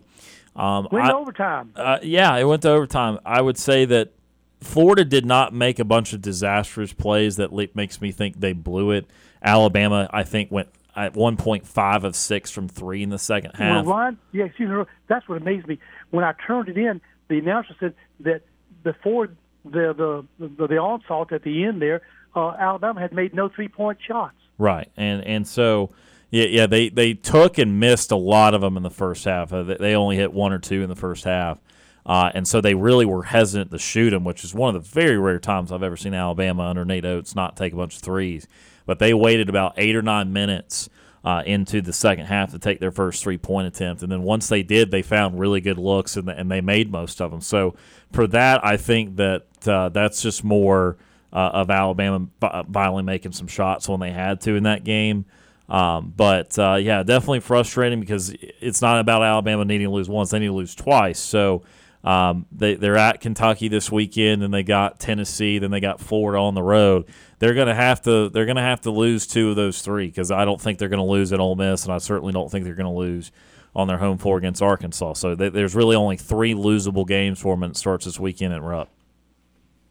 Um, 0.60 0.88
went 0.92 1.06
I, 1.06 1.12
overtime. 1.12 1.72
Uh, 1.74 1.98
yeah, 2.02 2.36
it 2.36 2.44
went 2.44 2.62
to 2.62 2.70
overtime. 2.70 3.18
I 3.24 3.40
would 3.40 3.56
say 3.56 3.86
that 3.86 4.12
Florida 4.60 5.04
did 5.04 5.24
not 5.24 5.54
make 5.54 5.78
a 5.78 5.84
bunch 5.84 6.12
of 6.12 6.20
disastrous 6.20 6.92
plays 6.92 7.36
that 7.36 7.52
le- 7.52 7.68
makes 7.74 8.00
me 8.00 8.12
think 8.12 8.40
they 8.40 8.52
blew 8.52 8.90
it. 8.90 9.06
Alabama, 9.42 10.08
I 10.12 10.22
think, 10.22 10.50
went 10.50 10.68
at 10.94 11.14
1.5 11.14 12.04
of 12.04 12.14
6 12.14 12.50
from 12.50 12.68
3 12.68 13.02
in 13.02 13.08
the 13.08 13.18
second 13.18 13.52
half. 13.54 13.86
Well, 13.86 13.94
Ron, 13.94 14.18
yeah, 14.32 14.44
excuse 14.44 14.68
me, 14.68 14.84
that's 15.06 15.26
what 15.28 15.40
amazed 15.40 15.66
me. 15.66 15.78
When 16.10 16.24
I 16.24 16.34
turned 16.46 16.68
it 16.68 16.76
in, 16.76 17.00
the 17.28 17.38
announcer 17.38 17.74
said 17.80 17.94
that 18.20 18.42
before 18.82 19.28
the 19.64 20.24
the 20.38 20.48
the, 20.48 20.66
the 20.66 20.78
onslaught 20.78 21.32
at 21.32 21.42
the 21.42 21.64
end 21.64 21.80
there, 21.80 22.02
uh, 22.34 22.50
Alabama 22.50 23.00
had 23.00 23.12
made 23.12 23.34
no 23.34 23.48
three 23.48 23.68
point 23.68 23.98
shots. 24.06 24.34
Right, 24.58 24.90
and 24.96 25.24
and 25.24 25.46
so 25.46 25.90
yeah, 26.30 26.46
yeah, 26.46 26.66
they 26.66 26.88
they 26.88 27.14
took 27.14 27.58
and 27.58 27.80
missed 27.80 28.10
a 28.10 28.16
lot 28.16 28.54
of 28.54 28.60
them 28.60 28.76
in 28.76 28.82
the 28.82 28.90
first 28.90 29.24
half. 29.24 29.52
Uh, 29.52 29.62
they 29.62 29.94
only 29.94 30.16
hit 30.16 30.32
one 30.32 30.52
or 30.52 30.58
two 30.58 30.82
in 30.82 30.88
the 30.88 30.96
first 30.96 31.24
half. 31.24 31.60
Uh, 32.06 32.30
and 32.34 32.48
so 32.48 32.60
they 32.60 32.74
really 32.74 33.04
were 33.04 33.24
hesitant 33.24 33.70
to 33.70 33.78
shoot 33.78 34.12
him, 34.12 34.24
which 34.24 34.42
is 34.42 34.54
one 34.54 34.74
of 34.74 34.82
the 34.82 34.90
very 34.90 35.18
rare 35.18 35.38
times 35.38 35.70
I've 35.70 35.82
ever 35.82 35.96
seen 35.96 36.14
Alabama 36.14 36.64
under 36.64 36.84
Nate 36.84 37.04
Oats 37.04 37.34
not 37.34 37.56
take 37.56 37.72
a 37.72 37.76
bunch 37.76 37.96
of 37.96 38.02
threes. 38.02 38.48
But 38.86 38.98
they 38.98 39.12
waited 39.12 39.48
about 39.48 39.74
eight 39.76 39.94
or 39.94 40.02
nine 40.02 40.32
minutes 40.32 40.88
uh, 41.24 41.42
into 41.44 41.82
the 41.82 41.92
second 41.92 42.26
half 42.26 42.52
to 42.52 42.58
take 42.58 42.80
their 42.80 42.90
first 42.90 43.22
three 43.22 43.38
point 43.38 43.66
attempt. 43.66 44.02
And 44.02 44.10
then 44.10 44.22
once 44.22 44.48
they 44.48 44.62
did, 44.62 44.90
they 44.90 45.02
found 45.02 45.38
really 45.38 45.60
good 45.60 45.78
looks 45.78 46.16
and, 46.16 46.28
and 46.28 46.50
they 46.50 46.60
made 46.60 46.90
most 46.90 47.20
of 47.20 47.30
them. 47.30 47.40
So 47.40 47.74
for 48.12 48.26
that, 48.28 48.64
I 48.64 48.76
think 48.76 49.16
that 49.16 49.68
uh, 49.68 49.90
that's 49.90 50.22
just 50.22 50.42
more 50.42 50.96
uh, 51.32 51.50
of 51.52 51.70
Alabama 51.70 52.26
finally 52.72 53.02
making 53.02 53.32
some 53.32 53.46
shots 53.46 53.88
when 53.88 54.00
they 54.00 54.10
had 54.10 54.40
to 54.42 54.56
in 54.56 54.62
that 54.64 54.84
game. 54.84 55.26
Um, 55.70 56.12
but 56.16 56.58
uh, 56.58 56.74
yeah, 56.80 57.02
definitely 57.04 57.40
frustrating 57.40 58.00
because 58.00 58.34
it's 58.60 58.82
not 58.82 58.98
about 58.98 59.22
Alabama 59.22 59.64
needing 59.64 59.86
to 59.86 59.92
lose 59.92 60.08
once; 60.08 60.30
they 60.30 60.40
need 60.40 60.48
to 60.48 60.52
lose 60.52 60.74
twice. 60.74 61.20
So 61.20 61.62
um, 62.02 62.46
they, 62.50 62.74
they're 62.74 62.96
at 62.96 63.20
Kentucky 63.20 63.68
this 63.68 63.90
weekend, 63.90 64.42
and 64.42 64.52
they 64.52 64.64
got 64.64 64.98
Tennessee. 64.98 65.58
Then 65.58 65.70
they 65.70 65.80
got 65.80 66.00
Florida 66.00 66.40
on 66.40 66.54
the 66.54 66.62
road. 66.62 67.06
They're 67.38 67.54
gonna 67.54 67.74
have 67.74 68.02
to 68.02 68.28
they're 68.30 68.46
gonna 68.46 68.62
have 68.62 68.80
to 68.82 68.90
lose 68.90 69.26
two 69.26 69.50
of 69.50 69.56
those 69.56 69.80
three 69.80 70.06
because 70.06 70.30
I 70.30 70.44
don't 70.44 70.60
think 70.60 70.78
they're 70.78 70.88
gonna 70.88 71.04
lose 71.04 71.32
at 71.32 71.38
Ole 71.40 71.54
Miss, 71.56 71.84
and 71.84 71.92
I 71.92 71.98
certainly 71.98 72.32
don't 72.32 72.50
think 72.50 72.64
they're 72.64 72.74
gonna 72.74 72.92
lose 72.92 73.30
on 73.74 73.86
their 73.86 73.98
home 73.98 74.18
floor 74.18 74.38
against 74.38 74.60
Arkansas. 74.62 75.12
So 75.14 75.36
there's 75.36 75.76
really 75.76 75.94
only 75.94 76.16
three 76.16 76.54
losable 76.54 77.06
games 77.06 77.38
for 77.40 77.54
them, 77.54 77.62
and 77.62 77.74
it 77.74 77.76
starts 77.76 78.04
this 78.04 78.18
weekend 78.18 78.52
at 78.52 78.62
Rupp. 78.62 78.88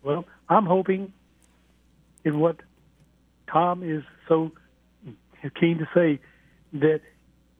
Well, 0.03 0.25
I'm 0.49 0.65
hoping 0.65 1.13
in 2.25 2.39
what 2.39 2.57
Tom 3.47 3.83
is 3.83 4.03
so 4.27 4.51
keen 5.59 5.77
to 5.79 5.87
say 5.93 6.19
that 6.73 7.01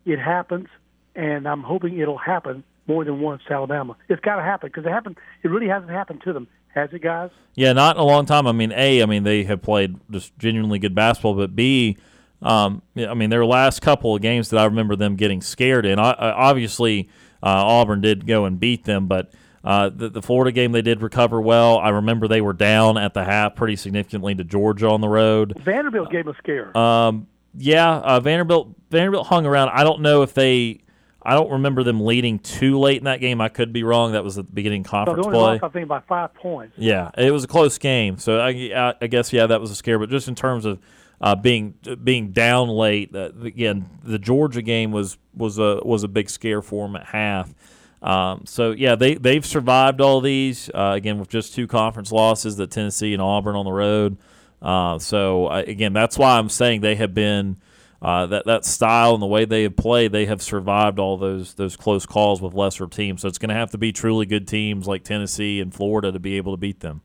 it 0.05 0.19
happens, 0.19 0.67
and 1.15 1.47
I'm 1.47 1.63
hoping 1.63 1.97
it'll 1.97 2.17
happen 2.17 2.63
more 2.87 3.05
than 3.05 3.21
once 3.21 3.43
to 3.47 3.53
Alabama. 3.53 3.95
It's 4.09 4.19
got 4.21 4.37
to 4.37 4.41
happen 4.41 4.69
because 4.69 4.85
it 4.85 4.89
happened. 4.89 5.17
It 5.43 5.49
really 5.49 5.67
hasn't 5.67 5.91
happened 5.91 6.21
to 6.23 6.33
them, 6.33 6.47
has 6.73 6.89
it, 6.91 7.01
guys? 7.01 7.29
Yeah, 7.55 7.71
not 7.73 7.95
in 7.95 8.01
a 8.01 8.05
long 8.05 8.25
time. 8.25 8.47
I 8.47 8.51
mean, 8.51 8.73
a, 8.75 9.01
I 9.01 9.05
mean 9.05 9.23
they 9.23 9.43
have 9.43 9.61
played 9.61 9.97
just 10.09 10.37
genuinely 10.37 10.79
good 10.79 10.95
basketball, 10.95 11.35
but 11.35 11.55
b, 11.55 11.97
um, 12.41 12.81
I 12.97 13.13
mean 13.13 13.29
their 13.29 13.45
last 13.45 13.81
couple 13.81 14.15
of 14.15 14.21
games 14.21 14.49
that 14.49 14.57
I 14.57 14.65
remember 14.65 14.95
them 14.95 15.15
getting 15.15 15.41
scared 15.41 15.85
in. 15.85 15.99
I, 15.99 16.13
obviously, 16.13 17.09
uh, 17.43 17.47
Auburn 17.47 18.01
did 18.01 18.27
go 18.27 18.45
and 18.45 18.59
beat 18.59 18.83
them, 18.83 19.07
but. 19.07 19.31
Uh, 19.61 19.89
the, 19.89 20.07
the, 20.07 20.21
Florida 20.21 20.53
game, 20.53 20.71
they 20.71 20.81
did 20.81 21.01
recover 21.01 21.41
well. 21.41 21.79
I 21.79 21.89
remember 21.89 22.29
they 22.29 22.39
were 22.39 22.53
down 22.53 22.97
at 22.97 23.13
the 23.13 23.25
half 23.25 23.55
pretty 23.55 23.75
significantly 23.75 24.33
to 24.35 24.45
Georgia 24.45 24.87
on 24.87 25.01
the 25.01 25.09
road. 25.09 25.53
Vanderbilt 25.65 26.09
gave 26.09 26.27
a 26.27 26.33
scare. 26.35 26.75
Um, 26.77 27.27
yeah, 27.57 27.97
uh, 27.97 28.19
Vanderbilt 28.19 28.75
Vanderbilt 28.89 29.27
hung 29.27 29.45
around. 29.45 29.69
I 29.69 29.83
don't 29.83 30.01
know 30.01 30.21
if 30.21 30.33
they 30.33 30.81
I 31.21 31.33
don't 31.33 31.51
remember 31.51 31.83
them 31.83 32.05
leading 32.05 32.39
too 32.39 32.79
late 32.79 32.97
in 32.97 33.03
that 33.03 33.19
game. 33.19 33.41
I 33.41 33.49
could 33.49 33.73
be 33.73 33.83
wrong. 33.83 34.13
That 34.13 34.23
was 34.23 34.38
at 34.38 34.47
the 34.47 34.53
beginning 34.53 34.83
conference 34.83 35.25
so 35.25 35.31
play. 35.31 35.59
I 35.62 35.67
think 35.67 35.88
by 35.88 35.99
five 36.01 36.33
points. 36.33 36.75
Yeah, 36.77 37.12
it 37.17 37.31
was 37.31 37.43
a 37.43 37.47
close 37.47 37.77
game. 37.77 38.17
So 38.17 38.39
I, 38.39 38.95
I 39.01 39.07
guess 39.07 39.33
yeah, 39.33 39.45
that 39.47 39.59
was 39.59 39.69
a 39.69 39.75
scare. 39.75 39.99
But 39.99 40.09
just 40.09 40.27
in 40.27 40.35
terms 40.35 40.65
of 40.65 40.79
uh, 41.19 41.35
being 41.35 41.75
being 42.03 42.31
down 42.31 42.69
late, 42.69 43.13
uh, 43.13 43.31
again, 43.43 43.89
the 44.03 44.17
Georgia 44.17 44.62
game 44.62 44.91
was 44.91 45.17
was 45.33 45.59
a 45.59 45.81
was 45.83 46.03
a 46.03 46.07
big 46.07 46.29
scare 46.29 46.62
for 46.62 46.88
them 46.88 46.95
at 46.95 47.05
half. 47.07 47.53
Um, 48.01 48.45
so 48.45 48.71
yeah, 48.71 48.95
they 48.95 49.15
they've 49.15 49.45
survived 49.45 49.99
all 49.99 50.21
these 50.21 50.69
uh, 50.73 50.93
again 50.95 51.19
with 51.19 51.27
just 51.27 51.53
two 51.53 51.67
conference 51.67 52.13
losses, 52.13 52.55
the 52.55 52.65
Tennessee 52.65 53.13
and 53.13 53.21
Auburn 53.21 53.57
on 53.57 53.65
the 53.65 53.73
road. 53.73 54.17
Uh, 54.62 55.00
so 55.00 55.48
uh, 55.48 55.63
again, 55.65 55.93
that's 55.93 56.17
why 56.17 56.38
I'm 56.38 56.50
saying 56.50 56.82
they 56.82 56.95
have 56.95 57.13
been 57.13 57.58
uh, 58.02 58.26
that 58.28 58.45
that 58.45 58.65
style 58.65 59.13
and 59.13 59.22
the 59.22 59.28
way 59.28 59.45
they 59.45 59.63
have 59.63 59.76
played, 59.76 60.12
they 60.12 60.26
have 60.26 60.41
survived 60.41 61.00
all 61.00 61.17
those 61.17 61.56
those 61.56 61.76
close 61.76 62.06
calls 62.06 62.41
with 62.41 62.54
lesser 62.54 62.88
teams. 62.88 63.22
So 63.22 63.28
it's 63.28 63.38
going 63.38 63.50
to 63.50 63.56
have 63.56 63.72
to 63.72 63.78
be 63.78 63.91
truly 63.91 64.26
good 64.26 64.48
teams 64.48 64.88
like 64.88 65.04
Tennessee 65.04 65.60
and 65.60 65.74
Florida 65.74 66.12
to 66.12 66.19
be 66.19 66.38
able 66.38 66.54
to 66.54 66.58
beat 66.58 66.80
them. 66.80 67.02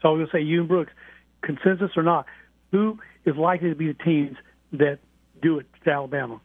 So 0.00 0.08
I'm 0.08 0.16
going 0.16 0.26
to 0.26 0.32
say, 0.32 0.42
you 0.42 0.60
and 0.60 0.68
Brooks, 0.68 0.92
consensus 1.42 1.90
or 1.96 2.02
not, 2.02 2.26
who 2.70 2.98
is 3.24 3.36
likely 3.36 3.70
to 3.70 3.74
be 3.74 3.88
the 3.88 4.04
teams 4.04 4.36
that 4.72 4.98
do 5.42 5.58
it 5.58 5.66
to 5.84 5.90
Alabama? 5.90 6.40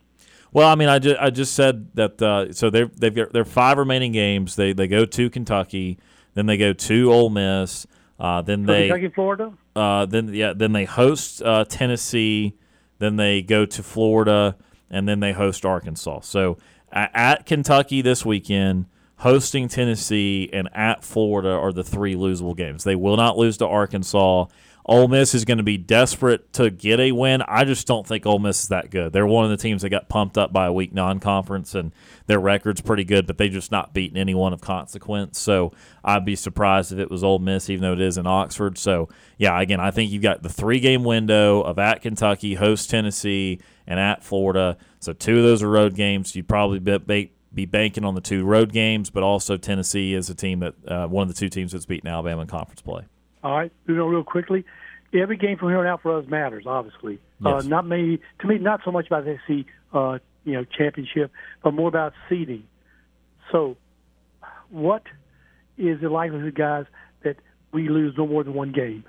Well, 0.53 0.67
I 0.67 0.75
mean, 0.75 0.89
I 0.89 0.99
just, 0.99 1.19
I 1.19 1.29
just 1.29 1.53
said 1.53 1.95
that. 1.95 2.21
Uh, 2.21 2.51
so 2.51 2.69
they're 2.69 2.87
they've 2.87 3.15
got 3.15 3.31
their 3.31 3.45
five 3.45 3.77
remaining 3.77 4.11
games. 4.11 4.57
They 4.57 4.73
they 4.73 4.87
go 4.87 5.05
to 5.05 5.29
Kentucky, 5.29 5.97
then 6.33 6.45
they 6.45 6.57
go 6.57 6.73
to 6.73 7.13
Ole 7.13 7.29
Miss, 7.29 7.87
uh, 8.19 8.41
then 8.41 8.65
so 8.65 8.73
they 8.73 8.89
Kentucky, 8.89 9.13
Florida. 9.13 9.53
Uh, 9.75 10.05
then 10.05 10.33
yeah, 10.33 10.53
then 10.55 10.73
they 10.73 10.85
host 10.85 11.41
uh, 11.41 11.65
Tennessee 11.65 12.55
then 13.01 13.15
they 13.15 13.41
go 13.41 13.65
to 13.65 13.81
Florida, 13.81 14.55
and 14.89 15.09
then 15.09 15.21
they 15.21 15.33
host 15.33 15.65
Arkansas. 15.65 16.19
So 16.21 16.59
at 16.91 17.47
Kentucky 17.47 18.03
this 18.03 18.23
weekend, 18.23 18.85
hosting 19.17 19.67
Tennessee, 19.67 20.49
and 20.53 20.69
at 20.71 21.03
Florida 21.03 21.49
are 21.49 21.73
the 21.73 21.83
three 21.83 22.13
losable 22.13 22.55
games. 22.55 22.83
They 22.83 22.95
will 22.95 23.17
not 23.17 23.39
lose 23.39 23.57
to 23.57 23.67
Arkansas. 23.67 24.45
Ole 24.85 25.07
Miss 25.07 25.33
is 25.33 25.45
going 25.45 25.57
to 25.57 25.63
be 25.63 25.77
desperate 25.77 26.53
to 26.53 26.69
get 26.69 26.99
a 26.99 27.11
win. 27.11 27.41
I 27.41 27.63
just 27.63 27.87
don't 27.87 28.05
think 28.05 28.27
Ole 28.27 28.37
Miss 28.37 28.63
is 28.63 28.67
that 28.69 28.91
good. 28.91 29.13
They're 29.13 29.25
one 29.25 29.45
of 29.45 29.51
the 29.51 29.57
teams 29.57 29.81
that 29.81 29.89
got 29.89 30.07
pumped 30.07 30.37
up 30.37 30.53
by 30.53 30.67
a 30.67 30.73
weak 30.73 30.93
non-conference, 30.93 31.73
and 31.73 31.91
their 32.31 32.39
record's 32.39 32.79
pretty 32.79 33.03
good, 33.03 33.27
but 33.27 33.37
they 33.37 33.49
just 33.49 33.73
not 33.73 33.93
beaten 33.93 34.17
anyone 34.17 34.53
of 34.53 34.61
consequence. 34.61 35.37
So 35.37 35.73
I'd 36.01 36.23
be 36.23 36.37
surprised 36.37 36.93
if 36.93 36.97
it 36.97 37.11
was 37.11 37.25
Ole 37.25 37.39
Miss, 37.39 37.69
even 37.69 37.81
though 37.81 37.91
it 37.91 37.99
is 37.99 38.17
in 38.17 38.25
Oxford. 38.25 38.77
So 38.77 39.09
yeah, 39.37 39.59
again, 39.59 39.81
I 39.81 39.91
think 39.91 40.11
you've 40.11 40.23
got 40.23 40.43
the 40.43 40.49
three-game 40.49 41.03
window 41.03 41.61
of 41.61 41.77
at 41.77 42.01
Kentucky, 42.01 42.53
host 42.53 42.89
Tennessee, 42.89 43.59
and 43.85 43.99
at 43.99 44.23
Florida. 44.23 44.77
So 45.01 45.11
two 45.11 45.39
of 45.39 45.43
those 45.43 45.61
are 45.61 45.69
road 45.69 45.93
games. 45.93 46.33
You'd 46.33 46.47
probably 46.47 46.79
be, 46.79 47.33
be 47.53 47.65
banking 47.65 48.05
on 48.05 48.15
the 48.15 48.21
two 48.21 48.45
road 48.45 48.71
games, 48.71 49.09
but 49.09 49.23
also 49.23 49.57
Tennessee 49.57 50.13
is 50.13 50.29
a 50.29 50.35
team 50.35 50.61
that 50.61 50.75
uh, 50.87 51.07
one 51.07 51.23
of 51.23 51.27
the 51.27 51.37
two 51.37 51.49
teams 51.49 51.73
that's 51.73 51.85
beaten 51.85 52.09
Alabama 52.09 52.43
in 52.43 52.47
conference 52.47 52.81
play. 52.81 53.03
All 53.43 53.57
right, 53.57 53.71
you 53.87 53.95
know, 53.95 54.07
real 54.07 54.23
quickly, 54.23 54.63
every 55.13 55.35
game 55.35 55.57
from 55.57 55.69
here 55.69 55.79
on 55.79 55.87
out 55.87 56.01
for 56.01 56.17
us 56.17 56.25
matters. 56.27 56.63
Obviously, 56.65 57.19
yes. 57.43 57.65
uh, 57.65 57.67
not 57.67 57.85
maybe 57.85 58.21
to 58.39 58.47
me, 58.47 58.57
not 58.57 58.81
so 58.85 58.91
much 58.91 59.07
about 59.07 59.25
the 59.25 59.37
SEC, 59.47 59.65
uh, 59.93 60.19
you 60.43 60.53
know, 60.53 60.63
championship, 60.63 61.31
but 61.63 61.73
more 61.73 61.87
about 61.87 62.13
seeding. 62.29 62.63
So, 63.51 63.77
what 64.69 65.03
is 65.77 66.01
the 66.01 66.09
likelihood, 66.09 66.55
guys, 66.55 66.85
that 67.23 67.37
we 67.71 67.89
lose 67.89 68.15
no 68.17 68.27
more 68.27 68.43
than 68.43 68.53
one 68.53 68.71
game? 68.71 69.03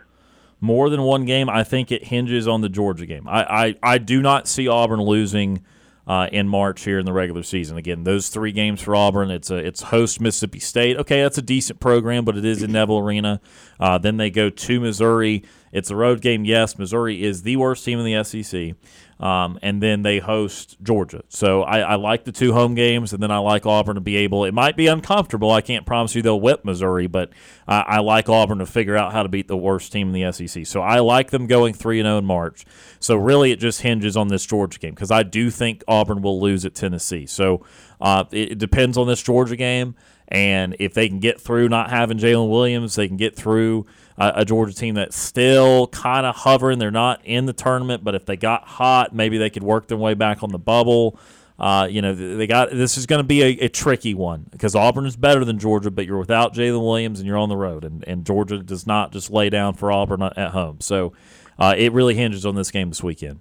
More 0.60 0.90
than 0.90 1.02
one 1.02 1.24
game, 1.24 1.48
I 1.48 1.64
think 1.64 1.90
it 1.90 2.04
hinges 2.04 2.46
on 2.46 2.60
the 2.60 2.68
Georgia 2.68 3.06
game. 3.06 3.26
I, 3.26 3.42
I, 3.66 3.74
I 3.82 3.98
do 3.98 4.22
not 4.22 4.46
see 4.46 4.68
Auburn 4.68 5.00
losing 5.00 5.64
uh, 6.06 6.28
in 6.32 6.48
March 6.48 6.82
here 6.84 6.98
in 6.98 7.06
the 7.06 7.12
regular 7.12 7.42
season. 7.42 7.76
Again, 7.76 8.04
those 8.04 8.28
three 8.28 8.52
games 8.52 8.80
for 8.80 8.96
Auburn. 8.96 9.30
It's 9.30 9.50
a 9.50 9.56
it's 9.56 9.82
host 9.82 10.20
Mississippi 10.20 10.58
State. 10.58 10.96
Okay, 10.96 11.22
that's 11.22 11.38
a 11.38 11.42
decent 11.42 11.80
program, 11.80 12.24
but 12.24 12.36
it 12.36 12.44
is 12.44 12.62
in 12.62 12.72
Neville 12.72 12.98
Arena. 12.98 13.40
Uh, 13.78 13.98
then 13.98 14.16
they 14.16 14.30
go 14.30 14.50
to 14.50 14.80
Missouri. 14.80 15.44
It's 15.70 15.90
a 15.90 15.96
road 15.96 16.20
game. 16.20 16.44
Yes, 16.44 16.76
Missouri 16.76 17.22
is 17.22 17.42
the 17.42 17.56
worst 17.56 17.84
team 17.84 17.98
in 18.00 18.04
the 18.04 18.22
SEC. 18.24 18.74
Um, 19.22 19.56
and 19.62 19.80
then 19.80 20.02
they 20.02 20.18
host 20.18 20.76
Georgia. 20.82 21.22
So 21.28 21.62
I, 21.62 21.78
I, 21.78 21.94
like 21.94 22.24
the 22.24 22.32
two 22.32 22.52
home 22.54 22.74
games, 22.74 23.12
and 23.12 23.22
then 23.22 23.30
I 23.30 23.38
like 23.38 23.64
Auburn 23.64 23.94
to 23.94 24.00
be 24.00 24.16
able. 24.16 24.44
It 24.44 24.52
might 24.52 24.76
be 24.76 24.88
uncomfortable. 24.88 25.52
I 25.52 25.60
can't 25.60 25.86
promise 25.86 26.16
you 26.16 26.22
they'll 26.22 26.40
whip 26.40 26.64
Missouri, 26.64 27.06
but 27.06 27.30
I, 27.68 27.82
I 27.82 27.98
like 28.00 28.28
Auburn 28.28 28.58
to 28.58 28.66
figure 28.66 28.96
out 28.96 29.12
how 29.12 29.22
to 29.22 29.28
beat 29.28 29.46
the 29.46 29.56
worst 29.56 29.92
team 29.92 30.12
in 30.12 30.20
the 30.20 30.32
SEC. 30.32 30.66
So 30.66 30.82
I 30.82 30.98
like 30.98 31.30
them 31.30 31.46
going 31.46 31.72
three 31.72 32.00
and 32.00 32.06
zero 32.06 32.16
oh 32.16 32.18
in 32.18 32.24
March. 32.24 32.64
So 32.98 33.14
really, 33.14 33.52
it 33.52 33.60
just 33.60 33.82
hinges 33.82 34.16
on 34.16 34.26
this 34.26 34.44
Georgia 34.44 34.80
game 34.80 34.92
because 34.92 35.12
I 35.12 35.22
do 35.22 35.50
think 35.50 35.84
Auburn 35.86 36.20
will 36.20 36.40
lose 36.40 36.64
at 36.64 36.74
Tennessee. 36.74 37.26
So 37.26 37.64
uh, 38.00 38.24
it, 38.32 38.52
it 38.52 38.58
depends 38.58 38.98
on 38.98 39.06
this 39.06 39.22
Georgia 39.22 39.54
game. 39.54 39.94
And 40.26 40.74
if 40.80 40.94
they 40.94 41.08
can 41.08 41.20
get 41.20 41.40
through 41.40 41.68
not 41.68 41.90
having 41.90 42.18
Jaylin 42.18 42.50
Williams, 42.50 42.96
they 42.96 43.06
can 43.06 43.18
get 43.18 43.36
through 43.36 43.86
a, 44.22 44.40
a 44.40 44.44
Georgia 44.44 44.74
team 44.74 44.94
that's 44.94 45.16
still 45.16 45.88
kind 45.88 46.26
of 46.26 46.36
hovering. 46.36 46.78
They're 46.78 46.90
not 46.90 47.24
in 47.24 47.46
the 47.46 47.52
tournament, 47.52 48.04
but 48.04 48.14
if 48.14 48.24
they 48.24 48.36
got 48.36 48.64
hot, 48.64 49.14
maybe 49.14 49.38
they 49.38 49.50
could 49.50 49.62
work 49.62 49.88
their 49.88 49.98
way 49.98 50.14
back 50.14 50.42
on 50.42 50.50
the 50.50 50.58
bubble. 50.58 51.18
Uh, 51.58 51.86
you 51.90 52.02
know, 52.02 52.14
they 52.14 52.46
got 52.46 52.70
this 52.70 52.96
is 52.96 53.06
going 53.06 53.20
to 53.20 53.26
be 53.26 53.42
a, 53.42 53.66
a, 53.66 53.68
tricky 53.68 54.14
one 54.14 54.46
because 54.50 54.74
Auburn 54.74 55.06
is 55.06 55.16
better 55.16 55.44
than 55.44 55.58
Georgia, 55.58 55.90
but 55.90 56.06
you're 56.06 56.18
without 56.18 56.54
Jaylin 56.54 56.80
Williams 56.80 57.20
and 57.20 57.26
you're 57.26 57.36
on 57.36 57.48
the 57.48 57.56
road, 57.56 57.84
and, 57.84 58.02
and 58.08 58.24
Georgia 58.24 58.58
does 58.58 58.86
not 58.86 59.12
just 59.12 59.30
lay 59.30 59.50
down 59.50 59.74
for 59.74 59.92
Auburn 59.92 60.22
at 60.22 60.50
home. 60.50 60.80
So 60.80 61.12
uh, 61.58 61.74
it 61.76 61.92
really 61.92 62.14
hinges 62.14 62.46
on 62.46 62.54
this 62.54 62.70
game 62.70 62.88
this 62.88 63.02
weekend. 63.02 63.40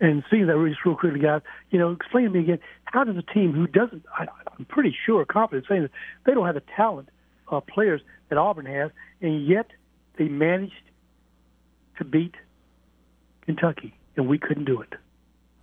And 0.00 0.22
seeing 0.30 0.46
that 0.46 0.56
really 0.56 0.76
real 0.84 0.96
quickly, 0.96 1.20
guys, 1.20 1.42
you 1.70 1.78
know, 1.78 1.92
explain 1.92 2.24
to 2.24 2.30
me 2.30 2.40
again 2.40 2.58
how 2.84 3.04
does 3.04 3.16
a 3.16 3.22
team 3.22 3.52
who 3.52 3.66
doesn't, 3.66 4.04
I, 4.16 4.26
am 4.58 4.66
pretty 4.66 4.94
sure, 5.06 5.24
confident 5.24 5.66
saying 5.68 5.82
that 5.82 5.90
they 6.26 6.34
don't 6.34 6.44
have 6.44 6.56
the 6.56 6.62
talent 6.76 7.08
uh, 7.50 7.60
players 7.60 8.02
that 8.28 8.38
Auburn 8.38 8.66
has, 8.66 8.90
and 9.20 9.46
yet 9.46 9.70
they 10.16 10.28
managed 10.28 10.72
to 11.98 12.04
beat 12.04 12.34
Kentucky, 13.46 13.94
and 14.16 14.28
we 14.28 14.38
couldn't 14.38 14.64
do 14.64 14.80
it. 14.80 14.94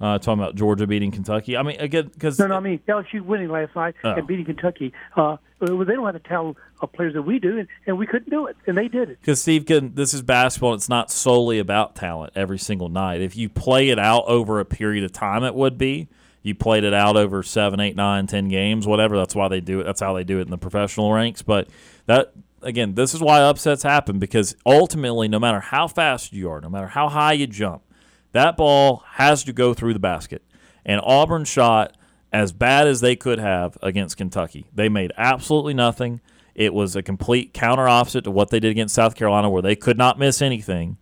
Uh, 0.02 0.18
talking 0.18 0.42
about 0.42 0.56
Georgia 0.56 0.88
beating 0.88 1.12
Kentucky. 1.12 1.58
I 1.58 1.64
mean, 1.64 1.78
again, 1.78 2.10
because 2.14 2.40
no, 2.40 2.48
no, 2.48 2.56
I 2.56 2.62
mean 2.62 2.80
LSU 2.88 3.20
winning 3.22 3.50
last 3.50 3.76
night 3.76 3.96
oh. 4.06 4.14
and 4.14 4.26
beating 4.26 4.46
Kentucky. 4.46 4.94
Uh, 5.18 5.36
they 5.60 5.68
don't 5.68 6.06
have 6.06 6.14
the 6.14 6.20
talent 6.20 6.56
of 6.80 6.94
players 6.94 7.16
that 7.16 7.24
we 7.24 7.38
do, 7.38 7.58
and, 7.58 7.68
and 7.86 7.98
we 7.98 8.08
couldn't 8.08 8.30
do 8.30 8.48
it, 8.48 8.56
and 8.66 8.78
they 8.78 8.88
did 8.88 9.10
it. 9.10 9.20
Because 9.20 9.42
Steve, 9.42 9.66
can, 9.66 9.96
this 9.96 10.14
is 10.14 10.22
basketball. 10.22 10.74
It's 10.74 10.88
not 10.88 11.12
solely 11.12 11.60
about 11.60 11.98
talent 11.98 12.32
every 12.34 12.58
single 12.58 12.88
night. 12.88 13.20
If 13.20 13.36
you 13.36 13.50
play 13.50 13.90
it 13.90 14.00
out 14.00 14.24
over 14.28 14.62
a 14.62 14.66
period 14.66 15.04
of 15.04 15.12
time, 15.12 15.44
it 15.44 15.54
would 15.54 15.78
be. 15.78 16.08
You 16.44 16.56
played 16.56 16.86
it 16.86 16.94
out 16.94 17.18
over 17.18 17.44
seven, 17.44 17.82
eight, 17.82 17.98
nine, 17.98 18.26
ten 18.26 18.48
games, 18.48 18.88
whatever. 18.88 19.18
That's 19.18 19.36
why 19.36 19.50
they 19.50 19.60
do 19.60 19.82
it. 19.82 19.84
That's 19.84 20.00
how 20.00 20.14
they 20.14 20.24
do 20.24 20.40
it 20.40 20.44
in 20.44 20.50
the 20.50 20.58
professional 20.58 21.12
ranks. 21.12 21.42
But 21.42 21.68
that 22.06 22.32
again, 22.62 22.96
this 22.96 23.14
is 23.14 23.22
why 23.22 23.42
upsets 23.42 23.84
happen 23.84 24.20
because 24.20 24.56
ultimately, 24.66 25.28
no 25.28 25.40
matter 25.40 25.60
how 25.60 25.88
fast 25.88 26.34
you 26.34 26.50
are, 26.50 26.62
no 26.62 26.70
matter 26.70 26.88
how 26.88 27.10
high 27.10 27.34
you 27.34 27.48
jump, 27.48 27.84
that 28.32 28.58
ball 28.58 29.04
has 29.14 29.44
to 29.46 29.54
go 29.54 29.74
through 29.74 29.94
the 29.94 30.00
basket. 30.00 30.44
And 30.86 31.02
Auburn 31.04 31.46
shot 31.46 31.96
as 32.32 32.52
bad 32.52 32.88
as 32.88 33.02
they 33.02 33.16
could 33.16 33.40
have 33.40 33.78
against 33.82 34.18
Kentucky. 34.18 34.68
They 34.74 34.90
made 34.90 35.12
absolutely 35.18 35.74
nothing. 35.74 36.22
It 36.56 36.74
was 36.74 36.96
a 36.96 37.02
complete 37.02 37.54
counter 37.54 37.88
opposite 37.88 38.24
to 38.26 38.32
what 38.32 38.50
they 38.50 38.60
did 38.60 38.72
against 38.72 38.96
South 38.96 39.16
Carolina, 39.16 39.50
where 39.50 39.62
they 39.62 39.76
could 39.76 39.98
not 39.98 40.20
miss 40.20 40.42
anything. 40.42 40.98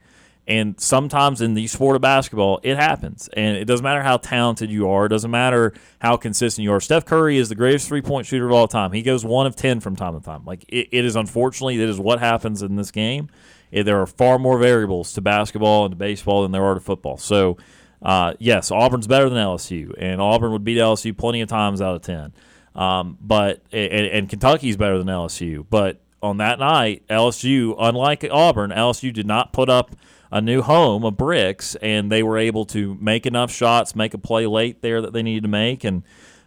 And 0.48 0.80
sometimes 0.80 1.41
in 1.41 1.56
the 1.56 1.68
sport 1.68 1.98
of 1.98 2.02
basketball, 2.02 2.62
it 2.64 2.78
happens. 2.78 3.28
And 3.34 3.58
it 3.58 3.66
doesn't 3.66 3.84
matter 3.84 4.02
how 4.02 4.16
talented 4.16 4.72
you 4.72 4.89
are. 4.89 5.06
It 5.06 5.10
doesn't 5.10 5.30
matter 5.30 5.74
how 6.00 6.16
consistent 6.16 6.64
you 6.64 6.72
are. 6.72 6.80
Steph 6.80 7.06
Curry 7.06 7.38
is 7.38 7.50
the 7.50 7.56
greatest 7.56 7.89
three 7.89 8.02
point 8.02 8.26
shooter 8.26 8.45
of 8.45 8.54
all 8.54 8.68
time. 8.68 8.93
He 8.93 9.02
goes 9.02 9.26
one 9.26 9.45
of 9.45 9.58
10 9.58 9.82
from 9.82 9.98
time 9.98 10.18
to 10.18 10.26
time. 10.26 10.45
Like, 10.45 10.64
it, 10.70 10.88
it 10.91 11.04
is 11.04 11.18
unfortunately, 11.18 11.82
it 11.82 11.89
is 11.89 12.00
what 12.00 12.20
happens 12.20 12.62
in 12.62 12.78
this 12.78 12.91
game. 12.91 13.30
It, 13.72 13.84
there 13.84 14.02
are 14.02 14.08
far 14.08 14.39
more 14.39 14.58
variables 14.58 15.12
to 15.14 15.22
basketball 15.22 15.84
and 15.84 15.91
to 15.91 15.98
baseball 15.98 16.43
than 16.43 16.54
there 16.54 16.64
are 16.64 16.76
to 16.76 16.80
football. 16.80 17.18
So, 17.18 17.58
uh, 18.02 18.34
yes, 18.39 18.72
Auburn's 18.72 19.08
better 19.08 19.28
than 19.28 19.38
LSU. 19.38 19.93
And 19.98 20.22
Auburn 20.22 20.54
would 20.54 20.64
beat 20.64 20.78
LSU 20.78 21.18
plenty 21.18 21.41
of 21.41 21.50
times 21.50 21.82
out 21.82 21.95
of 21.95 22.04
10. 22.04 22.34
Um, 22.74 23.18
but, 23.20 23.64
and, 23.74 23.91
and 23.91 24.30
Kentucky's 24.30 24.78
better 24.78 24.98
than 24.98 25.08
LSU. 25.08 25.66
But 25.70 26.00
on 26.22 26.38
that 26.38 26.60
night, 26.60 27.04
LSU, 27.10 27.76
unlike 27.78 28.26
Auburn, 28.32 28.72
LSU 28.72 29.12
did 29.12 29.28
not 29.28 29.52
put 29.52 29.70
up 29.70 29.93
a 30.32 30.42
new 30.42 30.62
home 30.62 31.06
of 31.06 31.18
bricks, 31.18 31.76
and 31.76 32.12
they 32.12 32.24
were 32.24 32.38
able 32.38 32.66
to 32.66 32.96
make 32.96 33.26
enough 33.26 33.52
shots, 33.52 33.96
make 33.96 34.14
a 34.14 34.18
play 34.18 34.46
late 34.46 34.82
there 34.82 35.02
that 35.02 35.14
they 35.14 35.24
needed 35.24 35.44
to 35.44 35.50
make, 35.50 35.84
and 35.84 36.04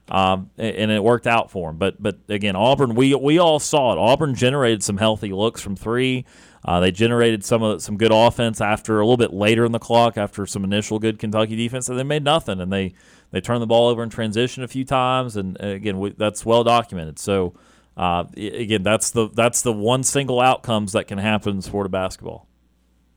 um, 0.09 0.51
and 0.59 0.91
it 0.91 1.05
worked 1.05 1.27
out 1.27 1.51
for 1.51 1.69
them. 1.69 1.79
But 1.79 2.03
but 2.03 2.19
again, 2.29 2.57
Auburn, 2.57 2.95
we 2.95 3.15
we 3.15 3.39
all 3.39 3.59
saw 3.59 3.93
it. 3.93 3.99
Auburn 3.99 4.35
generated 4.35 4.83
some 4.83 4.97
healthy 4.97 5.33
looks 5.33 5.63
from 5.63 5.77
three. 5.77 6.25
Uh, 6.65 6.81
they 6.81 6.91
generated 6.91 7.45
some 7.45 7.63
of 7.63 7.81
some 7.81 7.97
good 7.97 8.13
offense 8.13 8.61
after 8.61 9.01
a 9.01 9.05
little 9.05 9.17
bit 9.17 9.33
later 9.33 9.65
in 9.65 9.73
the 9.73 9.79
clock, 9.79 10.19
after 10.19 10.45
some 10.47 10.65
initial 10.65 10.99
good 10.99 11.19
Kentucky 11.19 11.57
defense, 11.57 11.89
and 11.89 11.99
they 11.99 12.03
made 12.03 12.25
nothing. 12.25 12.61
And 12.61 12.73
they 12.73 12.93
they 13.31 13.41
turned 13.41 13.63
the 13.63 13.67
ball 13.67 13.89
over 13.89 14.03
in 14.03 14.11
transition 14.11 14.63
a 14.63 14.69
few 14.69 14.85
times, 14.85 15.37
and, 15.37 15.59
again, 15.61 15.99
we, 15.99 16.11
that's 16.11 16.45
well 16.45 16.65
documented. 16.65 17.19
So. 17.19 17.55
Uh, 17.97 18.25
again, 18.37 18.83
that's 18.83 19.11
the 19.11 19.29
that's 19.35 19.61
the 19.61 19.73
one 19.73 20.03
single 20.03 20.41
outcomes 20.41 20.93
that 20.93 21.07
can 21.07 21.19
happen 21.19 21.57
in 21.57 21.61
sport 21.61 21.85
of 21.85 21.93
basketball. 21.93 22.47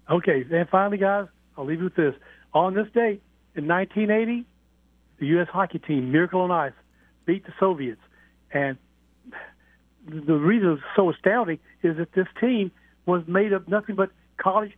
Okay, 0.10 0.46
and 0.52 0.68
finally, 0.70 0.98
guys, 0.98 1.28
I'll 1.58 1.66
leave 1.66 1.80
you 1.80 1.86
with 1.86 1.96
this. 1.96 2.14
On 2.54 2.74
this 2.74 2.88
date 2.94 3.22
in 3.56 3.68
1980, 3.68 4.46
the 5.20 5.26
U.S. 5.28 5.48
hockey 5.52 5.80
team, 5.80 6.12
Miracle 6.12 6.42
on 6.42 6.52
Ice, 6.52 6.74
beat 7.26 7.46
the 7.46 7.54
Soviets. 7.60 8.02
And 8.52 8.78
the 10.08 10.34
reason 10.36 10.74
it's 10.74 10.82
so 10.96 11.10
astounding 11.10 11.60
is 11.82 11.98
that 11.98 12.12
this 12.14 12.28
team 12.40 12.72
was 13.06 13.24
made 13.28 13.54
of 13.54 13.68
nothing 13.68 13.96
but 13.96 14.10
college 14.38 14.74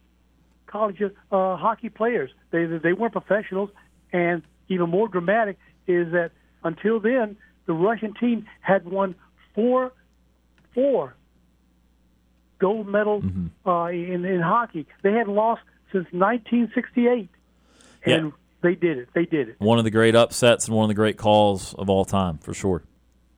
college 0.67 1.01
uh, 1.01 1.09
hockey 1.57 1.89
players. 1.89 2.31
They 2.51 2.65
they 2.65 2.93
weren't 2.93 3.13
professionals, 3.13 3.69
and 4.13 4.43
even 4.67 4.89
more 4.89 5.07
dramatic 5.07 5.57
is 5.87 6.11
that 6.11 6.31
until 6.63 6.99
then, 6.99 7.37
the 7.65 7.73
Russian 7.73 8.13
team 8.13 8.45
had 8.61 8.85
won 8.85 9.15
four 9.53 9.91
four 10.73 11.15
gold 12.59 12.87
medals 12.87 13.23
mm-hmm. 13.23 13.69
uh, 13.69 13.87
in 13.87 14.25
in 14.25 14.41
hockey. 14.41 14.85
They 15.01 15.13
had 15.13 15.27
lost 15.27 15.61
since 15.91 16.05
1968, 16.11 17.29
and 18.05 18.25
yeah. 18.25 18.31
they 18.61 18.75
did 18.75 18.97
it. 18.97 19.09
They 19.13 19.25
did 19.25 19.49
it. 19.49 19.55
One 19.59 19.77
of 19.77 19.83
the 19.83 19.91
great 19.91 20.15
upsets 20.15 20.67
and 20.67 20.75
one 20.75 20.85
of 20.85 20.89
the 20.89 20.95
great 20.95 21.17
calls 21.17 21.73
of 21.75 21.89
all 21.89 22.05
time, 22.05 22.37
for 22.39 22.53
sure. 22.53 22.83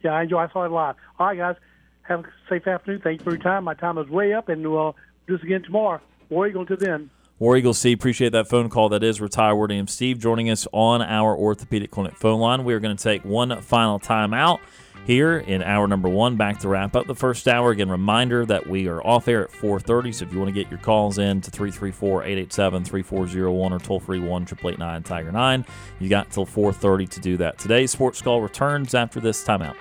Yeah, 0.04 0.12
I 0.12 0.24
enjoy. 0.24 0.40
I 0.40 0.50
saw 0.52 0.66
it 0.66 0.72
live. 0.72 0.96
All 1.20 1.28
right, 1.28 1.38
guys, 1.38 1.56
have 2.04 2.22
a 2.22 2.24
safe 2.50 2.68
afternoon. 2.68 3.02
Thank 3.04 3.20
you 3.20 3.24
for 3.24 3.32
your 3.32 3.42
time. 3.42 3.64
My 3.64 3.74
time 3.74 3.98
is 3.98 4.08
way 4.10 4.34
up, 4.34 4.50
and 4.50 4.70
we'll 4.70 4.96
do 5.28 5.38
this 5.38 5.44
again 5.44 5.64
tomorrow. 5.64 6.02
War 6.30 6.48
Eagle 6.48 6.66
to 6.66 6.76
then. 6.76 7.10
War 7.40 7.56
Eagle 7.56 7.76
C, 7.76 7.92
appreciate 7.92 8.32
that 8.32 8.48
phone 8.48 8.68
call. 8.68 8.90
That 8.90 9.04
is 9.04 9.22
retired 9.22 9.56
Word 9.56 9.72
AM 9.72 9.88
Steve 9.88 10.18
joining 10.18 10.50
us 10.50 10.68
on 10.72 11.04
our 11.04 11.36
orthopedic 11.36 11.92
clinic 11.92 12.16
phone 12.16 12.40
line. 12.40 12.64
We 12.64 12.74
are 12.74 12.80
going 12.80 12.98
to 12.98 13.04
take 13.04 13.24
one 13.24 13.62
final 13.62 14.00
time 14.00 14.34
out 14.34 14.60
here 15.08 15.38
in 15.38 15.64
hour 15.64 15.88
number 15.88 16.10
one. 16.10 16.36
Back 16.36 16.60
to 16.60 16.68
wrap 16.68 16.96
up 16.96 17.08
the 17.08 17.16
first 17.16 17.48
hour. 17.48 17.72
Again, 17.72 17.90
reminder 17.90 18.46
that 18.46 18.68
we 18.68 18.90
are 18.90 19.02
off 19.08 19.30
air 19.30 19.46
at 19.46 19.52
4.30, 19.52 20.14
so 20.14 20.26
if 20.26 20.34
you 20.34 20.40
want 20.40 20.54
to 20.54 20.54
get 20.54 20.70
your 20.70 20.82
calls 20.82 21.18
in 21.18 21.40
to 21.42 21.50
334-887-3401 21.50 23.72
or 23.72 23.80
toll-free 23.80 24.20
1-888-9-TIGER-9, 24.20 25.66
you 26.00 26.10
got 26.10 26.30
till 26.30 26.46
4.30 26.46 27.10
to 27.10 27.20
do 27.22 27.38
that. 27.38 27.58
Today, 27.58 27.88
Sports 27.88 28.22
Call 28.22 28.42
returns 28.42 28.94
after 28.94 29.22
this 29.22 29.42
timeout. 29.44 29.76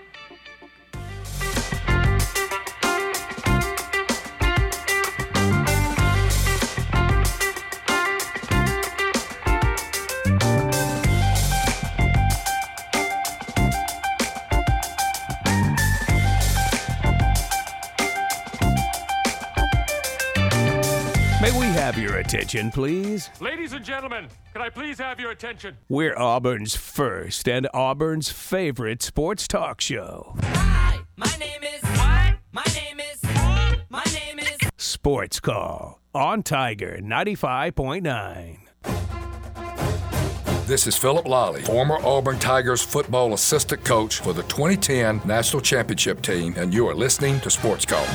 Attention, 22.47 22.71
please? 22.71 23.29
Ladies 23.41 23.73
and 23.73 23.85
gentlemen, 23.85 24.29
can 24.53 24.63
I 24.63 24.69
please 24.69 24.99
have 25.01 25.19
your 25.19 25.33
attention? 25.33 25.77
We're 25.89 26.17
Auburn's 26.17 26.77
first 26.77 27.49
and 27.49 27.69
Auburn's 27.75 28.31
favorite 28.31 29.03
sports 29.03 29.49
talk 29.49 29.81
show. 29.81 30.37
Hi, 30.43 31.01
my 31.17 31.27
name 31.41 31.65
is. 31.65 31.83
What? 31.83 32.37
My 32.53 32.65
name 32.73 33.01
is. 33.01 33.21
My 33.91 34.05
name 34.15 34.39
is. 34.39 34.59
Sports 34.77 35.41
Call 35.41 36.01
on 36.15 36.45
Tiger 36.45 37.01
95.9. 37.03 38.59
This 40.69 40.87
is 40.87 40.97
Phillip 40.97 41.27
Lolley, 41.27 41.63
former 41.67 41.99
Auburn 42.07 42.39
Tigers 42.39 42.81
football 42.81 43.35
assistant 43.35 43.83
coach 43.83 44.21
for 44.21 44.33
the 44.33 44.45
2010 44.45 45.21
National 45.25 45.61
Championship 45.61 46.23
team, 46.23 46.55
and 46.57 46.73
you 46.73 46.87
are 46.87 46.95
listening 46.95 47.41
to 47.41 47.51
Sports 47.51 47.85
Call. 47.85 48.07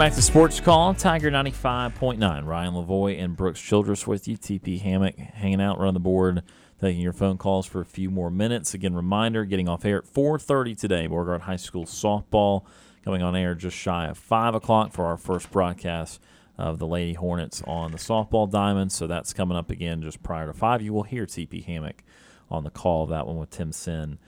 Back 0.00 0.14
to 0.14 0.22
Sports 0.22 0.60
Call, 0.60 0.94
Tiger 0.94 1.30
95.9. 1.30 2.46
Ryan 2.46 2.72
Lavoie 2.72 3.22
and 3.22 3.36
Brooks 3.36 3.60
Childress 3.60 4.06
with 4.06 4.26
you. 4.26 4.38
TP 4.38 4.80
Hammock 4.80 5.14
hanging 5.18 5.60
out, 5.60 5.78
running 5.78 5.92
the 5.92 6.00
board, 6.00 6.42
taking 6.80 7.02
your 7.02 7.12
phone 7.12 7.36
calls 7.36 7.66
for 7.66 7.82
a 7.82 7.84
few 7.84 8.08
more 8.08 8.30
minutes. 8.30 8.72
Again, 8.72 8.94
reminder, 8.94 9.44
getting 9.44 9.68
off 9.68 9.84
air 9.84 9.98
at 9.98 10.06
4.30 10.06 10.78
today. 10.78 11.06
Beauregard 11.06 11.42
High 11.42 11.56
School 11.56 11.84
softball 11.84 12.64
coming 13.04 13.20
on 13.20 13.36
air 13.36 13.54
just 13.54 13.76
shy 13.76 14.06
of 14.06 14.16
5 14.16 14.54
o'clock 14.54 14.94
for 14.94 15.04
our 15.04 15.18
first 15.18 15.50
broadcast 15.50 16.18
of 16.56 16.78
the 16.78 16.86
Lady 16.86 17.12
Hornets 17.12 17.62
on 17.66 17.92
the 17.92 17.98
softball 17.98 18.50
diamond. 18.50 18.92
So 18.92 19.06
that's 19.06 19.34
coming 19.34 19.58
up 19.58 19.68
again 19.68 20.00
just 20.00 20.22
prior 20.22 20.46
to 20.46 20.54
5. 20.54 20.80
You 20.80 20.94
will 20.94 21.02
hear 21.02 21.26
TP 21.26 21.62
Hammock 21.66 22.04
on 22.50 22.64
the 22.64 22.70
call 22.70 23.04
of 23.04 23.10
that 23.10 23.26
one 23.26 23.36
with 23.36 23.50
Tim 23.50 23.70
Sin 23.70 24.18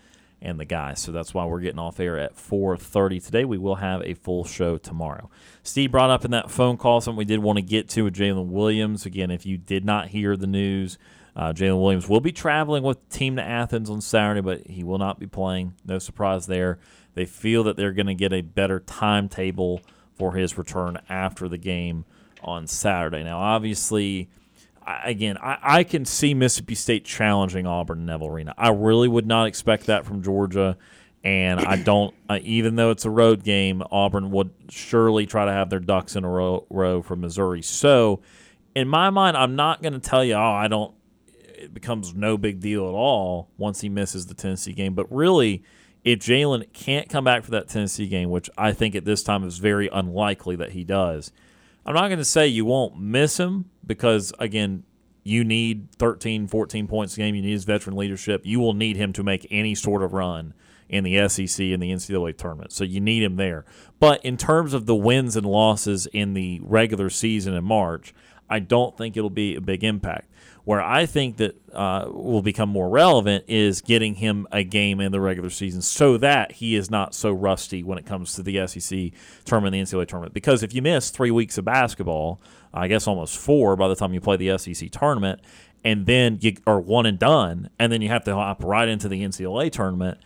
and 0.43 0.59
the 0.59 0.65
guys. 0.65 1.01
So 1.01 1.13
that's 1.13 1.33
why 1.33 1.45
we're 1.45 1.61
getting 1.61 1.79
off 1.79 2.01
air 2.01 2.19
at 2.19 2.37
4:30 2.37 3.21
today. 3.21 3.45
We 3.45 3.59
will 3.59 3.77
have 3.77 4.03
a 4.03 4.15
full 4.15 4.45
show 4.45 4.77
tomorrow. 4.77 5.31
Steve 5.63 5.93
brought 5.93 6.11
up 6.11 6.25
in 6.25 6.31
that 6.33 6.51
phone 6.51 6.77
call 6.77 7.01
something 7.01 7.19
we 7.19 7.25
did 7.25 7.39
want 7.39 7.57
to 7.59 7.63
get 7.63 7.89
to 7.91 8.05
with 8.05 8.15
Jaylin 8.15 8.49
Williams. 8.49 9.07
Again, 9.07 9.31
if 9.31 9.47
you 9.47 9.57
did 9.57 9.85
not 9.85 10.09
hear 10.09 10.37
the 10.37 10.47
news, 10.47 10.99
uh, 11.35 11.53
Jaylin 11.53 11.81
Williams 11.81 12.09
will 12.09 12.21
be 12.21 12.33
traveling 12.33 12.83
with 12.83 13.09
the 13.09 13.17
team 13.17 13.37
to 13.37 13.43
Athens 13.43 13.89
on 13.89 14.01
Saturday, 14.01 14.41
but 14.41 14.67
he 14.67 14.85
will 14.85 14.99
not 14.99 15.19
be 15.19 15.27
playing. 15.27 15.75
No 15.87 15.99
surprise 15.99 16.47
there. 16.47 16.79
They 17.15 17.25
feel 17.25 17.63
that 17.65 17.77
they're 17.77 17.93
going 17.93 18.07
to 18.07 18.15
get 18.15 18.33
a 18.33 18.41
better 18.43 18.81
timetable 18.81 19.81
for 20.15 20.35
his 20.35 20.59
return 20.59 20.99
after 21.09 21.49
the 21.49 21.59
game 21.59 22.05
on 22.43 22.67
Saturday. 22.67 23.23
Now, 23.23 23.39
obviously 23.39 24.29
I- 24.87 25.11
again, 25.11 25.37
I, 25.39 25.59
I 25.63 25.85
can 25.85 26.05
see 26.05 26.35
Mississippi 26.35 26.75
State 26.75 27.05
challenging 27.05 27.67
Auburn 27.67 27.99
and 27.99 28.07
Neville 28.07 28.29
Arena. 28.29 28.55
I 28.57 28.71
really 28.71 29.09
would 29.09 29.27
not 29.27 29.47
expect 29.47 29.87
that 29.87 30.05
from 30.05 30.23
Georgia, 30.23 30.77
and 31.25 31.61
I 31.61 31.77
don't. 31.83 32.15
Uh, 32.29 32.39
even 32.43 32.77
though 32.77 32.91
it's 32.91 33.05
a 33.05 33.11
road 33.11 33.45
game, 33.45 33.83
Auburn 33.91 34.31
would 34.31 34.51
surely 34.69 35.27
try 35.27 35.45
to 35.45 35.53
have 35.53 35.71
their 35.71 35.81
ducks 35.81 36.17
in 36.17 36.25
a 36.25 36.29
row, 36.29 36.67
row 36.71 37.03
from 37.03 37.21
Missouri. 37.21 37.63
So, 37.63 38.21
in 38.75 38.89
my 38.89 39.11
mind, 39.11 39.37
I'm 39.37 39.57
not 39.57 39.83
going 39.83 39.95
to 39.95 40.01
tell 40.01 40.25
you, 40.25 40.35
oh, 40.35 40.41
I 40.41 40.69
don't. 40.69 40.95
It 41.27 41.73
becomes 41.73 42.15
no 42.15 42.37
big 42.37 42.59
deal 42.61 42.89
at 42.89 42.95
all 42.95 43.49
once 43.57 43.81
he 43.83 43.89
misses 43.89 44.27
the 44.27 44.35
Tennessee 44.35 44.73
game. 44.73 44.95
But 44.95 45.07
really, 45.13 45.63
if 46.03 46.19
Jaylin 46.19 46.73
can't 46.73 47.09
come 47.09 47.23
back 47.23 47.45
for 47.45 47.53
that 47.53 47.69
Tennessee 47.69 48.09
game, 48.09 48.31
which 48.31 48.51
I 48.59 48.73
think 48.73 48.97
at 48.97 49.05
this 49.05 49.23
time 49.23 49.45
is 49.45 49.59
very 49.59 49.89
unlikely 49.93 50.57
that 50.57 50.73
he 50.73 50.83
does, 50.83 51.31
I'm 51.87 51.95
not 51.95 52.09
going 52.09 52.19
to 52.19 52.25
say 52.25 52.49
you 52.49 52.65
won't 52.65 52.99
miss 52.99 53.39
him 53.39 53.67
because, 53.87 54.33
again, 54.39 54.85
you 55.25 55.45
need 55.45 55.89
13, 55.97 56.49
14 56.49 56.87
points 56.87 57.15
a 57.15 57.19
game. 57.19 57.35
You 57.35 57.43
need 57.43 57.53
his 57.53 57.65
veteran 57.65 57.97
leadership. 57.97 58.43
You 58.45 58.61
will 58.61 58.75
need 58.75 58.97
him 58.97 59.13
to 59.15 59.23
make 59.23 59.47
any 59.51 59.75
sort 59.75 60.03
of 60.03 60.13
run 60.13 60.55
in 60.89 61.05
the 61.05 61.29
SEC 61.29 61.65
and 61.67 61.83
the 61.83 61.91
NCAA 61.91 62.37
tournament. 62.37 62.73
So 62.73 62.85
you 62.85 63.01
need 63.01 63.23
him 63.23 63.37
there. 63.37 63.65
But 63.99 64.25
in 64.25 64.37
terms 64.37 64.75
of 64.75 64.87
the 64.87 64.95
wins 64.95 65.37
and 65.37 65.47
losses 65.47 66.07
in 66.07 66.35
the 66.35 66.61
regular 66.63 67.09
season 67.09 67.55
in 67.55 67.65
March, 67.65 68.13
I 68.51 68.59
don't 68.59 68.97
think 68.99 69.17
it'll 69.17 69.31
be 69.31 69.55
a 69.55 69.61
big 69.61 69.83
impact. 69.83 70.29
Where 70.65 70.83
I 70.83 71.07
think 71.07 71.39
that 71.39 71.57
uh, 71.73 72.09
will 72.09 72.43
become 72.43 72.69
more 72.69 72.89
relevant 72.89 73.47
is 73.49 73.81
getting 73.81 74.15
him 74.15 74.47
a 74.53 74.63
game 74.63 75.01
in 75.01 75.11
the 75.11 75.21
regular 75.21 75.51
season 75.51 75.83
so 75.83 76.17
that 76.19 76.53
he 76.53 76.77
is 76.77 76.89
not 76.89 77.15
so 77.15 77.33
rusty 77.33 77.83
when 77.83 77.99
it 77.99 78.07
comes 78.07 78.35
to 78.35 78.45
the 78.45 78.65
SEC 78.69 79.11
tournament 79.45 79.73
the 79.73 79.81
NCAA 79.81 80.07
tournament. 80.07 80.35
Because 80.35 80.63
if 80.63 80.73
you 80.73 80.81
miss 80.81 81.11
three 81.11 81.33
weeks 81.33 81.59
of 81.59 81.65
basketball, 81.65 82.41
I 82.73 82.89
guess 82.89 83.07
almost 83.07 83.37
four 83.37 83.77
by 83.77 83.89
the 83.89 83.97
time 83.97 84.15
you 84.15 84.21
play 84.21 84.37
the 84.37 84.57
SEC 84.59 84.91
tournament, 84.91 85.41
and 85.85 86.07
then 86.07 86.39
you 86.41 86.57
are 86.67 86.81
one 86.81 87.07
and 87.07 87.19
done, 87.19 87.71
and 87.79 87.93
then 87.93 88.03
you 88.03 88.09
have 88.09 88.25
to 88.25 88.35
hop 88.35 88.63
right 88.65 88.89
into 88.89 89.09
the 89.09 89.23
NCAA 89.23 89.71
tournament. 89.71 90.19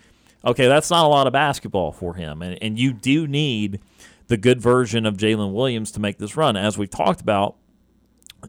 Okay, 0.45 0.69
that's 0.69 0.91
not 0.91 1.05
a 1.05 1.09
lot 1.09 1.27
of 1.27 1.33
basketball 1.33 1.93
for 1.93 2.15
him, 2.15 2.43
and 2.43 2.59
and 2.63 2.79
you 2.79 2.93
do 2.93 3.27
need 3.27 3.81
the 4.29 4.37
good 4.37 4.61
version 4.61 5.07
of 5.07 5.17
Jaylin 5.17 5.53
Williams 5.53 5.91
to 5.93 6.01
make 6.01 6.19
this 6.19 6.37
run, 6.37 6.57
as 6.57 6.77
we've 6.77 6.91
talked 6.91 7.21
about 7.21 7.57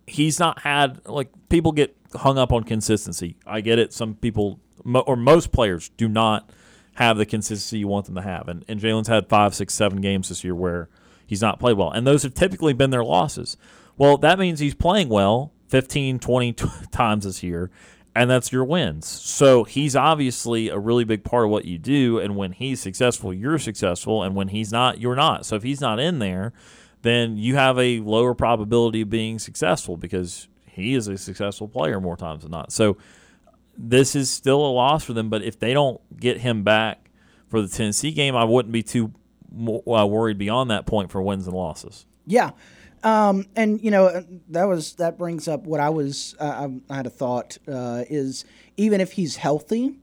he's 0.05 0.39
not 0.39 0.59
had 0.59 1.05
like 1.07 1.29
people 1.49 1.71
get 1.71 1.95
hung 2.15 2.37
up 2.37 2.51
on 2.51 2.63
consistency. 2.63 3.37
I 3.45 3.61
get 3.61 3.79
it. 3.79 3.93
Some 3.93 4.15
people 4.15 4.59
or 4.85 5.15
most 5.15 5.51
players 5.51 5.89
do 5.97 6.07
not 6.07 6.49
have 6.95 7.17
the 7.17 7.25
consistency 7.25 7.79
you 7.79 7.87
want 7.87 8.05
them 8.05 8.15
to 8.15 8.21
have, 8.21 8.47
and 8.47 8.63
and 8.67 8.79
Jaylin's 8.79 9.07
had 9.07 9.29
five, 9.29 9.55
six, 9.55 9.73
seven 9.73 10.01
games 10.01 10.29
this 10.29 10.43
year 10.43 10.55
where 10.55 10.89
he's 11.25 11.41
not 11.41 11.59
played 11.59 11.77
well, 11.77 11.91
and 11.91 12.05
those 12.05 12.23
have 12.23 12.33
typically 12.33 12.73
been 12.73 12.89
their 12.89 13.03
losses. 13.03 13.57
Well, 13.97 14.17
that 14.19 14.39
means 14.39 14.59
he's 14.59 14.75
playing 14.75 15.09
well 15.09 15.51
15, 15.67 16.19
20 16.19 16.53
t- 16.53 16.67
times 16.91 17.25
this 17.25 17.43
year, 17.43 17.71
and 18.15 18.29
that's 18.29 18.51
your 18.51 18.63
wins. 18.63 19.07
So 19.07 19.63
he's 19.63 19.95
obviously 19.95 20.69
a 20.69 20.77
really 20.77 21.03
big 21.03 21.23
part 21.23 21.45
of 21.45 21.51
what 21.51 21.65
you 21.65 21.77
do, 21.77 22.19
and 22.19 22.35
when 22.35 22.51
he's 22.51 22.79
successful, 22.79 23.33
you're 23.33 23.59
successful, 23.59 24.23
and 24.23 24.35
when 24.35 24.49
he's 24.49 24.71
not, 24.71 24.99
you're 24.99 25.15
not. 25.15 25.45
So 25.45 25.55
if 25.55 25.63
he's 25.63 25.81
not 25.81 25.99
in 25.99 26.19
there 26.19 26.53
then 27.01 27.37
you 27.37 27.55
have 27.55 27.77
a 27.79 27.99
lower 27.99 28.33
probability 28.33 29.01
of 29.01 29.09
being 29.09 29.39
successful 29.39 29.97
because 29.97 30.47
he 30.65 30.93
is 30.93 31.07
a 31.07 31.17
successful 31.17 31.67
player 31.67 31.99
more 31.99 32.17
times 32.17 32.43
than 32.43 32.51
not. 32.51 32.71
So 32.71 32.97
this 33.77 34.15
is 34.15 34.29
still 34.29 34.65
a 34.65 34.71
loss 34.71 35.03
for 35.03 35.13
them. 35.13 35.29
But 35.29 35.43
if 35.43 35.59
they 35.59 35.73
don't 35.73 36.01
get 36.19 36.39
him 36.39 36.63
back 36.63 37.09
for 37.47 37.61
the 37.61 37.67
Tennessee 37.67 38.11
game, 38.11 38.35
I 38.35 38.43
wouldn't 38.43 38.73
be 38.73 38.83
too 38.83 39.13
uh, 39.55 40.05
worried 40.05 40.37
beyond 40.37 40.71
that 40.71 40.85
point 40.85 41.11
for 41.11 41.21
wins 41.21 41.47
and 41.47 41.55
losses. 41.55 42.05
Yeah. 42.25 42.51
Um, 43.03 43.45
and 43.55 43.81
you 43.81 43.91
know 43.91 44.25
that 44.49 44.65
was 44.65 44.93
that 44.95 45.17
brings 45.17 45.47
up 45.47 45.63
what 45.63 45.79
I 45.79 45.89
was 45.89 46.35
uh, 46.39 46.67
I 46.89 46.95
had 46.95 47.05
a 47.05 47.11
thought 47.11 47.57
uh, 47.67 48.03
is 48.09 48.43
even 48.75 49.01
if 49.01 49.13
he's 49.13 49.35
healthy, 49.35 49.95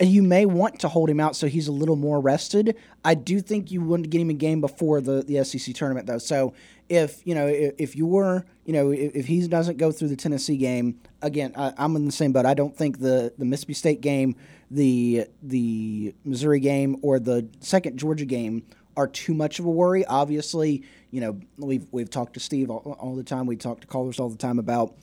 you 0.00 0.22
may 0.22 0.46
want 0.46 0.78
to 0.80 0.88
hold 0.88 1.10
him 1.10 1.18
out 1.18 1.34
so 1.34 1.48
he's 1.48 1.68
a 1.68 1.72
little 1.72 1.96
more 1.96 2.20
rested. 2.20 2.76
I 3.04 3.14
do 3.14 3.40
think 3.40 3.70
you 3.70 3.96
to 3.96 4.08
get 4.08 4.20
him 4.20 4.30
a 4.30 4.34
game 4.34 4.60
before 4.60 5.00
the, 5.00 5.22
the 5.22 5.44
SEC 5.44 5.74
tournament 5.74 6.06
though. 6.06 6.18
So 6.18 6.54
if 6.88 7.26
you 7.26 7.34
know 7.34 7.46
if, 7.46 7.74
if 7.78 7.96
you 7.96 8.06
were 8.06 8.44
you 8.64 8.72
know 8.72 8.90
if, 8.90 9.14
if, 9.16 9.26
he 9.26 9.46
doesn't 9.46 9.76
go 9.76 9.90
through 9.90 10.08
the 10.08 10.16
Tennessee 10.16 10.56
game 10.56 11.00
again, 11.22 11.52
I, 11.56 11.72
am 11.76 11.96
in 11.96 12.04
the 12.04 12.12
same 12.12 12.32
boat. 12.32 12.46
I 12.46 12.54
don't 12.54 12.76
think 12.76 13.00
the 13.00 13.32
the 13.36 13.44
Mississippi 13.44 13.74
State 13.74 14.00
game, 14.00 14.36
the 14.70 15.26
the 15.42 16.14
Missouri 16.24 16.60
game, 16.60 16.98
or 17.02 17.18
the 17.18 17.48
second 17.60 17.98
Georgia 17.98 18.24
game 18.24 18.62
are 18.96 19.08
too 19.08 19.34
much 19.34 19.58
of 19.58 19.64
a 19.64 19.70
worry. 19.70 20.04
Obviously, 20.06 20.84
you 21.10 21.20
know 21.20 21.40
we've 21.56 21.86
we've 21.90 22.10
talked 22.10 22.34
to 22.34 22.40
Steve 22.40 22.70
all, 22.70 22.96
all 22.98 23.14
the 23.14 23.22
time. 23.22 23.46
We 23.46 23.56
talk 23.56 23.80
to 23.80 23.86
callers 23.86 24.20
all 24.20 24.28
the 24.28 24.36
time 24.36 24.58
about 24.58 24.94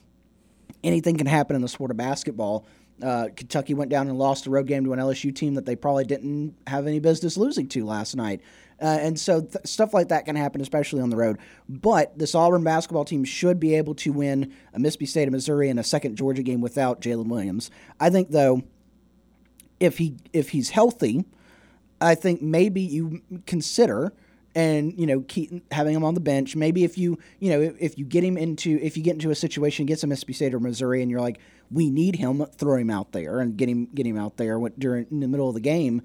anything 0.84 1.18
can 1.18 1.28
happen 1.28 1.56
in 1.56 1.62
the 1.62 1.68
sport 1.68 1.92
of 1.92 1.98
basketball. 1.98 2.66
Uh, 3.04 3.28
Kentucky 3.36 3.74
went 3.74 3.92
down 3.92 4.08
and 4.08 4.18
lost 4.18 4.46
a 4.46 4.50
road 4.50 4.68
game 4.68 4.86
to 4.86 4.94
an 4.94 5.00
LSU 5.00 5.36
team 5.36 5.56
that 5.56 5.66
they 5.66 5.76
probably 5.76 6.06
didn't 6.06 6.56
have 6.68 6.88
any 6.88 7.00
business 7.00 7.36
losing 7.36 7.68
to 7.68 7.86
last 7.86 8.16
night. 8.16 8.42
Uh, 8.82 8.98
and 9.02 9.20
so 9.20 9.42
th- 9.42 9.66
stuff 9.66 9.94
like 9.94 10.10
that 10.10 10.26
can 10.26 10.36
happen, 10.36 10.62
especially 10.62 11.02
on 11.02 11.10
the 11.10 11.16
road. 11.16 11.38
But 11.68 12.18
this 12.18 12.36
Auburn 12.36 12.64
basketball 12.64 13.06
team 13.06 13.24
should 13.24 13.60
be 13.60 13.76
able 13.76 13.96
to 13.96 14.12
win 14.12 14.54
a 14.74 14.80
Mississippi 14.80 15.06
State 15.08 15.28
of 15.28 15.34
Missouri 15.34 15.70
and 15.70 15.80
a 15.80 15.84
second 15.84 16.16
Georgia 16.16 16.44
game 16.44 16.62
without 16.62 17.02
Jaylin 17.02 17.28
Williams. 17.28 17.70
I 18.00 18.10
think 18.10 18.30
though, 18.30 18.64
if 19.80 19.98
he 19.98 20.16
if 20.32 20.50
he's 20.50 20.70
healthy, 20.70 21.26
I 22.00 22.16
think 22.16 22.42
maybe 22.42 22.82
you 22.82 23.22
consider 23.46 24.14
and 24.56 24.98
you 24.98 25.06
know 25.06 25.24
having 25.72 25.94
him 25.94 26.04
on 26.04 26.14
the 26.14 26.22
bench. 26.22 26.56
Maybe 26.56 26.84
if 26.84 26.98
you 26.98 27.20
you 27.40 27.52
know 27.52 27.62
if, 27.62 27.76
if, 27.80 27.98
you 27.98 28.06
get 28.06 28.24
him 28.24 28.38
into 28.38 28.80
if 28.82 28.98
you 28.98 29.04
get 29.04 29.14
into 29.14 29.30
a 29.30 29.36
situation 29.36 29.86
gets 29.86 30.04
a 30.04 30.08
Mississippi 30.08 30.34
State 30.34 30.54
or 30.54 30.60
Missouri 30.60 31.02
and 31.02 31.12
you're 31.12 31.22
like 31.22 31.40
we 31.72 31.90
need 31.90 32.16
him, 32.16 32.46
throw 32.46 32.78
him 32.78 32.90
out 32.90 33.12
there 33.12 33.40
and 33.40 33.58
get 33.58 33.70
him 33.70 33.88
get 33.94 34.06
him 34.06 34.18
out 34.18 34.38
there 34.38 34.60
during 34.80 35.06
in 35.12 35.20
the 35.20 35.28
middle 35.28 35.50
of 35.50 35.54
the 35.54 35.62
game. 35.62 36.02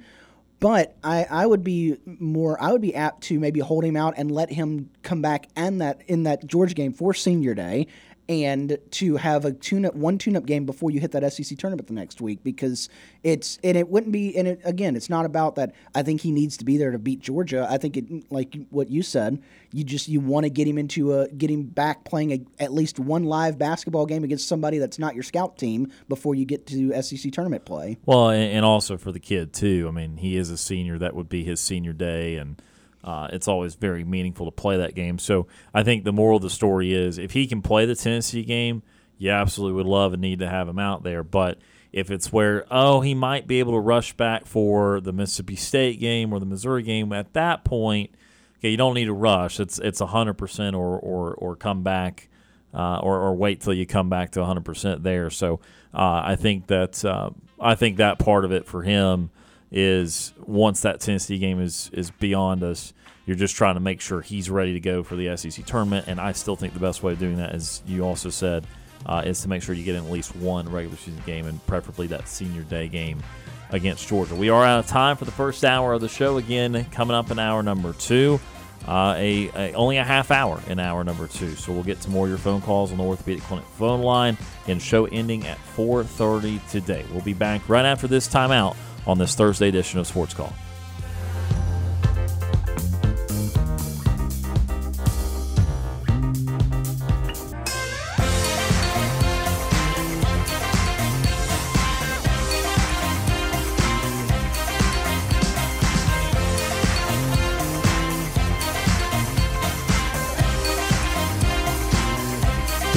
But 0.58 0.94
I, 1.02 1.26
I 1.30 1.46
would 1.46 1.64
be 1.64 1.96
more 2.04 2.60
I 2.60 2.72
would 2.72 2.82
be 2.82 2.94
apt 2.94 3.22
to 3.24 3.40
maybe 3.40 3.60
hold 3.60 3.84
him 3.84 3.96
out 3.96 4.14
and 4.18 4.30
let 4.30 4.50
him 4.50 4.90
come 5.02 5.22
back 5.22 5.48
and 5.56 5.80
that 5.80 6.02
in 6.06 6.24
that 6.24 6.46
Georgia 6.46 6.74
game 6.74 6.92
for 6.92 7.14
senior 7.14 7.54
day 7.54 7.86
and 8.30 8.78
to 8.92 9.16
have 9.16 9.44
a 9.44 9.52
tune 9.52 9.84
up 9.84 9.94
one 9.96 10.16
tune 10.16 10.36
up 10.36 10.46
game 10.46 10.64
before 10.64 10.92
you 10.92 11.00
hit 11.00 11.10
that 11.10 11.32
SEC 11.32 11.58
tournament 11.58 11.88
the 11.88 11.92
next 11.92 12.20
week 12.20 12.38
because 12.44 12.88
it's 13.24 13.58
and 13.64 13.76
it 13.76 13.88
wouldn't 13.88 14.12
be 14.12 14.36
and 14.36 14.46
it, 14.46 14.60
again 14.64 14.94
it's 14.94 15.10
not 15.10 15.26
about 15.26 15.56
that 15.56 15.74
I 15.96 16.04
think 16.04 16.20
he 16.20 16.30
needs 16.30 16.56
to 16.58 16.64
be 16.64 16.78
there 16.78 16.92
to 16.92 16.98
beat 16.98 17.18
Georgia 17.18 17.66
I 17.68 17.76
think 17.76 17.96
it 17.96 18.30
like 18.30 18.56
what 18.70 18.88
you 18.88 19.02
said 19.02 19.42
you 19.72 19.82
just 19.82 20.06
you 20.06 20.20
want 20.20 20.44
to 20.44 20.50
get 20.50 20.68
him 20.68 20.78
into 20.78 21.12
a 21.18 21.28
get 21.28 21.50
him 21.50 21.64
back 21.64 22.04
playing 22.04 22.30
a, 22.32 22.62
at 22.62 22.72
least 22.72 23.00
one 23.00 23.24
live 23.24 23.58
basketball 23.58 24.06
game 24.06 24.22
against 24.22 24.46
somebody 24.46 24.78
that's 24.78 25.00
not 25.00 25.14
your 25.14 25.24
scout 25.24 25.58
team 25.58 25.90
before 26.08 26.36
you 26.36 26.44
get 26.44 26.68
to 26.68 27.02
SEC 27.02 27.32
tournament 27.32 27.64
play 27.64 27.98
Well, 28.06 28.30
and, 28.30 28.52
and 28.52 28.64
also 28.64 28.96
for 28.96 29.10
the 29.10 29.20
kid 29.20 29.52
too. 29.52 29.86
I 29.88 29.90
mean, 29.90 30.18
he 30.18 30.36
is 30.36 30.50
a 30.50 30.56
senior. 30.56 30.98
That 30.98 31.14
would 31.16 31.28
be 31.28 31.42
his 31.42 31.60
senior 31.60 31.92
day, 31.92 32.36
and 32.36 32.62
uh, 33.02 33.28
it's 33.32 33.48
always 33.48 33.74
very 33.74 34.04
meaningful 34.04 34.46
to 34.46 34.52
play 34.52 34.76
that 34.78 34.94
game. 34.94 35.18
So 35.18 35.46
I 35.72 35.82
think 35.82 36.04
the 36.04 36.12
moral 36.12 36.36
of 36.36 36.42
the 36.42 36.50
story 36.50 36.92
is 36.92 37.18
if 37.18 37.32
he 37.32 37.46
can 37.46 37.62
play 37.62 37.86
the 37.86 37.94
Tennessee 37.94 38.42
game, 38.42 38.82
you 39.18 39.30
absolutely 39.30 39.76
would 39.76 39.86
love 39.86 40.12
and 40.12 40.22
need 40.22 40.40
to 40.40 40.48
have 40.48 40.68
him 40.68 40.78
out 40.78 41.02
there. 41.02 41.22
But 41.22 41.58
if 41.92 42.10
it's 42.10 42.32
where 42.32 42.66
oh 42.70 43.00
he 43.00 43.14
might 43.14 43.46
be 43.46 43.58
able 43.58 43.72
to 43.72 43.80
rush 43.80 44.12
back 44.14 44.46
for 44.46 45.00
the 45.00 45.12
Mississippi 45.12 45.56
State 45.56 45.98
game 45.98 46.32
or 46.32 46.40
the 46.40 46.46
Missouri 46.46 46.82
game, 46.82 47.12
at 47.12 47.32
that 47.32 47.64
point, 47.64 48.10
okay, 48.58 48.70
you 48.70 48.76
don't 48.76 48.94
need 48.94 49.06
to 49.06 49.14
rush. 49.14 49.60
It's 49.60 49.78
it's 49.78 50.00
hundred 50.00 50.34
percent 50.34 50.76
or 50.76 50.98
or 50.98 51.34
or 51.34 51.56
come 51.56 51.82
back. 51.82 52.28
Uh, 52.72 53.00
or, 53.00 53.18
or 53.18 53.34
wait 53.34 53.60
till 53.60 53.74
you 53.74 53.84
come 53.84 54.08
back 54.08 54.30
to 54.30 54.38
100% 54.38 55.02
there. 55.02 55.28
So 55.28 55.58
uh, 55.92 56.22
I 56.24 56.36
think 56.36 56.68
that 56.68 57.04
uh, 57.04 57.30
I 57.58 57.74
think 57.74 57.96
that 57.96 58.20
part 58.20 58.44
of 58.44 58.52
it 58.52 58.64
for 58.64 58.82
him 58.82 59.30
is 59.70 60.32
once 60.44 60.80
that 60.82 61.00
Tennessee 61.00 61.38
game 61.38 61.60
is 61.60 61.90
is 61.92 62.10
beyond 62.10 62.62
us, 62.62 62.92
you're 63.26 63.36
just 63.36 63.54
trying 63.54 63.74
to 63.74 63.80
make 63.80 64.00
sure 64.00 64.20
he's 64.20 64.50
ready 64.50 64.72
to 64.72 64.80
go 64.80 65.02
for 65.02 65.16
the 65.16 65.36
SEC 65.36 65.64
tournament. 65.64 66.06
And 66.08 66.20
I 66.20 66.32
still 66.32 66.56
think 66.56 66.74
the 66.74 66.80
best 66.80 67.02
way 67.02 67.12
of 67.12 67.18
doing 67.18 67.36
that, 67.36 67.50
as 67.50 67.82
you 67.86 68.02
also 68.02 68.30
said, 68.30 68.66
uh, 69.06 69.22
is 69.24 69.40
to 69.42 69.48
make 69.48 69.62
sure 69.62 69.74
you 69.74 69.84
get 69.84 69.94
in 69.94 70.04
at 70.04 70.10
least 70.10 70.34
one 70.36 70.68
regular 70.68 70.96
season 70.96 71.22
game 71.24 71.46
and 71.46 71.64
preferably 71.66 72.06
that 72.08 72.28
senior 72.28 72.62
day 72.62 72.88
game 72.88 73.22
against 73.70 74.08
Georgia. 74.08 74.34
We 74.34 74.48
are 74.48 74.64
out 74.64 74.80
of 74.80 74.86
time 74.86 75.16
for 75.16 75.24
the 75.24 75.32
first 75.32 75.64
hour 75.64 75.92
of 75.92 76.00
the 76.00 76.08
show. 76.08 76.38
Again, 76.38 76.84
coming 76.90 77.14
up 77.14 77.30
in 77.30 77.38
hour 77.38 77.62
number 77.62 77.92
two. 77.92 78.40
Uh, 78.88 79.14
a, 79.18 79.50
a, 79.54 79.74
only 79.74 79.98
a 79.98 80.04
half 80.04 80.30
hour 80.30 80.58
in 80.66 80.80
hour 80.80 81.04
number 81.04 81.26
two, 81.26 81.54
so 81.54 81.70
we'll 81.70 81.82
get 81.82 82.00
to 82.00 82.08
more 82.08 82.24
of 82.24 82.30
your 82.30 82.38
phone 82.38 82.62
calls 82.62 82.90
on 82.90 82.96
the 82.96 83.04
Orthopedic 83.04 83.44
Clinic 83.44 83.66
phone 83.76 84.00
line. 84.00 84.38
And 84.68 84.80
show 84.80 85.04
ending 85.04 85.46
at 85.46 85.58
4:30 85.76 86.66
today. 86.70 87.04
We'll 87.12 87.20
be 87.20 87.34
back 87.34 87.68
right 87.68 87.84
after 87.84 88.08
this 88.08 88.26
timeout 88.26 88.74
on 89.06 89.18
this 89.18 89.34
Thursday 89.34 89.68
edition 89.68 89.98
of 89.98 90.06
Sports 90.06 90.34
Call. 90.34 90.52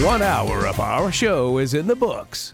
One 0.04 0.22
hour 0.22 0.68
of 0.68 0.82
our 0.82 1.14
show 1.14 1.60
is 1.60 1.74
in 1.74 1.88
the 1.88 1.96
books. 1.96 2.54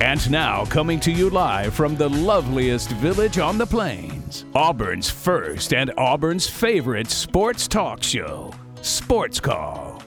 And 0.00 0.30
now, 0.30 0.64
coming 0.66 1.00
to 1.00 1.10
you 1.10 1.28
live 1.28 1.74
from 1.74 1.96
the 1.96 2.08
loveliest 2.08 2.90
village 2.92 3.38
on 3.38 3.58
the 3.58 3.66
plains, 3.66 4.44
Auburn's 4.54 5.10
first 5.10 5.74
and 5.74 5.92
Auburn's 5.98 6.48
favorite 6.48 7.10
sports 7.10 7.66
talk 7.66 8.04
show, 8.04 8.54
Sports 8.80 9.40
Call. 9.40 10.00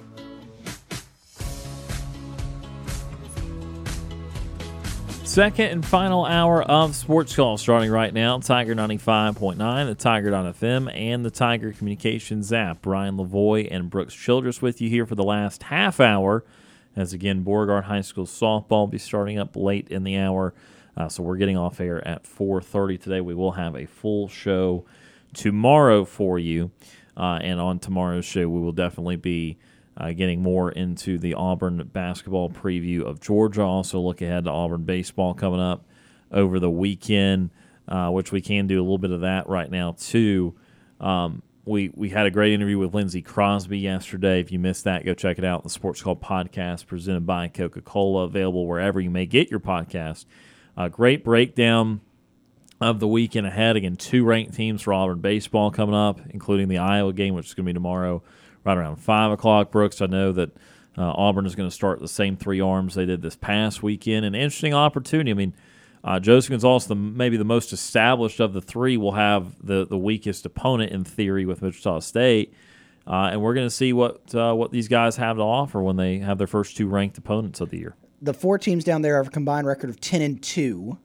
Second 5.25 5.67
and 5.67 5.85
final 5.85 6.25
hour 6.25 6.63
of 6.63 6.95
Sports 6.95 7.35
Call 7.35 7.57
starting 7.57 7.91
right 7.91 8.13
now. 8.13 8.39
Tiger 8.39 8.75
95.9, 8.75 9.87
the 9.87 9.95
Tiger.fm, 9.95 10.93
and 10.93 11.25
the 11.25 11.31
Tiger 11.31 11.73
Communications 11.73 12.53
app. 12.53 12.81
Brian 12.81 13.17
Lavoie 13.17 13.67
and 13.69 13.89
Brooks 13.89 14.13
Childress 14.13 14.61
with 14.61 14.79
you 14.79 14.89
here 14.89 15.05
for 15.05 15.15
the 15.15 15.23
last 15.23 15.63
half 15.63 15.99
hour. 15.99 16.45
As 16.95 17.13
again, 17.13 17.43
Beauregard 17.43 17.85
High 17.85 18.01
School 18.01 18.25
softball 18.25 18.69
will 18.69 18.87
be 18.87 18.97
starting 18.97 19.39
up 19.39 19.55
late 19.55 19.87
in 19.89 20.03
the 20.03 20.17
hour. 20.17 20.53
Uh, 20.97 21.07
so 21.07 21.23
we're 21.23 21.37
getting 21.37 21.57
off 21.57 21.79
air 21.79 22.05
at 22.05 22.23
4.30 22.23 23.01
today. 23.01 23.21
We 23.21 23.33
will 23.33 23.53
have 23.53 23.75
a 23.75 23.85
full 23.85 24.27
show 24.27 24.85
tomorrow 25.33 26.03
for 26.03 26.37
you. 26.37 26.71
Uh, 27.15 27.39
and 27.41 27.59
on 27.59 27.79
tomorrow's 27.79 28.25
show, 28.25 28.47
we 28.49 28.59
will 28.59 28.71
definitely 28.71 29.15
be 29.15 29.57
uh, 29.97 30.11
getting 30.11 30.41
more 30.41 30.71
into 30.71 31.17
the 31.17 31.33
Auburn 31.33 31.89
basketball 31.93 32.49
preview 32.49 33.03
of 33.03 33.19
Georgia. 33.19 33.61
Also, 33.61 33.99
look 33.99 34.21
ahead 34.21 34.45
to 34.45 34.49
Auburn 34.49 34.83
baseball 34.83 35.33
coming 35.33 35.59
up 35.59 35.85
over 36.31 36.59
the 36.59 36.69
weekend, 36.69 37.51
uh, 37.87 38.09
which 38.09 38.31
we 38.31 38.41
can 38.41 38.67
do 38.67 38.79
a 38.79 38.83
little 38.83 38.97
bit 38.97 39.11
of 39.11 39.21
that 39.21 39.47
right 39.47 39.69
now, 39.69 39.93
too. 39.97 40.55
Um, 40.99 41.41
we, 41.66 41.91
we 41.93 42.09
had 42.09 42.26
a 42.26 42.32
great 42.32 42.53
interview 42.53 42.80
with 42.80 42.93
Lindsey 42.93 43.22
Crosby 43.22 43.80
yesterday. 43.80 44.39
If 44.39 44.51
you 44.51 44.59
missed 44.59 44.84
that, 44.86 45.05
go 45.05 45.14
check 45.14 45.38
it 45.38 45.45
out. 45.45 45.64
The 45.64 45.70
Sports 45.70 46.01
Call 46.01 46.16
podcast 46.16 46.88
presented 46.88 47.26
by 47.26 47.47
Coca 47.47 47.82
Cola, 47.82 48.24
available 48.24 48.66
wherever 48.66 48.99
you 48.99 49.12
may 49.12 49.26
get 49.26 49.51
your 49.51 49.59
podcast. 49.59 50.26
A 50.76 50.89
great 50.89 51.24
breakdown 51.24 52.01
of 52.80 52.99
the 52.99 53.07
weekend 53.07 53.45
ahead. 53.45 53.76
Again, 53.76 53.95
two 53.95 54.26
ranked 54.26 54.55
teams 54.55 54.82
for 54.82 54.93
Auburn 54.93 55.20
baseball 55.20 55.70
coming 55.70 55.93
up, 55.93 56.20
including 56.32 56.68
the 56.68 56.80
Iowa 56.80 57.14
game, 57.14 57.36
which 57.36 57.47
is 57.47 57.53
going 57.53 57.66
to 57.66 57.70
be 57.70 57.74
tomorrow 57.74 58.24
right 58.64 58.78
around 58.78 58.95
5 58.95 59.32
o'clock. 59.32 59.72
Brooks, 59.72 60.01
I 60.01 60.07
know 60.07 60.32
that 60.32 60.49
uh, 60.97 61.14
Auburn 61.16 61.45
is 61.45 61.55
going 61.55 61.70
to 61.70 61.76
start 61.76 61.99
the 61.99 62.07
same 62.07 62.38
three 62.38 62.59
arms 62.59 62.95
they 62.95 63.05
did 63.05 63.22
this 63.22 63.36
past 63.36 63.84
weekend. 63.84 64.26
An 64.26 64.34
interesting 64.34 64.74
opportunity. 64.74 65.30
I 65.30 65.36
mean, 65.36 65.53
uh, 66.03 66.19
Joseph 66.19 66.49
Gonzalez, 66.49 66.87
the, 66.87 66.95
maybe 66.95 67.37
the 67.37 67.43
most 67.43 67.73
established 67.73 68.39
of 68.39 68.53
the 68.53 68.61
three, 68.61 68.97
will 68.97 69.13
have 69.13 69.55
the, 69.65 69.85
the 69.85 69.97
weakest 69.97 70.45
opponent 70.45 70.91
in 70.91 71.03
theory 71.03 71.45
with 71.45 71.61
Wichita 71.61 71.99
State. 71.99 72.53
Uh, 73.05 73.29
and 73.31 73.41
we're 73.41 73.53
going 73.53 73.65
to 73.65 73.71
see 73.71 73.93
what 73.93 74.33
uh, 74.35 74.53
what 74.53 74.71
these 74.71 74.87
guys 74.87 75.15
have 75.17 75.37
to 75.37 75.41
offer 75.41 75.81
when 75.81 75.95
they 75.95 76.19
have 76.19 76.37
their 76.37 76.47
first 76.47 76.77
two 76.77 76.87
ranked 76.87 77.17
opponents 77.17 77.59
of 77.59 77.69
the 77.69 77.77
year. 77.77 77.95
The 78.21 78.33
four 78.33 78.59
teams 78.59 78.83
down 78.83 79.01
there 79.01 79.17
have 79.17 79.27
a 79.27 79.31
combined 79.31 79.65
record 79.65 79.89
of 79.89 79.99
10 79.99 80.21
and 80.21 80.41
2 80.43 80.97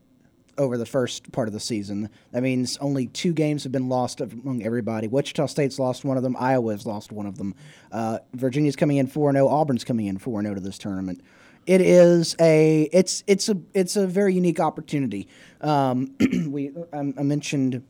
over 0.59 0.77
the 0.77 0.87
first 0.87 1.33
part 1.33 1.49
of 1.49 1.55
the 1.55 1.61
season. 1.61 2.11
That 2.33 2.43
means 2.43 2.77
only 2.79 3.07
two 3.07 3.33
games 3.33 3.63
have 3.63 3.73
been 3.73 3.89
lost 3.89 4.21
among 4.21 4.63
everybody. 4.63 5.09
Wichita 5.09 5.47
State's 5.47 5.79
lost 5.79 6.05
one 6.05 6.19
of 6.19 6.23
them. 6.23 6.37
Iowa's 6.39 6.87
lost 6.87 7.13
one 7.13 7.27
of 7.27 7.39
them. 7.39 7.55
Uh, 7.91 8.19
Virginia's 8.35 8.77
coming 8.77 8.99
in 8.99 9.07
4 9.07 9.33
0. 9.33 9.49
Auburn's 9.49 9.85
coming 9.85 10.07
in 10.07 10.19
4 10.19 10.43
0 10.43 10.55
to 10.55 10.61
this 10.61 10.77
tournament 10.77 11.23
it 11.67 11.81
is 11.81 12.37
a 12.41 12.89
it's 12.93 13.25
it's 13.27 13.49
a 13.49 13.57
it's 13.75 13.97
a 13.97 14.07
very 14.07 14.35
unique 14.35 14.61
opportunity. 14.61 15.29
Um, 15.61 16.15
we 16.49 16.71
I, 16.93 16.99
I 16.99 17.23
mentioned 17.23 17.83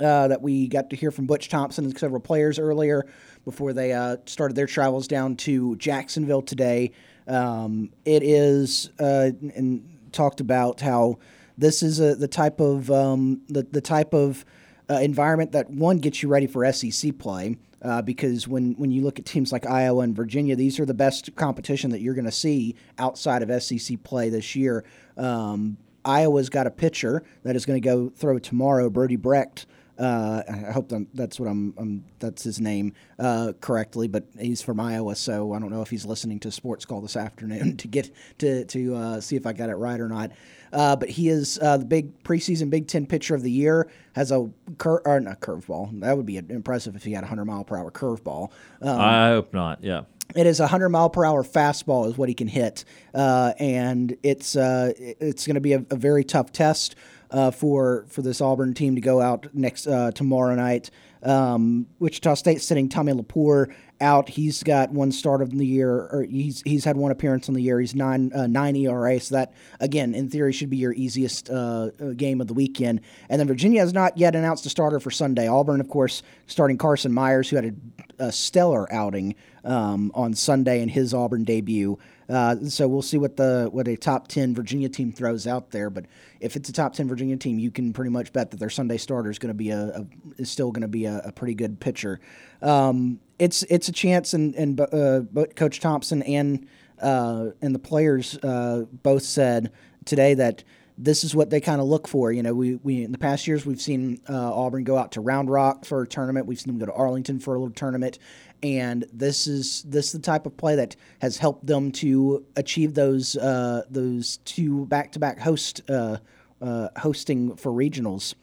uh, 0.00 0.28
that 0.28 0.40
we 0.40 0.68
got 0.68 0.90
to 0.90 0.96
hear 0.96 1.10
from 1.10 1.26
Butch 1.26 1.48
Thompson 1.48 1.84
and 1.84 1.98
several 1.98 2.20
players 2.20 2.58
earlier 2.58 3.04
before 3.44 3.72
they 3.72 3.92
uh, 3.92 4.18
started 4.26 4.54
their 4.54 4.66
travels 4.66 5.08
down 5.08 5.34
to 5.36 5.74
Jacksonville 5.76 6.42
today. 6.42 6.92
Um, 7.26 7.90
it 8.04 8.22
is 8.22 8.90
uh, 9.00 9.30
and 9.54 9.98
talked 10.12 10.40
about 10.40 10.80
how 10.80 11.18
this 11.58 11.82
is 11.82 11.98
a, 11.98 12.14
the 12.14 12.28
type 12.28 12.60
of 12.60 12.90
um, 12.92 13.42
the 13.48 13.64
the 13.64 13.80
type 13.80 14.14
of 14.14 14.44
uh, 14.88 14.94
environment 14.94 15.52
that 15.52 15.68
one 15.68 15.98
gets 15.98 16.22
you 16.22 16.28
ready 16.28 16.46
for 16.46 16.70
SEC 16.72 17.18
play 17.18 17.56
uh, 17.82 18.02
because 18.02 18.48
when, 18.48 18.74
when 18.74 18.90
you 18.90 19.02
look 19.02 19.18
at 19.18 19.24
teams 19.24 19.52
like 19.52 19.66
Iowa 19.66 20.02
and 20.02 20.14
Virginia, 20.14 20.56
these 20.56 20.80
are 20.80 20.86
the 20.86 20.94
best 20.94 21.34
competition 21.36 21.90
that 21.90 22.00
you're 22.00 22.14
going 22.14 22.24
to 22.24 22.32
see 22.32 22.74
outside 22.98 23.42
of 23.42 23.62
SEC 23.62 24.02
play 24.02 24.28
this 24.28 24.56
year. 24.56 24.84
Um, 25.16 25.76
Iowa's 26.04 26.48
got 26.48 26.66
a 26.66 26.70
pitcher 26.70 27.22
that 27.42 27.56
is 27.56 27.66
going 27.66 27.80
to 27.80 27.86
go 27.86 28.08
throw 28.08 28.38
tomorrow, 28.38 28.88
Brody 28.90 29.16
Brecht. 29.16 29.66
Uh, 29.98 30.42
I 30.48 30.72
hope 30.72 30.92
that's 31.12 31.40
what 31.40 31.48
I'm, 31.48 31.74
I'm 31.76 32.04
that's 32.20 32.44
his 32.44 32.60
name 32.60 32.92
uh, 33.18 33.52
correctly, 33.60 34.06
but 34.06 34.26
he's 34.38 34.62
from 34.62 34.78
Iowa, 34.78 35.16
so 35.16 35.52
I 35.52 35.58
don't 35.58 35.70
know 35.70 35.82
if 35.82 35.90
he's 35.90 36.06
listening 36.06 36.38
to 36.40 36.52
Sports 36.52 36.84
Call 36.84 37.00
this 37.00 37.16
afternoon 37.16 37.76
to 37.78 37.88
get 37.88 38.10
to 38.38 38.64
to 38.64 38.94
uh, 38.94 39.20
see 39.20 39.34
if 39.34 39.44
I 39.44 39.52
got 39.52 39.70
it 39.70 39.74
right 39.74 39.98
or 39.98 40.08
not. 40.08 40.30
Uh, 40.72 40.96
but 40.96 41.08
he 41.08 41.28
is 41.28 41.58
uh, 41.62 41.76
the 41.76 41.84
big 41.84 42.22
preseason 42.22 42.70
Big 42.70 42.86
Ten 42.88 43.06
pitcher 43.06 43.34
of 43.34 43.42
the 43.42 43.50
year. 43.50 43.90
Has 44.14 44.32
a 44.32 44.50
cur- 44.78 45.02
or 45.04 45.20
not 45.20 45.40
curveball. 45.40 46.00
That 46.00 46.16
would 46.16 46.26
be 46.26 46.36
impressive 46.38 46.96
if 46.96 47.04
he 47.04 47.12
had 47.12 47.24
a 47.24 47.26
hundred 47.26 47.44
mile 47.44 47.64
per 47.64 47.76
hour 47.76 47.90
curveball. 47.90 48.50
Um, 48.82 49.00
I 49.00 49.28
hope 49.28 49.54
not. 49.54 49.82
Yeah. 49.82 50.02
it 50.34 50.46
is 50.46 50.60
a 50.60 50.66
hundred 50.66 50.88
mile 50.88 51.08
per 51.08 51.24
hour 51.24 51.42
fastball 51.44 52.08
is 52.08 52.18
what 52.18 52.28
he 52.28 52.34
can 52.34 52.48
hit, 52.48 52.84
uh, 53.14 53.52
and 53.58 54.16
it's 54.22 54.56
uh, 54.56 54.92
it's 54.98 55.46
going 55.46 55.54
to 55.54 55.60
be 55.60 55.72
a, 55.74 55.84
a 55.90 55.96
very 55.96 56.24
tough 56.24 56.52
test 56.52 56.96
uh, 57.30 57.50
for 57.50 58.06
for 58.08 58.22
this 58.22 58.40
Auburn 58.40 58.74
team 58.74 58.94
to 58.94 59.00
go 59.00 59.20
out 59.20 59.46
next 59.54 59.86
uh, 59.86 60.12
tomorrow 60.12 60.54
night. 60.54 60.90
Um, 61.22 61.86
Wichita 61.98 62.34
State 62.34 62.62
sitting 62.62 62.88
Tommy 62.88 63.12
Lapour 63.12 63.74
out. 64.00 64.28
He's 64.28 64.62
got 64.62 64.92
one 64.92 65.10
start 65.10 65.42
of 65.42 65.50
the 65.50 65.66
year, 65.66 65.90
or 65.90 66.24
he's 66.28 66.62
he's 66.62 66.84
had 66.84 66.96
one 66.96 67.10
appearance 67.10 67.48
on 67.48 67.54
the 67.54 67.62
year. 67.62 67.80
He's 67.80 67.94
nine 67.94 68.30
uh, 68.32 68.46
nine 68.46 68.76
ERA, 68.76 69.18
so 69.18 69.34
that 69.34 69.52
again, 69.80 70.14
in 70.14 70.28
theory, 70.30 70.52
should 70.52 70.70
be 70.70 70.76
your 70.76 70.92
easiest 70.92 71.50
uh, 71.50 71.90
uh, 72.00 72.10
game 72.16 72.40
of 72.40 72.46
the 72.46 72.54
weekend. 72.54 73.00
And 73.28 73.40
then 73.40 73.48
Virginia 73.48 73.80
has 73.80 73.92
not 73.92 74.16
yet 74.16 74.36
announced 74.36 74.64
a 74.66 74.70
starter 74.70 75.00
for 75.00 75.10
Sunday. 75.10 75.48
Auburn, 75.48 75.80
of 75.80 75.88
course, 75.88 76.22
starting 76.46 76.78
Carson 76.78 77.12
Myers, 77.12 77.50
who 77.50 77.56
had 77.56 77.76
a, 78.18 78.26
a 78.26 78.32
stellar 78.32 78.90
outing 78.92 79.34
um, 79.64 80.12
on 80.14 80.34
Sunday 80.34 80.80
in 80.82 80.88
his 80.88 81.12
Auburn 81.12 81.44
debut. 81.44 81.98
Uh, 82.28 82.56
so 82.64 82.86
we'll 82.86 83.02
see 83.02 83.16
what 83.16 83.36
the 83.36 83.68
what 83.72 83.88
a 83.88 83.96
top 83.96 84.28
ten 84.28 84.54
Virginia 84.54 84.88
team 84.88 85.12
throws 85.12 85.46
out 85.46 85.70
there. 85.70 85.88
But 85.88 86.06
if 86.40 86.56
it's 86.56 86.68
a 86.68 86.72
top 86.72 86.92
ten 86.92 87.08
Virginia 87.08 87.36
team, 87.36 87.58
you 87.58 87.70
can 87.70 87.92
pretty 87.92 88.10
much 88.10 88.32
bet 88.32 88.50
that 88.50 88.60
their 88.60 88.70
Sunday 88.70 88.98
starter 88.98 89.30
is 89.30 89.38
going 89.38 89.48
to 89.50 89.54
be 89.54 89.70
a, 89.70 89.80
a 89.80 90.06
is 90.36 90.50
still 90.50 90.70
going 90.70 90.82
to 90.82 90.88
be 90.88 91.06
a, 91.06 91.22
a 91.24 91.32
pretty 91.32 91.54
good 91.54 91.80
pitcher. 91.80 92.20
Um, 92.60 93.20
it's 93.38 93.62
it's 93.64 93.88
a 93.88 93.92
chance, 93.92 94.34
and 94.34 94.54
and 94.54 94.80
uh, 94.80 95.20
both 95.20 95.54
Coach 95.54 95.80
Thompson 95.80 96.22
and 96.22 96.66
uh, 97.00 97.46
and 97.62 97.74
the 97.74 97.78
players 97.78 98.36
uh, 98.38 98.84
both 99.02 99.22
said 99.22 99.72
today 100.04 100.34
that 100.34 100.64
this 101.00 101.22
is 101.22 101.34
what 101.34 101.48
they 101.48 101.60
kind 101.60 101.80
of 101.80 101.86
look 101.86 102.08
for. 102.08 102.32
You 102.32 102.42
know, 102.42 102.52
we, 102.52 102.74
we 102.76 103.04
in 103.04 103.12
the 103.12 103.18
past 103.18 103.46
years 103.46 103.64
we've 103.64 103.80
seen 103.80 104.20
uh, 104.28 104.52
Auburn 104.52 104.82
go 104.82 104.98
out 104.98 105.12
to 105.12 105.20
Round 105.20 105.48
Rock 105.48 105.84
for 105.84 106.02
a 106.02 106.06
tournament. 106.06 106.46
We've 106.46 106.58
seen 106.58 106.72
them 106.72 106.78
go 106.78 106.86
to 106.86 106.92
Arlington 106.92 107.38
for 107.38 107.54
a 107.54 107.58
little 107.58 107.72
tournament, 107.72 108.18
and 108.62 109.04
this 109.12 109.46
is 109.46 109.82
this 109.82 110.06
is 110.06 110.12
the 110.12 110.18
type 110.18 110.46
of 110.46 110.56
play 110.56 110.76
that 110.76 110.96
has 111.20 111.38
helped 111.38 111.66
them 111.66 111.92
to 111.92 112.44
achieve 112.56 112.94
those 112.94 113.36
uh, 113.36 113.82
those 113.88 114.38
two 114.38 114.86
back 114.86 115.12
to 115.12 115.18
back 115.18 115.38
host 115.38 115.80
uh, 115.88 116.18
uh, 116.60 116.88
hosting 116.96 117.56
for 117.56 117.70
regionals. 117.72 118.34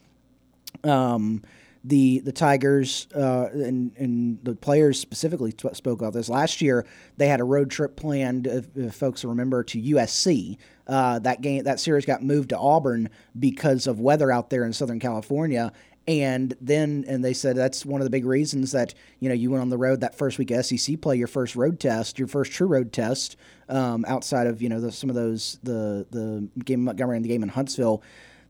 Um, 0.84 1.41
the 1.84 2.20
the 2.20 2.32
Tigers 2.32 3.07
uh, 3.16 3.49
and 3.53 3.95
and 3.97 4.39
the 4.43 4.55
players 4.55 4.99
specifically 4.99 5.51
t- 5.51 5.70
spoke 5.74 5.99
about 5.99 6.13
this 6.13 6.30
last 6.30 6.61
year. 6.61 6.86
They 7.18 7.28
had 7.28 7.39
a 7.39 7.43
road 7.43 7.70
trip 7.70 7.95
planned, 7.95 8.47
if, 8.47 8.76
if 8.76 8.95
folks 8.95 9.24
remember, 9.24 9.63
to 9.66 9.82
USC. 9.82 10.57
Uh, 10.88 11.20
that 11.20 11.41
game 11.41 11.63
that 11.63 11.80
series 11.80 12.05
got 12.05 12.24
moved 12.24 12.49
to 12.49 12.57
Auburn 12.57 13.09
because 13.38 13.86
of 13.86 13.99
weather 13.99 14.32
out 14.32 14.49
there 14.49 14.66
in 14.66 14.74
Southern 14.74 14.99
California. 14.99 15.72
And 16.08 16.56
then, 16.62 17.03
and 17.08 17.26
they 17.26 17.34
said 17.34 17.56
that's 17.56 17.84
one 17.84 17.99
of 17.99 18.06
the 18.06 18.12
big 18.12 18.26
reasons 18.26 18.72
that 18.74 18.93
you 19.20 19.28
know 19.28 19.34
you 19.34 19.49
went 19.49 19.62
on 19.62 19.70
the 19.70 19.78
road 19.78 20.01
that 20.01 20.16
first 20.16 20.38
week 20.38 20.51
of 20.51 20.64
SEC 20.64 21.01
play, 21.01 21.16
your 21.16 21.28
first 21.28 21.56
road 21.56 21.80
test, 21.80 22.20
your 22.20 22.28
first 22.28 22.51
true 22.51 22.68
road 22.68 22.93
test, 22.93 23.38
um, 23.70 24.06
outside 24.08 24.45
of 24.45 24.62
you 24.62 24.70
know 24.70 24.80
the, 24.80 24.91
some 24.91 25.10
of 25.10 25.16
those 25.16 25.58
the 25.64 26.06
the 26.12 26.47
game 26.64 26.82
in 26.82 26.86
Montgomery 26.86 27.16
and 27.18 27.26
the 27.26 27.30
game 27.30 27.41
in 27.41 27.49
Huntsville 27.49 28.03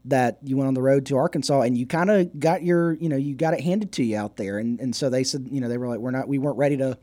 that 0.06 0.38
you 0.44 0.56
went 0.56 0.68
on 0.68 0.74
the 0.76 0.82
road 0.82 1.06
to 1.08 1.18
Arkansas 1.18 1.62
and 1.62 1.78
you 1.78 1.86
kind 1.86 2.10
of 2.12 2.40
got 2.40 2.64
your, 2.64 2.94
you 2.94 3.10
know, 3.10 3.16
you 3.16 3.34
got 3.34 3.54
it 3.54 3.62
handed 3.62 3.92
to 3.94 4.04
you 4.04 4.18
out 4.18 4.38
there. 4.38 4.60
And, 4.60 4.80
and 4.80 4.96
so 4.96 5.10
they 5.10 5.24
said, 5.24 5.48
you 5.52 5.60
know, 5.60 5.68
they 5.68 5.78
were 5.78 5.88
like, 5.88 6.00
we're 6.00 6.12
not, 6.12 6.28
we 6.28 6.38
weren't 6.38 6.58
ready 6.58 6.78
to, 6.78 6.98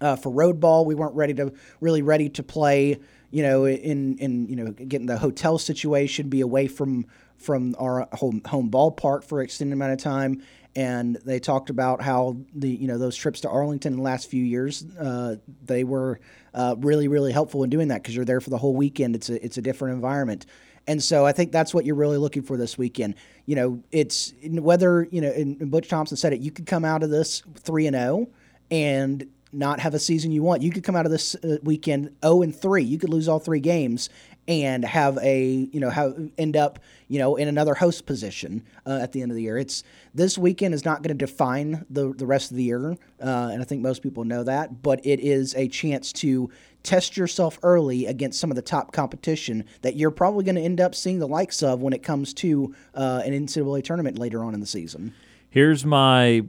uh, 0.00 0.16
for 0.16 0.30
road 0.30 0.60
ball. 0.60 0.86
We 0.86 0.94
weren't 0.94 1.14
ready 1.14 1.34
to, 1.34 1.52
really 1.80 2.00
ready 2.00 2.30
to 2.30 2.42
play, 2.42 2.98
you 3.30 3.42
know, 3.42 3.66
in, 3.66 4.16
in, 4.16 4.48
you 4.48 4.56
know, 4.56 4.72
getting 4.72 5.06
the 5.06 5.18
hotel 5.18 5.58
situation, 5.58 6.30
be 6.30 6.40
away 6.40 6.68
from, 6.68 7.04
from 7.40 7.74
our 7.78 8.08
home, 8.12 8.42
home 8.46 8.70
ballpark 8.70 9.24
for 9.24 9.40
an 9.40 9.44
extended 9.44 9.72
amount 9.72 9.92
of 9.92 9.98
time. 9.98 10.42
And 10.76 11.16
they 11.24 11.40
talked 11.40 11.68
about 11.68 12.00
how 12.00 12.36
the, 12.54 12.68
you 12.68 12.86
know, 12.86 12.96
those 12.96 13.16
trips 13.16 13.40
to 13.40 13.50
Arlington 13.50 13.94
in 13.94 13.98
the 13.98 14.04
last 14.04 14.30
few 14.30 14.44
years, 14.44 14.84
uh, 14.98 15.36
they 15.64 15.82
were 15.82 16.20
uh, 16.54 16.76
really, 16.78 17.08
really 17.08 17.32
helpful 17.32 17.64
in 17.64 17.70
doing 17.70 17.88
that 17.88 18.02
because 18.02 18.14
you're 18.14 18.24
there 18.24 18.40
for 18.40 18.50
the 18.50 18.58
whole 18.58 18.76
weekend. 18.76 19.16
It's 19.16 19.28
a, 19.30 19.44
it's 19.44 19.58
a 19.58 19.62
different 19.62 19.94
environment. 19.94 20.46
And 20.86 21.02
so 21.02 21.26
I 21.26 21.32
think 21.32 21.50
that's 21.50 21.74
what 21.74 21.84
you're 21.84 21.96
really 21.96 22.18
looking 22.18 22.42
for 22.42 22.56
this 22.56 22.78
weekend. 22.78 23.16
You 23.46 23.56
know, 23.56 23.82
it's 23.90 24.32
whether, 24.44 25.08
you 25.10 25.20
know, 25.20 25.30
and 25.30 25.70
Butch 25.70 25.88
Thompson 25.88 26.16
said 26.16 26.32
it, 26.32 26.40
you 26.40 26.50
could 26.50 26.66
come 26.66 26.84
out 26.84 27.02
of 27.02 27.10
this 27.10 27.42
3 27.56 27.88
and 27.88 27.96
0 27.96 28.28
and 28.70 29.26
not 29.52 29.80
have 29.80 29.94
a 29.94 29.98
season 29.98 30.30
you 30.30 30.42
want. 30.42 30.62
You 30.62 30.70
could 30.70 30.84
come 30.84 30.96
out 30.96 31.06
of 31.06 31.12
this 31.12 31.34
uh, 31.36 31.58
weekend 31.62 32.14
0 32.24 32.42
and 32.42 32.54
3. 32.54 32.84
You 32.84 32.98
could 32.98 33.10
lose 33.10 33.28
all 33.28 33.40
three 33.40 33.60
games 33.60 34.08
and 34.50 34.84
have 34.84 35.16
a, 35.18 35.68
you 35.72 35.78
know, 35.78 35.90
have 35.90 36.30
end 36.36 36.56
up, 36.56 36.80
you 37.08 37.18
know, 37.18 37.36
in 37.36 37.48
another 37.48 37.74
host 37.74 38.04
position 38.04 38.64
uh, 38.84 38.98
at 39.00 39.12
the 39.12 39.22
end 39.22 39.30
of 39.30 39.36
the 39.36 39.42
year. 39.42 39.56
It's 39.56 39.84
this 40.12 40.36
weekend 40.36 40.74
is 40.74 40.84
not 40.84 41.02
going 41.02 41.16
to 41.16 41.26
define 41.26 41.86
the 41.88 42.12
the 42.12 42.26
rest 42.26 42.50
of 42.50 42.56
the 42.56 42.64
year, 42.64 42.96
uh, 43.22 43.50
and 43.52 43.62
I 43.62 43.64
think 43.64 43.80
most 43.80 44.02
people 44.02 44.24
know 44.24 44.42
that. 44.44 44.82
But 44.82 45.06
it 45.06 45.20
is 45.20 45.54
a 45.54 45.68
chance 45.68 46.12
to 46.14 46.50
test 46.82 47.16
yourself 47.16 47.58
early 47.62 48.06
against 48.06 48.40
some 48.40 48.50
of 48.50 48.56
the 48.56 48.62
top 48.62 48.92
competition 48.92 49.64
that 49.82 49.96
you're 49.96 50.10
probably 50.10 50.44
going 50.44 50.56
to 50.56 50.62
end 50.62 50.80
up 50.80 50.94
seeing 50.94 51.18
the 51.18 51.28
likes 51.28 51.62
of 51.62 51.80
when 51.80 51.92
it 51.92 52.02
comes 52.02 52.32
to 52.34 52.74
uh, 52.94 53.22
an 53.24 53.32
NCAA 53.32 53.84
tournament 53.84 54.18
later 54.18 54.42
on 54.42 54.54
in 54.54 54.60
the 54.60 54.66
season. 54.66 55.14
Here's 55.48 55.84
my 55.84 56.44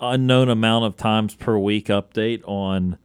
unknown 0.00 0.48
amount 0.48 0.84
of 0.84 0.96
times 0.96 1.34
per 1.34 1.56
week 1.58 1.86
update 1.86 2.42
on 2.46 2.98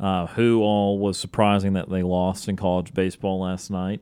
uh, 0.00 0.26
who 0.28 0.62
all 0.62 0.98
was 0.98 1.18
surprising 1.18 1.72
that 1.72 1.90
they 1.90 2.02
lost 2.02 2.48
in 2.48 2.56
college 2.56 2.94
baseball 2.94 3.40
last 3.40 3.70
night. 3.70 4.00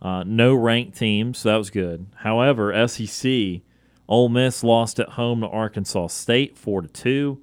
Uh, 0.00 0.24
no 0.26 0.54
ranked 0.54 0.96
teams, 0.98 1.38
so 1.38 1.50
that 1.50 1.56
was 1.56 1.70
good. 1.70 2.06
However, 2.16 2.88
SEC, 2.88 3.60
Ole 4.08 4.28
Miss 4.28 4.64
lost 4.64 4.98
at 4.98 5.10
home 5.10 5.42
to 5.42 5.46
Arkansas 5.48 6.08
State 6.08 6.58
four 6.58 6.82
to 6.82 6.88
two, 6.88 7.40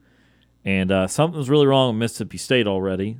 and 0.65 0.91
uh, 0.91 1.07
something's 1.07 1.49
really 1.49 1.67
wrong 1.67 1.93
with 1.93 1.99
Mississippi 1.99 2.37
State 2.37 2.67
already. 2.67 3.17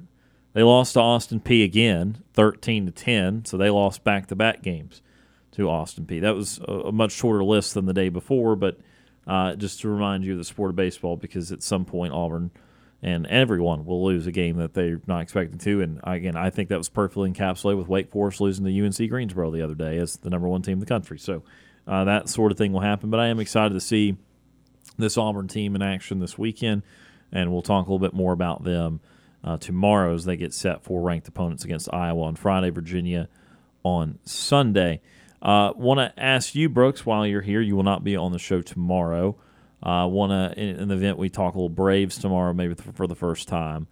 They 0.53 0.63
lost 0.63 0.93
to 0.93 0.99
Austin 0.99 1.39
Peay 1.39 1.63
again, 1.63 2.23
thirteen 2.33 2.85
to 2.85 2.91
ten, 2.91 3.45
so 3.45 3.55
they 3.55 3.69
lost 3.69 4.03
back 4.03 4.27
to 4.27 4.35
back 4.35 4.61
games 4.61 5.01
to 5.51 5.69
Austin 5.69 6.05
Peay. 6.05 6.21
That 6.21 6.35
was 6.35 6.59
a, 6.67 6.71
a 6.71 6.91
much 6.91 7.11
shorter 7.11 7.43
list 7.43 7.75
than 7.75 7.85
the 7.85 7.93
day 7.93 8.09
before, 8.09 8.55
but 8.55 8.77
uh, 9.25 9.55
just 9.55 9.79
to 9.81 9.89
remind 9.89 10.25
you 10.25 10.33
of 10.33 10.37
the 10.37 10.43
sport 10.43 10.71
of 10.71 10.75
baseball, 10.75 11.15
because 11.15 11.51
at 11.51 11.63
some 11.63 11.85
point 11.85 12.13
Auburn 12.13 12.51
and 13.01 13.25
everyone 13.27 13.85
will 13.85 14.03
lose 14.03 14.27
a 14.27 14.31
game 14.31 14.57
that 14.57 14.73
they're 14.73 15.01
not 15.07 15.21
expecting 15.21 15.57
to. 15.59 15.81
And 15.81 15.99
again, 16.03 16.35
I 16.35 16.49
think 16.49 16.69
that 16.69 16.77
was 16.77 16.89
perfectly 16.89 17.31
encapsulated 17.31 17.77
with 17.77 17.87
Wake 17.87 18.11
Forest 18.11 18.41
losing 18.41 18.65
to 18.65 18.85
UNC 18.85 19.09
Greensboro 19.09 19.51
the 19.51 19.61
other 19.61 19.75
day 19.75 19.97
as 19.97 20.17
the 20.17 20.29
number 20.29 20.47
one 20.47 20.61
team 20.61 20.73
in 20.73 20.79
the 20.79 20.85
country. 20.85 21.17
So 21.17 21.43
uh, 21.87 22.03
that 22.03 22.29
sort 22.29 22.51
of 22.51 22.57
thing 22.57 22.73
will 22.73 22.81
happen. 22.81 23.09
But 23.09 23.19
I 23.19 23.27
am 23.27 23.39
excited 23.39 23.73
to 23.73 23.79
see 23.79 24.17
this 24.97 25.17
Auburn 25.17 25.47
team 25.47 25.75
in 25.75 25.81
action 25.81 26.19
this 26.19 26.37
weekend, 26.37 26.83
and 27.31 27.51
we'll 27.51 27.61
talk 27.61 27.87
a 27.87 27.91
little 27.91 28.05
bit 28.05 28.13
more 28.13 28.33
about 28.33 28.63
them 28.63 28.99
uh, 29.43 29.57
tomorrow 29.57 30.13
as 30.13 30.25
they 30.25 30.35
get 30.35 30.53
set 30.53 30.83
for 30.83 31.01
ranked 31.01 31.27
opponents 31.27 31.63
against 31.63 31.91
Iowa 31.93 32.23
on 32.23 32.35
Friday, 32.35 32.69
Virginia 32.69 33.29
on 33.83 34.19
Sunday. 34.25 35.01
Uh, 35.41 35.71
Want 35.75 35.99
to 35.99 36.21
ask 36.21 36.53
you, 36.53 36.67
Brooks, 36.67 37.05
while 37.05 37.25
you're 37.25 37.41
here, 37.41 37.61
you 37.61 37.77
will 37.77 37.83
not 37.83 38.03
be 38.03 38.17
on 38.17 38.33
the 38.33 38.39
show 38.39 38.61
tomorrow. 38.61 39.37
Uh, 39.81 40.07
Want 40.07 40.31
to, 40.31 40.61
in, 40.61 40.75
in 40.75 40.87
the 40.89 40.95
event 40.95 41.17
we 41.17 41.29
talk 41.29 41.53
a 41.53 41.57
little 41.57 41.69
Braves 41.69 42.17
tomorrow, 42.17 42.53
maybe 42.53 42.75
for 42.75 43.07
the 43.07 43.15
first 43.15 43.47
time, 43.47 43.87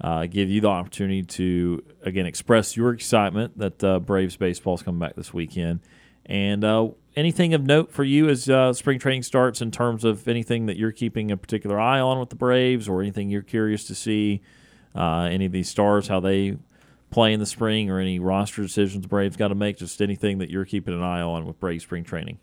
uh, 0.00 0.26
give 0.26 0.48
you 0.48 0.60
the 0.60 0.68
opportunity 0.68 1.22
to 1.22 1.82
again 2.02 2.26
express 2.26 2.76
your 2.76 2.92
excitement 2.92 3.58
that 3.58 3.82
uh, 3.82 3.98
Braves 3.98 4.36
baseball 4.36 4.74
is 4.74 4.82
coming 4.82 5.00
back 5.00 5.16
this 5.16 5.34
weekend, 5.34 5.80
and 6.26 6.62
uh, 6.64 6.90
anything 7.16 7.54
of 7.54 7.62
note 7.64 7.90
for 7.90 8.04
you 8.04 8.28
as 8.28 8.48
uh, 8.48 8.72
spring 8.72 9.00
training 9.00 9.24
starts 9.24 9.60
in 9.60 9.72
terms 9.72 10.04
of 10.04 10.28
anything 10.28 10.66
that 10.66 10.76
you're 10.76 10.92
keeping 10.92 11.32
a 11.32 11.36
particular 11.36 11.78
eye 11.78 12.00
on 12.00 12.20
with 12.20 12.30
the 12.30 12.36
Braves, 12.36 12.88
or 12.88 13.00
anything 13.02 13.28
you're 13.28 13.42
curious 13.42 13.84
to 13.84 13.96
see, 13.96 14.42
uh, 14.94 15.22
any 15.22 15.46
of 15.46 15.52
these 15.52 15.68
stars 15.68 16.06
how 16.06 16.20
they 16.20 16.56
play 17.10 17.32
in 17.32 17.40
the 17.40 17.46
spring, 17.46 17.90
or 17.90 17.98
any 17.98 18.20
roster 18.20 18.62
decisions 18.62 19.02
the 19.02 19.08
Braves 19.08 19.36
got 19.36 19.48
to 19.48 19.56
make, 19.56 19.76
just 19.76 20.00
anything 20.00 20.38
that 20.38 20.50
you're 20.50 20.64
keeping 20.64 20.94
an 20.94 21.02
eye 21.02 21.20
on 21.20 21.46
with 21.46 21.58
Braves 21.58 21.82
spring 21.82 22.04
training. 22.04 22.38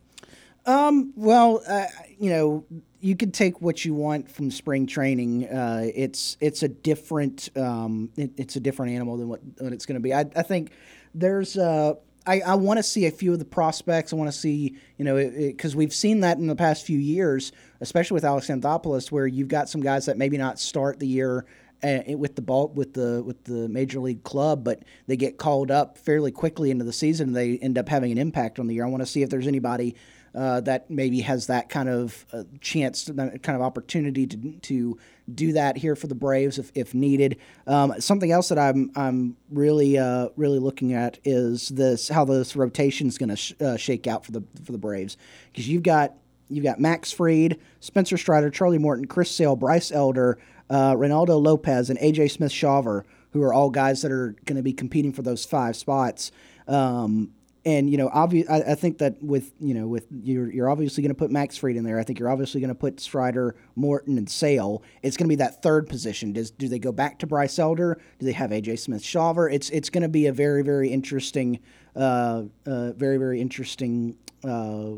Um, 0.66 1.14
well, 1.16 1.64
uh, 1.68 1.88
you 2.20 2.30
know, 2.30 2.66
you 3.02 3.16
can 3.16 3.32
take 3.32 3.62
what 3.62 3.86
you 3.86 3.94
want 3.94 4.30
from 4.30 4.52
spring 4.52 4.86
training. 4.86 5.48
Uh, 5.48 5.88
it's 5.94 6.38
it's 6.40 6.64
a 6.64 6.68
different 6.68 7.50
um, 7.58 8.10
it, 8.16 8.32
it's 8.38 8.56
a 8.56 8.60
different 8.60 8.94
animal 8.94 9.18
than 9.18 9.28
what, 9.28 9.42
what 9.58 9.74
it's 9.74 9.86
going 9.86 9.96
to 9.96 10.02
be. 10.02 10.14
I, 10.14 10.22
I 10.36 10.44
think 10.44 10.72
there's 11.14 11.58
uh, 11.58 11.94
I, 12.26 12.56
want 12.56 12.78
to 12.78 12.84
see 12.84 13.08
a 13.08 13.12
few 13.12 13.34
of 13.34 13.40
the 13.40 13.46
prospects. 13.46 14.14
I 14.14 14.16
want 14.16 14.32
to 14.32 14.38
see 14.38 14.78
you 14.98 15.06
know 15.06 15.16
because 15.16 15.76
we've 15.76 15.94
seen 15.94 16.20
that 16.22 16.38
in 16.38 16.48
the 16.48 16.56
past 16.56 16.86
few 16.86 17.00
years, 17.00 17.52
especially 17.82 18.16
with 18.16 18.26
Alex 18.26 18.48
Anthopoulos, 18.48 19.12
where 19.12 19.26
you've 19.26 19.48
got 19.48 19.70
some 19.70 19.82
guys 19.82 20.06
that 20.06 20.18
maybe 20.18 20.38
not 20.38 20.60
start 20.60 21.00
the 21.00 21.08
year 21.08 21.46
uh, 21.82 22.00
with 22.10 22.36
the 22.36 22.42
ball 22.42 22.68
with 22.70 22.94
the 22.94 23.24
with 23.24 23.44
the 23.46 23.70
major 23.70 24.00
league 24.00 24.24
club, 24.24 24.64
but 24.64 24.84
they 25.08 25.16
get 25.16 25.38
called 25.38 25.72
up 25.72 25.98
fairly 25.98 26.32
quickly 26.32 26.72
into 26.72 26.86
the 26.86 26.94
season. 26.94 27.30
And 27.30 27.36
they 27.36 27.58
end 27.58 27.78
up 27.78 27.88
having 27.88 28.12
an 28.12 28.18
impact 28.18 28.60
on 28.60 28.68
the 28.68 28.76
year. 28.76 28.86
I 28.86 28.90
want 28.90 29.02
to 29.02 29.08
see 29.08 29.24
if 29.24 29.30
there's 29.30 29.48
anybody 29.48 29.96
uh, 30.36 30.62
that 30.62 30.90
maybe 30.90 31.22
has 31.22 31.48
that 31.48 31.70
kind 31.70 31.90
of 31.90 32.26
uh, 32.32 32.44
chance, 32.62 33.10
kind 33.16 33.56
of 33.56 33.62
opportunity 33.62 34.28
to 34.28 34.38
to 34.62 34.98
do 35.34 35.54
that 35.54 35.78
here 35.78 35.96
for 35.96 36.08
the 36.08 36.16
Braves 36.16 36.58
if, 36.58 36.72
if 36.76 36.94
needed. 36.94 37.38
Um, 37.68 38.00
something 38.00 38.32
else 38.32 38.50
that 38.50 38.60
I'm 38.60 38.92
I'm 38.96 39.38
really 39.50 39.98
uh, 39.98 40.30
really 40.36 40.60
looking 40.60 40.94
at 40.94 41.20
is 41.24 41.70
this 41.70 42.10
how 42.10 42.26
this 42.26 42.56
rotation 42.56 43.08
is 43.08 43.18
going 43.18 43.30
to 43.30 43.36
sh- 43.36 43.54
uh, 43.60 43.78
shake 43.78 44.08
out 44.08 44.26
for 44.26 44.32
the 44.32 44.44
for 44.64 44.72
the 44.72 44.78
Braves 44.78 45.18
because 45.52 45.68
you've 45.68 45.84
got 45.84 46.14
you've 46.50 46.66
got 46.66 46.80
Max 46.80 47.12
Fried, 47.12 47.60
Spencer 47.80 48.18
Strider, 48.18 48.50
Charlie 48.50 48.78
Morton, 48.78 49.06
Chris 49.06 49.32
Sale, 49.32 49.56
Bryce 49.56 49.92
Elder, 49.92 50.40
uh, 50.70 50.94
Reynaldo 50.94 51.42
Lopez, 51.42 51.90
and 51.90 52.00
AJ 52.00 52.32
Smith 52.32 52.52
Shawver, 52.52 53.04
who 53.32 53.42
are 53.44 53.54
all 53.54 53.70
guys 53.70 54.02
that 54.02 54.12
are 54.12 54.36
going 54.46 54.58
to 54.58 54.64
be 54.64 54.74
competing 54.74 55.14
for 55.14 55.22
those 55.22 55.46
five 55.46 55.76
spots. 55.76 56.32
Um, 56.68 57.32
and 57.66 57.90
you 57.90 57.98
know, 57.98 58.10
I, 58.14 58.76
think 58.76 59.00
that 59.00 59.22
with 59.22 59.52
you 59.60 59.74
know, 59.74 59.88
with 59.88 60.08
you're 60.12 60.50
you're 60.52 60.70
obviously 60.70 61.02
going 61.04 61.14
to 61.14 61.18
put 61.18 61.30
Max 61.30 61.58
Fried 61.58 61.76
in 61.76 61.84
there. 61.84 62.00
I 62.00 62.04
think 62.04 62.18
you're 62.18 62.30
obviously 62.30 62.62
going 62.62 62.70
to 62.70 62.76
put 62.76 63.00
Strider, 63.00 63.56
Morton, 63.76 64.18
and 64.18 64.30
Sale. 64.30 64.82
It's 65.04 65.18
going 65.18 65.26
to 65.26 65.30
be 65.30 65.36
that 65.36 65.62
third 65.62 65.90
position. 65.90 66.32
Does 66.32 66.52
do 66.52 66.70
they 66.70 66.80
go 66.80 66.92
back 66.92 67.20
to 67.20 67.28
Bryce 67.28 67.60
Elder? 67.60 68.00
Do 68.20 68.26
they 68.26 68.32
have 68.32 68.52
AJ 68.52 68.80
Smith 68.80 69.04
Shawver? 69.04 69.52
It's 69.52 69.70
it's 69.72 69.90
going 69.90 70.04
to 70.04 70.10
be 70.10 70.28
a 70.28 70.34
very 70.34 70.64
very 70.64 70.90
interesting, 70.90 71.60
uh, 71.96 72.44
uh, 72.66 72.94
very 72.94 73.18
very 73.18 73.42
interesting 73.42 74.18
uh, 74.46 74.92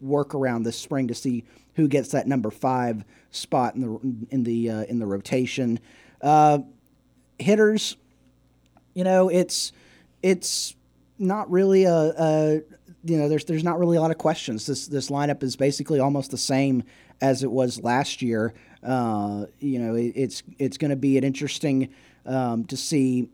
work 0.00 0.34
around 0.34 0.62
this 0.62 0.78
spring 0.78 1.08
to 1.08 1.14
see 1.14 1.44
who 1.74 1.88
gets 1.88 2.10
that 2.10 2.28
number 2.28 2.50
five 2.50 3.04
spot 3.32 3.74
in 3.74 3.80
the 3.80 4.26
in 4.30 4.44
the 4.44 4.70
uh, 4.70 4.82
in 4.84 5.00
the 5.00 5.06
rotation. 5.06 5.80
Uh, 6.22 6.60
hitters, 7.40 7.96
you 8.94 9.02
know, 9.02 9.28
it's 9.28 9.72
it's 10.22 10.76
not 11.20 11.50
really 11.50 11.84
a, 11.84 11.94
a, 11.94 12.62
you 13.04 13.16
know 13.16 13.28
there's 13.28 13.44
there's 13.44 13.64
not 13.64 13.78
really 13.78 13.96
a 13.96 14.00
lot 14.00 14.10
of 14.10 14.18
questions. 14.18 14.66
This 14.66 14.86
this 14.86 15.10
lineup 15.10 15.42
is 15.42 15.56
basically 15.56 16.00
almost 16.00 16.30
the 16.30 16.38
same 16.38 16.82
as 17.20 17.42
it 17.42 17.50
was 17.50 17.82
last 17.82 18.22
year. 18.22 18.54
Uh, 18.82 19.46
you 19.60 19.78
know, 19.78 19.94
it, 19.94 20.12
it's 20.16 20.42
it's 20.58 20.78
going 20.78 20.90
to 20.90 20.96
be 20.96 21.18
an 21.18 21.24
interesting 21.24 21.90
um, 22.26 22.64
to 22.64 22.76
see 22.76 23.28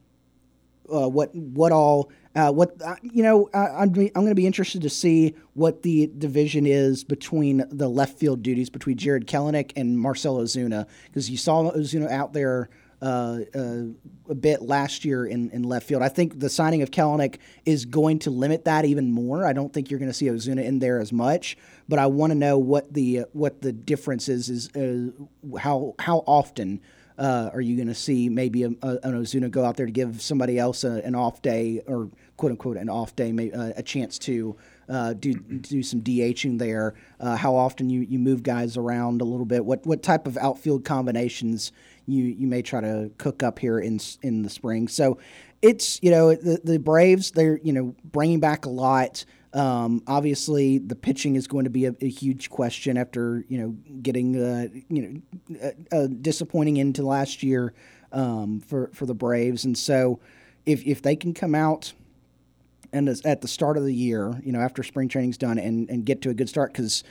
uh, 0.93 1.09
what 1.09 1.35
what 1.35 1.73
all 1.73 2.11
uh, 2.35 2.53
what 2.53 2.81
uh, 2.83 2.97
you 3.03 3.23
know 3.23 3.49
I, 3.55 3.59
am 3.59 3.75
I'm, 3.77 3.99
I'm 3.99 4.13
going 4.13 4.27
to 4.29 4.35
be 4.35 4.47
interested 4.47 4.83
to 4.83 4.91
see 4.91 5.35
what 5.55 5.83
the 5.83 6.11
division 6.19 6.67
is 6.67 7.05
between 7.05 7.65
the 7.71 7.89
left 7.89 8.19
field 8.19 8.43
duties 8.43 8.71
between 8.71 8.97
Jarred 8.97 9.27
Kelenic 9.27 9.73
and 9.77 9.99
Marcell 9.99 10.39
Ozuna 10.39 10.87
because 11.07 11.31
you 11.31 11.37
saw 11.37 11.71
Ozuna 11.73 12.11
out 12.11 12.33
there 12.33 12.69
uh, 13.03 13.41
uh, 13.55 13.83
a 14.29 14.35
bit 14.35 14.63
last 14.63 15.05
year 15.05 15.27
in, 15.27 15.51
in 15.51 15.63
left 15.63 15.87
field. 15.87 16.03
I 16.03 16.09
think 16.09 16.41
the 16.41 16.49
signing 16.49 16.83
of 16.83 16.91
Kelenic 16.91 17.37
is 17.65 17.85
going 17.85 18.21
to 18.21 18.31
limit 18.31 18.65
that 18.65 18.85
even 18.85 19.13
more. 19.13 19.47
I 19.47 19.53
don't 19.53 19.73
think 19.73 19.91
you're 19.91 20.01
going 20.01 20.11
to 20.11 20.15
see 20.15 20.27
Ozuna 20.27 20.65
in 20.65 20.79
there 20.79 21.01
as 21.01 21.13
much, 21.13 21.57
but 21.89 21.99
I 21.99 22.07
want 22.07 22.31
to 22.31 22.35
know 22.35 22.59
what 22.59 22.93
the 22.93 23.25
what 23.33 23.61
the 23.63 23.73
difference 23.73 24.29
is. 24.29 24.49
Is 24.49 24.71
uh, 24.75 25.59
how 25.59 25.95
how 25.99 26.19
often 26.27 26.81
uh, 27.19 27.51
are 27.53 27.61
you 27.61 27.77
going 27.77 27.89
to 27.89 27.95
see 27.95 28.29
maybe 28.29 28.63
a, 28.63 28.69
a, 28.69 28.99
an 29.03 29.23
Ozuna 29.23 29.51
go 29.51 29.65
out 29.65 29.77
there 29.77 29.87
to 29.87 29.93
give 29.93 30.21
somebody 30.21 30.59
else 30.59 30.85
a, 30.85 31.03
an 31.05 31.15
off 31.15 31.43
day 31.43 31.83
or 31.87 32.11
quote 32.37 32.53
unquote 32.53 32.77
an 32.77 32.89
off 32.89 33.17
day, 33.17 33.31
a 33.77 33.83
chance 33.83 34.19
to 34.19 34.57
uh, 34.89 35.15
do 35.15 35.35
do 35.35 35.83
some 35.83 36.01
DHing 36.01 36.59
there. 36.59 36.95
Uh, 37.19 37.37
how 37.37 37.55
often 37.55 37.91
you, 37.91 38.01
you 38.03 38.19
move 38.19 38.43
guys 38.43 38.77
around 38.77 39.21
a 39.21 39.25
little 39.25 39.47
bit? 39.47 39.65
What 39.65 39.87
what 39.87 40.03
type 40.03 40.27
of 40.27 40.37
outfield 40.37 40.85
combinations 40.85 41.73
you 42.07 42.25
you 42.25 42.47
may 42.47 42.63
try 42.63 42.81
to 42.81 43.11
cook 43.19 43.43
up 43.43 43.59
here 43.59 43.79
in 43.79 44.01
in 44.23 44.43
the 44.43 44.51
spring? 44.51 44.89
So 44.89 45.19
it's 45.63 46.01
you 46.03 46.11
know 46.11 46.35
the 46.35 46.61
the 46.63 46.79
Braves 46.79 47.33
they're 47.33 47.59
you 47.63 47.73
know 47.73 47.95
bringing 48.05 48.41
back 48.41 48.67
a 48.67 48.71
lot. 48.71 49.25
Um, 49.53 50.03
obviously, 50.07 50.79
the 50.79 50.97
pitching 50.97 51.35
is 51.35 51.47
going 51.47 51.65
to 51.65 51.71
be 51.71 51.87
a, 51.87 51.95
a 52.03 52.09
huge 52.09 52.51
question 52.51 52.97
after 52.97 53.45
you 53.49 53.59
know 53.59 53.77
getting 54.03 54.37
uh, 54.41 54.69
you 54.89 55.03
know 55.03 55.73
a, 55.93 56.03
a 56.05 56.09
disappointing 56.09 56.77
into 56.77 57.03
last 57.03 57.43
year 57.43 57.73
um, 58.13 58.61
for 58.61 58.91
for 58.93 59.07
the 59.07 59.15
Braves, 59.15 59.65
and 59.65 59.77
so 59.77 60.21
if 60.67 60.85
if 60.87 61.03
they 61.03 61.17
can 61.17 61.33
come 61.33 61.55
out 61.55 61.93
and 62.93 63.09
at 63.25 63.41
the 63.41 63.49
start 63.49 63.77
of 63.77 63.85
the 63.85 63.95
year, 63.95 64.41
you 64.45 64.53
know, 64.53 64.61
after 64.61 64.83
spring 64.83 65.09
training's 65.09 65.39
done, 65.39 65.59
and 65.59 65.89
and 65.91 66.05
get 66.05 66.23
to 66.23 66.31
a 66.31 66.35
good 66.35 66.49
start 66.49 66.73
because 66.73 67.05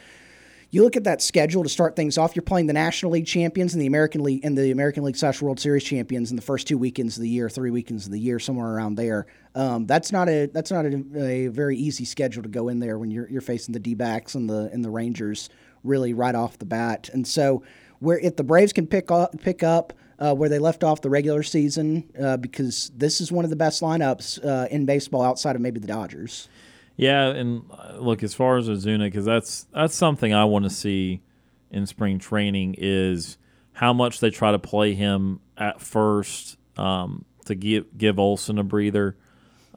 you 0.75 0.83
look 0.83 0.97
at 0.97 1.05
that 1.05 1.21
schedule 1.21 1.63
to 1.63 1.69
start 1.69 1.95
things 1.95 2.17
off. 2.17 2.35
You're 2.35 2.43
playing 2.43 2.67
the 2.67 2.73
National 2.73 3.13
League 3.13 3.25
champions 3.25 3.73
and 3.73 3.81
the 3.81 3.87
American 3.87 4.21
League 4.21 4.43
and 4.43 4.57
the 4.57 4.71
American 4.71 5.05
League 5.05 5.15
slash 5.15 5.41
World 5.41 5.57
Series 5.57 5.85
champions 5.85 6.31
in 6.31 6.35
the 6.35 6.41
first 6.41 6.67
two 6.67 6.77
weekends 6.77 7.15
of 7.15 7.23
the 7.23 7.29
year, 7.29 7.49
three 7.49 7.71
weekends 7.71 8.05
of 8.05 8.11
the 8.11 8.19
year, 8.19 8.39
somewhere 8.39 8.67
around 8.67 8.95
there. 8.95 9.25
Um, 9.55 9.85
that's 9.85 10.11
not 10.11 10.27
a 10.27 10.47
that's 10.47 10.71
not 10.71 10.85
a, 10.85 11.03
a, 11.15 11.47
very 11.47 11.77
easy 11.77 12.03
schedule 12.03 12.43
to 12.43 12.49
go 12.49 12.67
in 12.67 12.79
there 12.79 12.99
when 12.99 13.09
you're 13.09 13.29
you're 13.29 13.39
facing 13.39 13.71
the 13.71 13.79
D 13.79 13.93
backs 13.93 14.35
and 14.35 14.49
the 14.49 14.69
and 14.73 14.83
the 14.83 14.89
Rangers 14.89 15.49
really 15.85 16.13
right 16.13 16.35
off 16.35 16.59
the 16.59 16.65
bat. 16.65 17.09
And 17.13 17.25
so 17.25 17.63
where 17.99 18.19
if 18.19 18.35
the 18.35 18.43
Braves 18.43 18.73
can 18.73 18.85
pick 18.85 19.09
up 19.11 19.39
pick 19.39 19.63
up 19.63 19.93
uh, 20.19 20.35
where 20.35 20.49
they 20.49 20.59
left 20.59 20.83
off 20.83 20.99
the 20.99 21.09
regular 21.09 21.43
season, 21.43 22.03
uh, 22.21 22.35
because 22.35 22.91
this 22.93 23.21
is 23.21 23.31
one 23.31 23.45
of 23.45 23.49
the 23.49 23.55
best 23.55 23.81
lineups 23.81 24.43
uh, 24.43 24.67
in 24.69 24.85
baseball 24.85 25.21
outside 25.21 25.55
of 25.55 25.61
maybe 25.61 25.79
the 25.79 25.87
Dodgers. 25.87 26.49
Yeah, 26.97 27.27
and 27.27 27.63
uh, 27.71 27.97
look 27.97 28.23
as 28.23 28.33
far 28.33 28.57
as 28.57 28.69
Ozuna, 28.69 29.05
because 29.05 29.25
that's 29.25 29.63
that's 29.73 29.95
something 29.95 30.33
I 30.33 30.45
want 30.45 30.63
to 30.63 30.69
see 30.69 31.21
in 31.69 31.85
spring 31.85 32.19
training 32.19 32.75
is 32.77 33.37
how 33.73 33.91
much 33.91 34.21
they 34.21 34.29
try 34.29 34.51
to 34.51 34.59
play 34.59 34.93
him 34.93 35.41
at 35.57 35.81
first 35.81 36.57
um, 36.77 37.25
to 37.45 37.55
give 37.55 37.97
give 37.97 38.17
Olson 38.19 38.57
a 38.57 38.63
breather. 38.63 39.17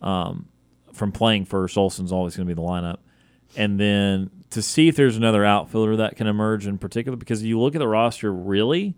Um, 0.01 0.47
from 0.93 1.11
playing 1.13 1.45
first, 1.45 1.77
Olson's 1.77 2.13
always 2.13 2.37
going 2.37 2.49
to 2.49 2.55
be 2.55 2.61
the 2.61 2.67
lineup, 2.67 2.99
and 3.57 3.81
then 3.81 4.31
to 4.51 4.63
see 4.63 4.89
if 4.89 4.97
there's 4.97 5.17
another 5.17 5.45
outfielder 5.45 5.97
that 5.97 6.17
can 6.17 6.29
emerge 6.29 6.67
in 6.67 6.79
particular. 6.79 7.17
Because 7.17 7.43
you 7.43 7.59
look 7.61 7.75
at 7.75 7.81
the 7.81 7.89
roster, 7.89 8.33
really, 8.33 8.95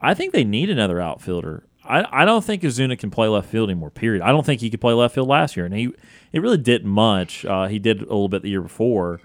I 0.00 0.12
think 0.12 0.32
they 0.32 0.44
need 0.44 0.68
another 0.68 1.00
outfielder. 1.00 1.64
I, 1.84 2.22
I 2.22 2.24
don't 2.24 2.44
think 2.44 2.62
Ozuna 2.62 2.98
can 2.98 3.10
play 3.10 3.28
left 3.28 3.48
field 3.48 3.68
anymore. 3.68 3.90
Period. 3.90 4.22
I 4.22 4.30
don't 4.30 4.46
think 4.46 4.60
he 4.60 4.70
could 4.70 4.80
play 4.80 4.92
left 4.92 5.14
field 5.14 5.28
last 5.28 5.56
year, 5.56 5.66
and 5.66 5.74
he 5.74 5.92
he 6.30 6.38
really 6.38 6.58
didn't 6.58 6.90
much. 6.90 7.44
Uh, 7.44 7.66
he 7.66 7.78
did 7.78 7.98
a 7.98 8.04
little 8.04 8.28
bit 8.28 8.42
the 8.42 8.50
year 8.50 8.62
before, 8.62 9.20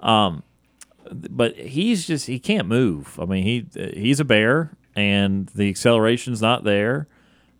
um, 0.00 0.42
but 1.10 1.56
he's 1.56 2.06
just 2.06 2.26
he 2.26 2.38
can't 2.38 2.68
move. 2.68 3.18
I 3.20 3.24
mean 3.24 3.42
he 3.42 3.66
he's 3.94 4.20
a 4.20 4.24
bear, 4.24 4.76
and 4.94 5.46
the 5.48 5.68
acceleration's 5.68 6.42
not 6.42 6.64
there, 6.64 7.08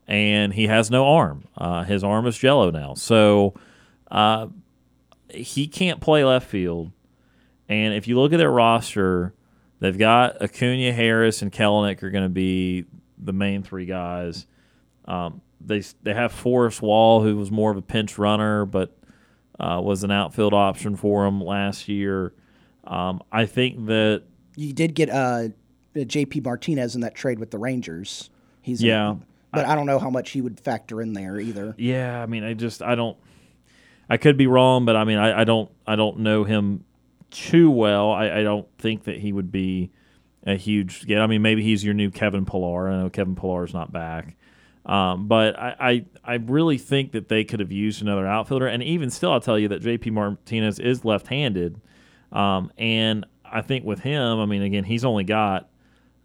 and 0.06 0.52
he 0.54 0.66
has 0.66 0.90
no 0.90 1.06
arm. 1.06 1.44
Uh, 1.56 1.84
his 1.84 2.04
arm 2.04 2.26
is 2.26 2.36
jello 2.36 2.70
now, 2.70 2.94
so 2.94 3.54
uh, 4.10 4.48
he 5.30 5.66
can't 5.66 6.00
play 6.00 6.24
left 6.24 6.48
field. 6.48 6.92
And 7.66 7.94
if 7.94 8.06
you 8.06 8.20
look 8.20 8.34
at 8.34 8.36
their 8.36 8.50
roster, 8.50 9.32
they've 9.80 9.96
got 9.96 10.42
Acuna, 10.42 10.92
Harris, 10.92 11.40
and 11.40 11.50
Kelenic 11.50 12.02
are 12.02 12.10
going 12.10 12.24
to 12.24 12.28
be 12.28 12.84
the 13.24 13.32
main 13.32 13.62
three 13.62 13.86
guys. 13.86 14.46
Um, 15.06 15.40
they 15.60 15.82
they 16.02 16.14
have 16.14 16.32
Forrest 16.32 16.82
Wall, 16.82 17.22
who 17.22 17.36
was 17.36 17.50
more 17.50 17.70
of 17.70 17.76
a 17.76 17.82
pinch 17.82 18.18
runner, 18.18 18.64
but 18.64 18.96
uh, 19.58 19.80
was 19.82 20.04
an 20.04 20.10
outfield 20.10 20.54
option 20.54 20.96
for 20.96 21.24
them 21.24 21.40
last 21.40 21.88
year. 21.88 22.32
Um, 22.84 23.22
I 23.32 23.46
think 23.46 23.86
that 23.86 24.24
you 24.56 24.72
did 24.72 24.94
get 24.94 25.10
uh, 25.10 25.48
J.P. 25.94 26.40
Martinez 26.40 26.94
in 26.94 27.00
that 27.00 27.14
trade 27.14 27.38
with 27.38 27.50
the 27.50 27.58
Rangers. 27.58 28.30
He's 28.60 28.82
yeah, 28.82 29.12
in, 29.12 29.24
but 29.52 29.66
I, 29.66 29.72
I, 29.72 29.74
don't 29.74 29.86
know 29.86 29.98
how 29.98 30.10
much 30.10 30.30
he 30.30 30.40
would 30.40 30.60
factor 30.60 31.00
in 31.00 31.12
there 31.12 31.38
either. 31.38 31.74
Yeah, 31.78 32.22
I 32.22 32.26
mean, 32.26 32.44
I 32.44 32.54
just 32.54 32.82
I 32.82 32.94
don't. 32.94 33.16
I 34.08 34.18
could 34.18 34.36
be 34.36 34.46
wrong, 34.46 34.84
but 34.84 34.96
I 34.96 35.04
mean, 35.04 35.18
I, 35.18 35.40
I 35.40 35.44
don't 35.44 35.70
I 35.86 35.96
don't 35.96 36.18
know 36.18 36.44
him 36.44 36.84
too 37.30 37.70
well. 37.70 38.12
I, 38.12 38.30
I 38.30 38.42
don't 38.42 38.66
think 38.78 39.04
that 39.04 39.18
he 39.18 39.32
would 39.32 39.50
be 39.50 39.90
a 40.46 40.56
huge 40.56 41.06
get. 41.06 41.20
I 41.20 41.26
mean, 41.26 41.42
maybe 41.42 41.62
he's 41.62 41.84
your 41.84 41.94
new 41.94 42.10
Kevin 42.10 42.44
Pillar. 42.44 42.88
I 42.88 43.02
know 43.02 43.10
Kevin 43.10 43.34
Pillar 43.34 43.64
is 43.64 43.74
not 43.74 43.92
back. 43.92 44.36
Um, 44.86 45.28
but 45.28 45.58
I, 45.58 45.76
I, 45.80 46.04
I 46.24 46.34
really 46.34 46.76
think 46.76 47.12
that 47.12 47.28
they 47.28 47.44
could 47.44 47.60
have 47.60 47.72
used 47.72 48.02
another 48.02 48.26
outfielder. 48.26 48.66
And 48.66 48.82
even 48.82 49.10
still, 49.10 49.32
I'll 49.32 49.40
tell 49.40 49.58
you 49.58 49.68
that 49.68 49.82
JP 49.82 50.12
Martinez 50.12 50.78
is 50.78 51.04
left 51.04 51.28
handed. 51.28 51.80
Um, 52.32 52.70
and 52.76 53.24
I 53.44 53.62
think 53.62 53.84
with 53.84 54.00
him, 54.00 54.40
I 54.40 54.46
mean, 54.46 54.62
again, 54.62 54.84
he's 54.84 55.04
only 55.04 55.24
got, 55.24 55.70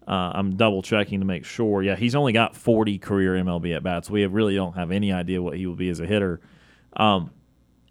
uh, 0.06 0.32
I'm 0.34 0.56
double 0.56 0.82
checking 0.82 1.20
to 1.20 1.26
make 1.26 1.46
sure. 1.46 1.82
Yeah, 1.82 1.96
he's 1.96 2.14
only 2.14 2.32
got 2.32 2.54
40 2.54 2.98
career 2.98 3.34
MLB 3.34 3.74
at 3.74 3.82
bats. 3.82 4.10
We 4.10 4.26
really 4.26 4.56
don't 4.56 4.74
have 4.74 4.90
any 4.90 5.10
idea 5.12 5.40
what 5.40 5.56
he 5.56 5.66
will 5.66 5.76
be 5.76 5.88
as 5.88 6.00
a 6.00 6.06
hitter. 6.06 6.40
Um, 6.94 7.30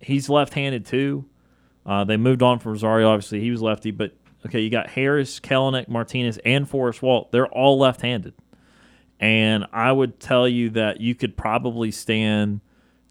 he's 0.02 0.30
left 0.30 0.54
handed 0.54 0.86
too. 0.86 1.26
Uh, 1.86 2.04
they 2.04 2.18
moved 2.18 2.44
on 2.44 2.60
from 2.60 2.74
Rosario. 2.74 3.10
Obviously, 3.10 3.40
he 3.40 3.50
was 3.50 3.62
lefty, 3.62 3.90
but 3.90 4.14
okay, 4.46 4.60
you 4.60 4.70
got 4.70 4.90
Harris, 4.90 5.40
Kelenic, 5.40 5.88
Martinez, 5.88 6.40
and 6.46 6.68
Forrest 6.70 7.02
Wall. 7.02 7.30
They're 7.32 7.48
all 7.48 7.80
left 7.80 8.02
handed. 8.02 8.34
And 9.20 9.66
I 9.74 9.92
would 9.92 10.20
tell 10.20 10.48
you 10.48 10.70
that 10.72 11.02
you 11.02 11.14
could 11.14 11.36
probably 11.36 11.92
stand 11.92 12.62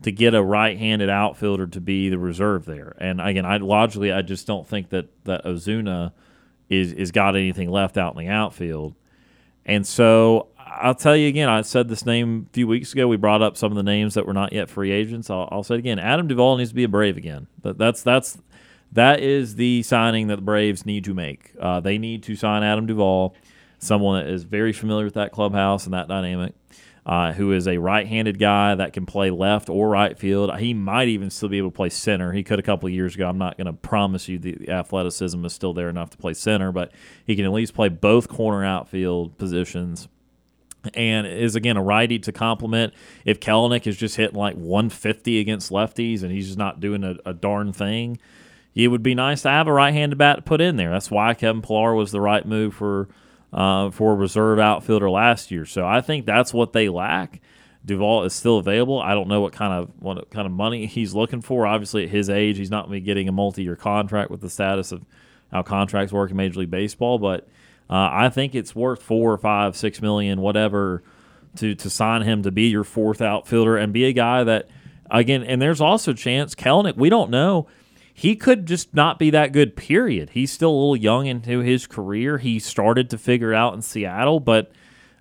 to 0.03 0.13
get 0.13 0.35
a 0.35 0.43
right-handed 0.43 1.11
outfielder 1.11 1.67
to 1.67 1.81
be 1.81 2.09
the 2.09 2.19
reserve 2.19 2.65
there. 2.65 2.97
And 2.99 3.21
again, 3.21 3.45
I 3.45 3.57
logically 3.59 4.13
I 4.13 4.23
just 4.23 4.47
don't 4.47 4.67
think 4.67 4.91
that 4.91 5.09
that 5.25 5.45
Ozuna 5.45 6.13
is 6.69 6.93
is 6.93 7.11
got 7.11 7.37
anything 7.37 7.71
left 7.71 7.99
out 7.99 8.15
in 8.17 8.25
the 8.25 8.33
outfield. 8.33 8.95
And 9.67 9.87
so 9.87 10.49
I'll 10.57 10.95
tell 10.95 11.17
you 11.17 11.29
again. 11.29 11.49
I 11.49 11.63
said 11.63 11.89
this 11.89 12.07
name 12.07 12.47
a 12.49 12.53
few 12.53 12.67
weeks 12.67 12.93
ago. 12.93 13.09
We 13.09 13.17
brought 13.17 13.43
up 13.43 13.57
some 13.57 13.73
of 13.73 13.77
the 13.77 13.83
names 13.83 14.15
that 14.15 14.27
were 14.27 14.33
not 14.33 14.53
yet 14.53 14.71
free 14.71 14.93
agents. 14.93 15.31
I'll, 15.31 15.49
I'll 15.51 15.63
say 15.63 15.75
it 15.75 15.79
again. 15.79 15.99
Adam 15.99 16.29
Duvall 16.29 16.57
needs 16.57 16.71
to 16.71 16.77
be 16.77 16.85
a 16.85 16.89
Brave 16.89 17.17
again. 17.17 17.49
That, 17.63 17.77
that's 17.77 18.03
that's 18.03 18.39
that 18.93 19.21
is 19.21 19.57
the 19.57 19.83
signing 19.83 20.29
that 20.29 20.37
the 20.37 20.43
Braves 20.43 20.87
need 20.87 21.05
to 21.05 21.15
make. 21.15 21.53
Uh, 21.61 21.81
they 21.81 21.99
need 21.99 22.23
to 22.25 22.37
sign 22.37 22.63
Adam 22.63 22.87
Duvall, 22.87 23.35
someone 23.79 24.25
that 24.25 24.31
is 24.33 24.45
very 24.45 24.73
familiar 24.73 25.05
with 25.05 25.15
that 25.15 25.33
clubhouse 25.33 25.85
and 25.85 25.95
that 25.95 26.09
dynamic. 26.09 26.55
Uh, 27.07 27.33
who 27.33 27.53
is 27.53 27.67
a 27.67 27.79
right-handed 27.79 28.39
guy 28.39 28.75
that 28.75 28.93
can 28.93 29.07
play 29.07 29.31
left 29.31 29.71
or 29.71 29.89
right 29.89 30.19
field. 30.19 30.55
He 30.59 30.75
might 30.75 31.09
even 31.09 31.31
still 31.31 31.49
be 31.49 31.57
able 31.57 31.71
to 31.71 31.75
play 31.75 31.89
center. 31.89 32.33
He 32.33 32.43
could 32.43 32.59
a 32.59 32.63
couple 32.63 32.87
of 32.87 32.93
years 32.93 33.15
ago. 33.15 33.27
I'm 33.27 33.39
not 33.39 33.57
going 33.57 33.67
to 33.67 33.73
promise 33.73 34.29
you 34.29 34.39
the 34.39 34.69
athleticism 34.69 35.43
is 35.47 35.55
still 35.55 35.73
there 35.73 35.89
enough 35.89 36.11
to 36.11 36.19
play 36.19 36.35
center, 36.35 36.71
but 36.71 36.93
he 37.25 37.35
can 37.35 37.47
at 37.47 37.53
least 37.53 37.73
play 37.73 37.89
both 37.89 38.29
corner 38.29 38.63
outfield 38.63 39.39
positions 39.39 40.07
and 40.95 41.27
is 41.27 41.57
again 41.57 41.77
a 41.77 41.83
righty 41.83 42.19
to 42.19 42.33
complement. 42.33 42.93
If 43.25 43.41
Kelenic 43.41 43.87
is 43.87 43.97
just 43.97 44.17
hitting 44.17 44.37
like 44.37 44.57
150 44.57 45.41
against 45.41 45.71
lefties 45.71 46.23
and 46.23 46.31
he's 46.31 46.47
just 46.47 46.59
not 46.59 46.81
doing 46.81 47.05
a, 47.05 47.17
a 47.25 47.33
darn 47.33 47.73
thing, 47.73 48.19
it 48.79 48.89
would 48.89 49.03
be 49.03 49.17
nice 49.17 49.43
to 49.43 49.51
have 49.51 49.67
a 49.67 49.73
right-handed 49.73 50.17
bat 50.17 50.37
to 50.37 50.43
put 50.43 50.61
in 50.61 50.77
there. 50.77 50.93
That's 50.93 51.11
why 51.11 51.35
Kevin 51.35 51.63
Pillar 51.63 51.95
was 51.95 52.13
the 52.13 52.21
right 52.21 52.47
move 52.47 52.75
for 52.75 53.09
uh, 53.53 53.91
for 53.91 54.13
a 54.13 54.15
reserve 54.15 54.61
outfielder 54.61 55.11
last 55.11 55.51
year. 55.51 55.67
So 55.67 55.85
I 55.85 56.01
think 56.01 56.27
that's 56.27 56.55
what 56.55 56.73
they 56.73 56.89
lack. 56.89 57.41
Duvall 57.85 58.23
is 58.25 58.35
still 58.35 58.59
available. 58.59 59.01
I 59.01 59.15
don't 59.15 59.27
know 59.27 59.41
what 59.41 59.53
kind 59.53 59.73
of 59.73 59.91
what 59.99 60.31
kind 60.31 60.47
of 60.47 60.53
money 60.53 60.87
he's 60.87 61.13
looking 61.13 61.43
for. 61.43 61.67
Obviously, 61.67 62.05
at 62.05 62.11
his 62.11 62.31
age, 62.31 62.57
he's 62.57 62.71
not 62.71 62.87
going 62.87 62.99
to 62.99 63.01
be 63.01 63.05
getting 63.05 63.29
a 63.29 63.33
multi-year 63.33 63.75
contract 63.75 64.31
with 64.31 64.41
the 64.41 64.51
status 64.51 64.93
of 64.93 65.05
how 65.51 65.63
contracts 65.63 66.13
work 66.13 66.31
in 66.31 66.37
Major 66.37 66.61
League 66.61 66.71
Baseball. 66.71 67.19
But 67.19 67.49
uh, 67.91 68.11
I 68.13 68.29
think 68.29 68.55
it's 68.55 68.77
worth 68.77 69.03
four 69.03 69.33
or 69.33 69.39
five, 69.39 69.77
six 69.77 70.01
million, 70.01 70.41
whatever, 70.41 71.03
to 71.57 71.75
to 71.75 71.91
sign 71.91 72.23
him 72.23 72.45
to 72.45 72.53
be 72.53 72.69
your 72.69 72.85
fourth 72.85 73.21
outfielder 73.21 73.77
and 73.77 73.93
be 73.93 74.05
a 74.05 74.13
guy 74.13 74.45
that, 74.45 74.69
again, 75.11 75.43
and 75.43 75.61
there's 75.61 75.81
also 75.81 76.13
a 76.13 76.15
chance 76.15 76.55
Kelenic. 76.55 76.97
We 76.97 77.09
don't 77.09 77.31
know 77.31 77.67
he 78.19 78.35
could 78.35 78.67
just 78.67 78.93
not 78.95 79.17
be 79.17 79.31
that 79.31 79.53
good, 79.53 79.77
period. 79.77 80.31
He's 80.31 80.51
still 80.51 80.71
a 80.71 80.75
little 80.75 80.97
young 80.97 81.27
into 81.27 81.61
his 81.61 81.87
career. 81.87 82.39
He 82.39 82.59
started 82.59 83.11
to 83.11 83.17
figure 83.17 83.53
it 83.53 83.57
out 83.57 83.75
in 83.75 83.81
Seattle, 83.81 84.41
but 84.41 84.73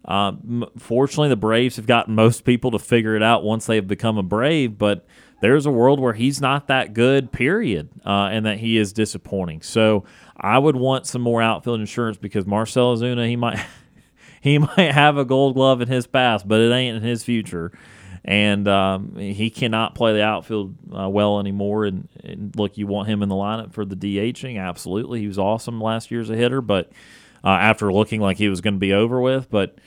um, 0.06 0.66
fortunately, 0.80 1.30
the 1.30 1.36
Braves 1.36 1.76
have 1.76 1.86
gotten 1.86 2.16
most 2.16 2.44
people 2.44 2.72
to 2.72 2.80
figure 2.80 3.16
it 3.16 3.22
out 3.22 3.44
once 3.44 3.68
they 3.68 3.76
have 3.76 3.88
become 3.88 4.18
a 4.18 4.24
Brave. 4.24 4.80
But 4.80 5.06
there's 5.42 5.68
a 5.68 5.72
world 5.72 6.00
where 6.00 6.14
he's 6.14 6.42
not 6.42 6.70
that 6.70 6.96
good, 6.96 7.32
period, 7.32 7.90
uh, 8.04 8.30
and 8.32 8.48
that 8.48 8.58
he 8.58 8.80
is 8.80 8.94
disappointing. 8.94 9.62
So 9.62 10.04
I 10.36 10.58
would 10.58 10.76
want 10.76 11.06
some 11.06 11.22
more 11.22 11.40
outfield 11.40 11.80
insurance 11.80 12.18
because 12.18 12.48
Marcell 12.48 12.98
Ozuna, 12.98 13.30
he 13.30 13.36
might. 13.36 13.64
He 14.40 14.60
might 14.60 14.92
have 14.92 15.18
a 15.18 15.26
gold 15.26 15.56
glove 15.56 15.82
in 15.82 15.90
his 15.90 16.06
past, 16.06 16.48
but 16.48 16.62
it 16.62 16.72
ain't 16.72 16.98
in 16.98 17.04
his 17.04 17.24
future 17.24 17.72
and 18.28 18.68
um, 18.68 19.16
he 19.16 19.50
cannot 19.50 19.96
play 19.96 20.12
the 20.12 20.22
outfield 20.22 20.76
uh, 20.94 21.08
well 21.08 21.40
anymore. 21.40 21.86
And, 21.86 22.10
and, 22.24 22.54
look, 22.58 22.78
you 22.78 22.86
want 22.86 23.08
him 23.08 23.24
in 23.24 23.30
the 23.30 23.36
lineup 23.36 23.72
for 23.72 23.86
the 23.86 23.96
DHing? 23.96 24.60
Absolutely, 24.62 25.22
he 25.22 25.28
was 25.28 25.40
awesome 25.40 25.80
last 25.80 26.12
year 26.12 26.20
as 26.20 26.30
a 26.30 26.36
hitter, 26.36 26.60
but 26.62 26.92
uh, 27.44 27.48
after 27.50 27.92
looking 27.92 28.20
like 28.20 28.38
he 28.38 28.50
was 28.50 28.60
going 28.60 28.74
to 28.74 28.80
be 28.80 28.92
over 28.92 29.22
with, 29.22 29.50
but 29.50 29.78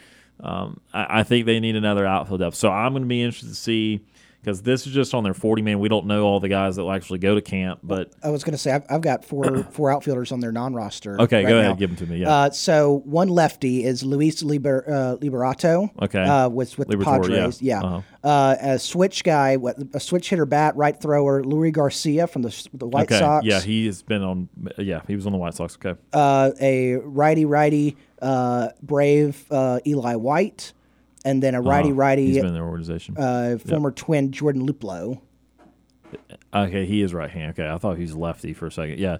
um, 0.42 0.80
I, 0.94 1.20
I, 1.20 1.22
think 1.22 1.44
they 1.44 1.60
need 1.60 1.76
another 1.76 2.06
outfield 2.06 2.40
depth. 2.40 2.56
So 2.56 2.70
I'm 2.70 2.92
going 2.92 3.02
to 3.02 3.08
be 3.08 3.20
interested 3.20 3.50
to 3.50 3.54
see 3.54 4.00
because 4.40 4.62
this 4.62 4.86
is 4.86 4.92
just 4.92 5.14
on 5.14 5.22
their 5.24 5.34
40 5.34 5.62
man. 5.62 5.80
We 5.80 5.88
don't 5.88 6.06
know 6.06 6.24
all 6.24 6.40
the 6.40 6.48
guys 6.48 6.76
that 6.76 6.82
will 6.82 6.92
actually 6.92 7.18
go 7.18 7.34
to 7.34 7.40
camp, 7.40 7.80
but 7.82 8.12
I 8.22 8.30
was 8.30 8.42
going 8.42 8.52
to 8.52 8.58
say 8.58 8.72
I've, 8.72 8.84
I've, 8.88 9.00
got 9.00 9.24
four 9.24 9.62
four 9.70 9.92
outfielders 9.92 10.32
on 10.32 10.40
their 10.40 10.52
non 10.52 10.74
roster. 10.74 11.20
Okay, 11.20 11.44
right 11.44 11.50
go 11.50 11.58
ahead, 11.58 11.70
now. 11.70 11.74
give 11.74 11.90
them 11.90 12.06
to 12.06 12.12
me. 12.12 12.20
Yeah. 12.20 12.30
Uh, 12.30 12.50
so 12.50 13.02
one 13.04 13.28
lefty 13.28 13.84
is 13.84 14.02
Luis 14.02 14.42
Liber, 14.42 14.84
uh, 14.86 15.16
Liberato. 15.16 15.90
Okay. 16.02 16.22
Uh, 16.22 16.48
with 16.48 16.78
with 16.78 16.88
the 16.88 16.98
Padres. 16.98 17.60
Yeah. 17.60 17.80
yeah. 17.80 17.86
Uh-huh. 17.86 18.00
Uh, 18.22 18.56
a 18.60 18.78
switch 18.78 19.24
guy, 19.24 19.56
a 19.94 20.00
switch 20.00 20.30
hitter 20.30 20.46
bat, 20.46 20.76
right 20.76 21.00
thrower, 21.00 21.42
Leury 21.42 21.72
Garcia 21.72 22.26
from 22.26 22.42
the 22.42 22.68
the 22.74 22.86
White 22.86 23.10
okay. 23.10 23.18
Sox. 23.18 23.46
Yeah, 23.46 23.60
he 23.60 23.86
has 23.86 24.02
been 24.02 24.22
on. 24.22 24.48
Yeah, 24.78 25.02
he 25.06 25.16
was 25.16 25.26
on 25.26 25.32
the 25.32 25.38
White 25.38 25.54
Sox. 25.54 25.76
Okay. 25.76 25.98
Uh, 26.12 26.50
a 26.60 26.96
righty 26.96 27.44
righty, 27.44 27.96
uh, 28.20 28.68
brave 28.82 29.44
uh, 29.50 29.80
Eli 29.86 30.14
White 30.16 30.72
and 31.24 31.42
then 31.42 31.54
a 31.54 31.60
righty 31.60 31.92
righty. 31.92 32.26
He's 32.26 32.36
been 32.36 32.46
in 32.46 32.54
their 32.54 32.64
organization. 32.64 33.16
Uh, 33.16 33.58
former 33.58 33.90
twin 33.90 34.32
Jordan 34.32 34.66
Luplow. 34.66 35.20
Okay, 36.52 36.86
he 36.86 37.02
is 37.02 37.14
right 37.14 37.30
hand. 37.30 37.50
Okay, 37.50 37.68
I 37.68 37.78
thought 37.78 37.96
he 37.96 38.02
was 38.02 38.16
lefty 38.16 38.52
for 38.52 38.66
a 38.66 38.72
second. 38.72 38.98
Yeah. 38.98 39.18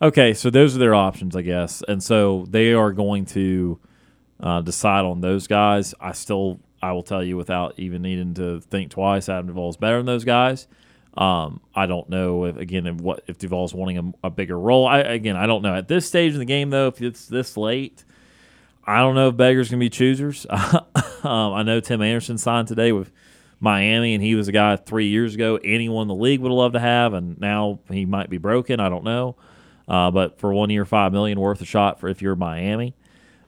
Okay, 0.00 0.34
so 0.34 0.50
those 0.50 0.74
are 0.74 0.78
their 0.78 0.94
options, 0.94 1.36
I 1.36 1.42
guess, 1.42 1.82
and 1.86 2.02
so 2.02 2.46
they 2.48 2.72
are 2.72 2.92
going 2.92 3.24
to 3.26 3.78
uh, 4.40 4.60
decide 4.60 5.04
on 5.04 5.20
those 5.20 5.46
guys. 5.46 5.94
I 6.00 6.12
still, 6.12 6.58
I 6.82 6.92
will 6.92 7.04
tell 7.04 7.22
you, 7.22 7.36
without 7.36 7.74
even 7.78 8.02
needing 8.02 8.34
to 8.34 8.60
think 8.60 8.90
twice, 8.90 9.28
Adam 9.28 9.46
Duvall 9.46 9.70
is 9.70 9.76
better 9.76 9.98
than 9.98 10.06
those 10.06 10.24
guys. 10.24 10.66
Um, 11.14 11.60
I 11.74 11.86
don't 11.86 12.08
know 12.08 12.46
if 12.46 12.56
again 12.56 12.86
if 12.86 12.96
what 12.96 13.22
if 13.26 13.38
Duvall's 13.38 13.74
wanting 13.74 13.98
a, 13.98 14.26
a 14.26 14.30
bigger 14.30 14.58
role. 14.58 14.86
I 14.86 15.00
again 15.00 15.36
I 15.36 15.46
don't 15.46 15.62
know 15.62 15.74
at 15.74 15.86
this 15.86 16.06
stage 16.06 16.32
in 16.32 16.38
the 16.38 16.46
game 16.46 16.70
though 16.70 16.86
if 16.86 17.02
it's 17.02 17.26
this 17.26 17.56
late. 17.56 18.04
I 18.84 18.98
don't 18.98 19.14
know 19.14 19.28
if 19.28 19.36
Beggar's 19.36 19.68
can 19.68 19.78
be 19.78 19.90
choosers. 19.90 20.46
um, 20.50 20.82
I 21.24 21.62
know 21.62 21.80
Tim 21.80 22.02
Anderson 22.02 22.38
signed 22.38 22.68
today 22.68 22.92
with 22.92 23.12
Miami, 23.60 24.14
and 24.14 24.22
he 24.22 24.34
was 24.34 24.48
a 24.48 24.52
guy 24.52 24.76
three 24.76 25.06
years 25.06 25.34
ago 25.34 25.58
anyone 25.62 26.02
in 26.02 26.08
the 26.08 26.14
league 26.14 26.40
would 26.40 26.50
have 26.50 26.56
loved 26.56 26.74
to 26.74 26.80
have, 26.80 27.14
and 27.14 27.38
now 27.40 27.78
he 27.88 28.04
might 28.04 28.28
be 28.28 28.38
broken. 28.38 28.80
I 28.80 28.88
don't 28.88 29.04
know. 29.04 29.36
Uh, 29.86 30.10
but 30.10 30.38
for 30.38 30.52
one 30.52 30.70
year, 30.70 30.84
five 30.84 31.12
million 31.12 31.38
worth 31.38 31.60
a 31.60 31.64
shot 31.64 32.00
for 32.00 32.08
if 32.08 32.22
you're 32.22 32.34
Miami. 32.36 32.94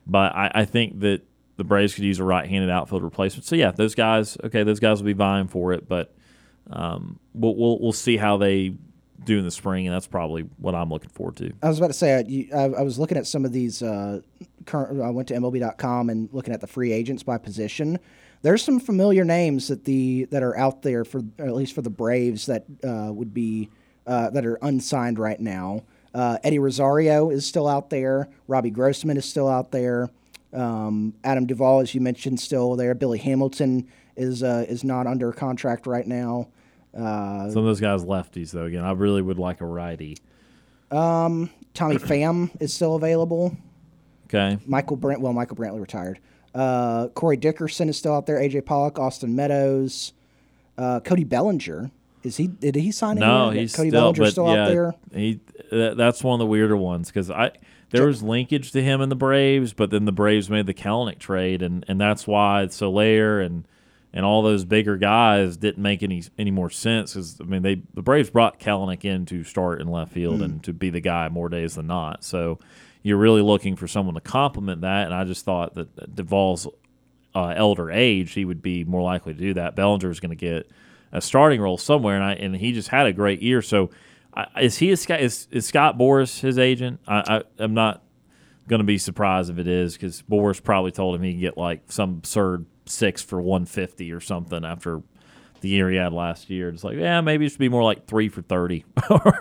But 0.06 0.34
I, 0.34 0.50
I 0.54 0.64
think 0.64 1.00
that 1.00 1.22
the 1.56 1.64
Braves 1.64 1.94
could 1.94 2.04
use 2.04 2.18
a 2.20 2.24
right-handed 2.24 2.70
outfield 2.70 3.02
replacement. 3.02 3.44
So 3.44 3.56
yeah, 3.56 3.70
those 3.70 3.94
guys, 3.94 4.36
okay, 4.44 4.62
those 4.62 4.80
guys 4.80 5.00
will 5.00 5.06
be 5.06 5.12
vying 5.12 5.48
for 5.48 5.72
it, 5.72 5.88
but 5.88 6.14
um, 6.70 7.18
we'll, 7.32 7.54
we'll 7.54 7.78
we'll 7.78 7.92
see 7.92 8.16
how 8.16 8.36
they 8.36 8.74
do 9.24 9.38
in 9.38 9.44
the 9.44 9.50
spring, 9.50 9.86
and 9.86 9.94
that's 9.94 10.06
probably 10.06 10.42
what 10.58 10.74
I'm 10.74 10.90
looking 10.90 11.10
forward 11.10 11.36
to. 11.36 11.52
I 11.62 11.68
was 11.68 11.78
about 11.78 11.88
to 11.88 11.94
say, 11.94 12.48
I, 12.54 12.58
I 12.58 12.82
was 12.82 12.98
looking 12.98 13.18
at 13.18 13.26
some 13.26 13.44
of 13.44 13.52
these. 13.52 13.82
Uh, 13.82 14.20
current, 14.66 15.00
I 15.00 15.10
went 15.10 15.28
to 15.28 15.34
MLB.com 15.34 16.10
and 16.10 16.28
looking 16.32 16.54
at 16.54 16.60
the 16.60 16.66
free 16.66 16.92
agents 16.92 17.22
by 17.22 17.38
position. 17.38 17.98
There's 18.42 18.62
some 18.62 18.78
familiar 18.78 19.24
names 19.24 19.68
that 19.68 19.84
the 19.84 20.24
that 20.26 20.42
are 20.42 20.56
out 20.56 20.82
there 20.82 21.04
for 21.04 21.22
at 21.38 21.54
least 21.54 21.74
for 21.74 21.82
the 21.82 21.90
Braves 21.90 22.46
that 22.46 22.64
uh, 22.82 23.10
would 23.12 23.32
be 23.32 23.70
uh, 24.06 24.30
that 24.30 24.44
are 24.44 24.58
unsigned 24.62 25.18
right 25.18 25.40
now. 25.40 25.82
Uh, 26.14 26.38
Eddie 26.44 26.58
Rosario 26.58 27.30
is 27.30 27.46
still 27.46 27.66
out 27.66 27.90
there. 27.90 28.28
Robbie 28.46 28.70
Grossman 28.70 29.16
is 29.16 29.24
still 29.24 29.48
out 29.48 29.72
there. 29.72 30.10
Um, 30.52 31.14
Adam 31.24 31.46
Duvall, 31.46 31.80
as 31.80 31.94
you 31.94 32.00
mentioned, 32.00 32.38
still 32.38 32.76
there. 32.76 32.94
Billy 32.94 33.18
Hamilton 33.18 33.88
is 34.16 34.42
uh, 34.42 34.66
is 34.68 34.84
not 34.84 35.06
under 35.06 35.32
contract 35.32 35.86
right 35.86 36.06
now. 36.06 36.48
Uh, 36.94 37.50
Some 37.50 37.58
of 37.58 37.64
those 37.64 37.80
guys 37.80 38.04
lefties 38.04 38.50
though. 38.50 38.64
Again, 38.64 38.84
I 38.84 38.92
really 38.92 39.22
would 39.22 39.38
like 39.38 39.60
a 39.60 39.66
righty. 39.66 40.18
Um, 40.90 41.50
Tommy 41.72 41.96
Pham 41.96 42.50
is 42.60 42.72
still 42.72 42.94
available. 42.94 43.56
Okay. 44.26 44.58
Michael 44.66 44.96
Brent. 44.96 45.20
Well, 45.20 45.32
Michael 45.32 45.56
Brantley 45.56 45.80
retired. 45.80 46.20
Uh, 46.54 47.08
Corey 47.08 47.36
Dickerson 47.36 47.88
is 47.88 47.98
still 47.98 48.14
out 48.14 48.26
there. 48.26 48.38
AJ 48.38 48.64
Pollock, 48.64 48.98
Austin 48.98 49.34
Meadows, 49.34 50.12
uh, 50.78 51.00
Cody 51.00 51.24
Bellinger. 51.24 51.90
Is 52.22 52.36
he? 52.36 52.46
Did 52.46 52.76
he 52.76 52.92
sign? 52.92 53.16
No, 53.16 53.50
in 53.50 53.58
he's 53.58 53.74
Cody 53.74 53.90
still, 53.90 54.12
Bellinger 54.12 54.30
still 54.30 54.46
yeah, 54.46 54.62
out 54.62 54.68
there. 54.68 54.94
He. 55.12 55.40
That, 55.70 55.96
that's 55.96 56.22
one 56.22 56.34
of 56.34 56.38
the 56.38 56.46
weirder 56.46 56.76
ones 56.76 57.08
because 57.08 57.30
I 57.30 57.52
there 57.90 58.06
was 58.06 58.22
linkage 58.22 58.72
to 58.72 58.82
him 58.82 59.00
in 59.00 59.08
the 59.08 59.16
Braves, 59.16 59.72
but 59.72 59.90
then 59.90 60.04
the 60.04 60.12
Braves 60.12 60.48
made 60.48 60.66
the 60.66 60.74
Kelenic 60.74 61.18
trade, 61.18 61.62
and 61.62 61.84
and 61.88 62.00
that's 62.00 62.26
why 62.26 62.66
Soler 62.68 63.40
and 63.40 63.66
and 64.14 64.24
all 64.24 64.42
those 64.42 64.64
bigger 64.64 64.96
guys 64.96 65.56
didn't 65.56 65.82
make 65.82 66.02
any 66.02 66.22
any 66.38 66.52
more 66.52 66.70
sense. 66.70 67.12
Because 67.12 67.40
I 67.40 67.44
mean, 67.44 67.62
they 67.62 67.82
the 67.92 68.00
Braves 68.00 68.30
brought 68.30 68.60
Kelenic 68.60 69.04
in 69.04 69.26
to 69.26 69.42
start 69.42 69.80
in 69.80 69.88
left 69.88 70.12
field 70.12 70.40
mm. 70.40 70.44
and 70.44 70.64
to 70.64 70.72
be 70.72 70.88
the 70.88 71.00
guy 71.00 71.28
more 71.28 71.48
days 71.48 71.74
than 71.74 71.88
not. 71.88 72.22
So 72.22 72.60
you're 73.02 73.18
really 73.18 73.42
looking 73.42 73.74
for 73.74 73.88
someone 73.88 74.14
to 74.14 74.20
complement 74.20 74.82
that. 74.82 75.06
And 75.06 75.14
I 75.14 75.24
just 75.24 75.44
thought 75.44 75.74
that 75.74 76.14
Duvall's 76.14 76.68
uh, 77.34 77.54
elder 77.56 77.90
age, 77.90 78.32
he 78.32 78.44
would 78.44 78.62
be 78.62 78.84
more 78.84 79.02
likely 79.02 79.34
to 79.34 79.38
do 79.38 79.54
that. 79.54 79.74
Bellinger 79.74 80.10
is 80.10 80.20
going 80.20 80.30
to 80.30 80.36
get 80.36 80.70
a 81.12 81.20
starting 81.20 81.60
role 81.60 81.76
somewhere, 81.76 82.14
and 82.14 82.24
I 82.24 82.34
and 82.34 82.56
he 82.56 82.72
just 82.72 82.88
had 82.88 83.06
a 83.06 83.12
great 83.12 83.42
year. 83.42 83.62
So 83.62 83.90
is 84.60 84.78
he 84.78 84.92
a, 84.92 84.94
is 85.18 85.48
is 85.50 85.66
Scott 85.66 85.98
Boras 85.98 86.40
his 86.40 86.56
agent? 86.56 87.00
I, 87.08 87.42
I 87.58 87.62
am 87.62 87.74
not 87.74 88.04
going 88.68 88.78
to 88.78 88.84
be 88.84 88.96
surprised 88.96 89.50
if 89.50 89.58
it 89.58 89.66
is 89.66 89.94
because 89.94 90.22
Boras 90.22 90.62
probably 90.62 90.92
told 90.92 91.16
him 91.16 91.22
he 91.22 91.32
can 91.32 91.40
get 91.40 91.58
like 91.58 91.90
some 91.90 92.10
absurd 92.18 92.64
six 92.86 93.22
for 93.22 93.40
150 93.40 94.12
or 94.12 94.20
something 94.20 94.64
after 94.64 95.02
the 95.60 95.68
year 95.68 95.90
he 95.90 95.96
had 95.96 96.12
last 96.12 96.50
year. 96.50 96.68
It's 96.68 96.84
like, 96.84 96.96
yeah, 96.96 97.20
maybe 97.20 97.46
it 97.46 97.50
should 97.50 97.58
be 97.58 97.68
more 97.68 97.82
like 97.82 98.06
three 98.06 98.28
for 98.28 98.42
30 98.42 98.84
or, 99.10 99.38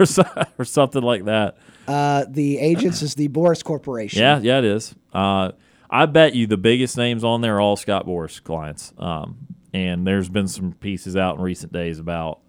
or 0.58 0.66
something 0.66 1.02
like 1.02 1.26
that. 1.26 1.58
Uh, 1.88 2.26
the 2.30 2.60
agents 2.60 3.02
is 3.02 3.16
the 3.16 3.28
Boras 3.28 3.64
Corporation. 3.64 4.22
Yeah, 4.22 4.40
yeah, 4.40 4.60
it 4.60 4.66
is. 4.66 4.96
Uh, 5.14 5.52
I 5.90 6.06
bet 6.06 6.34
you 6.34 6.48
the 6.48 6.58
biggest 6.58 6.98
names 6.98 7.24
on 7.24 7.42
there 7.42 7.58
are 7.58 7.62
all 7.62 7.76
Scott 7.76 8.06
Boras 8.06 8.42
clients. 8.42 8.94
Um, 8.98 9.38
and 9.74 10.08
there's 10.08 10.30
been 10.30 10.48
some 10.48 10.74
pieces 10.74 11.16
out 11.18 11.38
in 11.38 11.42
recent 11.42 11.74
days 11.74 12.00
about 12.00 12.40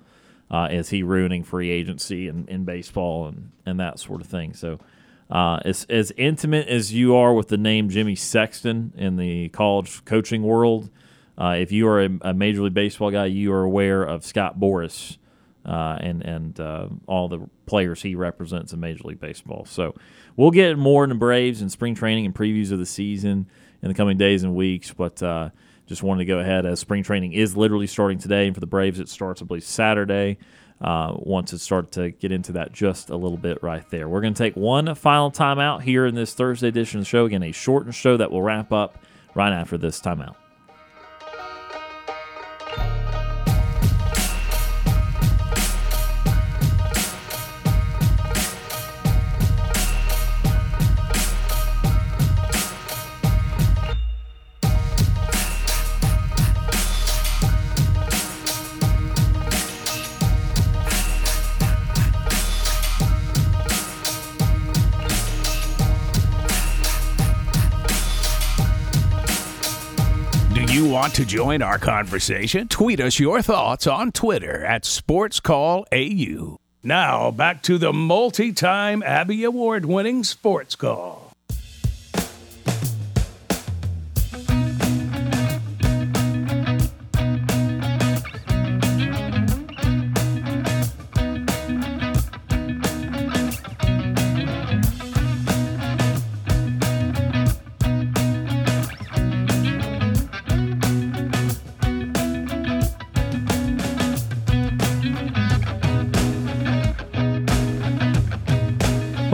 uh, 0.50 0.68
is 0.70 0.90
he 0.90 1.02
ruining 1.02 1.42
free 1.42 1.70
agency 1.70 2.28
in, 2.28 2.46
in 2.48 2.64
baseball 2.64 3.26
and, 3.26 3.50
and 3.66 3.80
that 3.80 3.98
sort 3.98 4.20
of 4.20 4.26
thing. 4.26 4.54
So 4.54 4.78
uh, 5.30 5.60
as, 5.64 5.86
as 5.88 6.12
intimate 6.16 6.68
as 6.68 6.92
you 6.92 7.14
are 7.16 7.32
with 7.32 7.48
the 7.48 7.56
name 7.56 7.88
Jimmy 7.88 8.14
Sexton 8.14 8.92
in 8.96 9.16
the 9.16 9.48
college 9.50 10.04
coaching 10.04 10.42
world, 10.42 10.90
uh, 11.36 11.56
if 11.58 11.72
you 11.72 11.88
are 11.88 12.02
a, 12.02 12.10
a, 12.20 12.34
Major 12.34 12.62
League 12.62 12.74
Baseball 12.74 13.10
guy, 13.10 13.26
you 13.26 13.52
are 13.52 13.62
aware 13.62 14.02
of 14.02 14.24
Scott 14.24 14.60
Boras 14.60 15.16
uh, 15.64 15.98
and 16.00 16.22
and 16.22 16.60
uh, 16.60 16.88
all 17.06 17.28
the 17.28 17.48
players 17.66 18.02
he 18.02 18.14
represents 18.14 18.72
in 18.72 18.80
Major 18.80 19.04
League 19.04 19.20
Baseball. 19.20 19.64
So 19.64 19.94
we'll 20.36 20.50
get 20.50 20.78
more 20.78 21.04
into 21.04 21.16
Braves 21.16 21.60
and 21.60 21.72
spring 21.72 21.94
training 21.94 22.26
and 22.26 22.34
previews 22.34 22.70
of 22.70 22.78
the 22.78 22.86
season 22.86 23.48
in 23.82 23.88
the 23.88 23.94
coming 23.94 24.16
days 24.16 24.44
and 24.44 24.54
weeks. 24.54 24.92
But 24.92 25.22
uh, 25.22 25.50
just 25.86 26.02
wanted 26.02 26.20
to 26.20 26.26
go 26.26 26.38
ahead 26.38 26.66
as 26.66 26.80
spring 26.80 27.02
training 27.02 27.32
is 27.32 27.56
literally 27.56 27.86
starting 27.86 28.18
today, 28.18 28.46
and 28.46 28.54
for 28.54 28.60
the 28.60 28.66
Braves 28.66 29.00
it 29.00 29.08
starts 29.08 29.42
I 29.42 29.44
believe 29.44 29.64
Saturday. 29.64 30.38
Uh, 30.80 31.14
once 31.16 31.52
it 31.52 31.58
started 31.58 31.92
to 31.92 32.10
get 32.10 32.32
into 32.32 32.52
that 32.52 32.72
just 32.72 33.08
a 33.08 33.16
little 33.16 33.38
bit 33.38 33.62
right 33.62 33.88
there. 33.90 34.08
We're 34.08 34.20
going 34.20 34.34
to 34.34 34.38
take 34.38 34.56
one 34.56 34.92
final 34.94 35.30
timeout 35.30 35.82
here 35.82 36.04
in 36.04 36.14
this 36.14 36.34
Thursday 36.34 36.68
edition 36.68 36.98
of 36.98 37.04
the 37.04 37.08
show. 37.08 37.24
Again, 37.24 37.42
a 37.42 37.52
shortened 37.52 37.94
show 37.94 38.16
that 38.16 38.30
will 38.30 38.42
wrap 38.42 38.72
up 38.72 38.98
right 39.34 39.52
after 39.52 39.78
this 39.78 40.00
timeout. 40.00 40.34
Want 71.04 71.14
to 71.14 71.26
join 71.26 71.60
our 71.60 71.76
conversation? 71.76 72.66
Tweet 72.66 72.98
us 72.98 73.18
your 73.18 73.42
thoughts 73.42 73.86
on 73.86 74.10
Twitter 74.10 74.64
at 74.64 74.84
SportsCallAU. 74.84 76.56
Now, 76.82 77.30
back 77.30 77.62
to 77.64 77.76
the 77.76 77.92
multi 77.92 78.54
time 78.54 79.02
Abby 79.02 79.44
Award 79.44 79.84
winning 79.84 80.24
Sports 80.24 80.76
Call. 80.76 81.23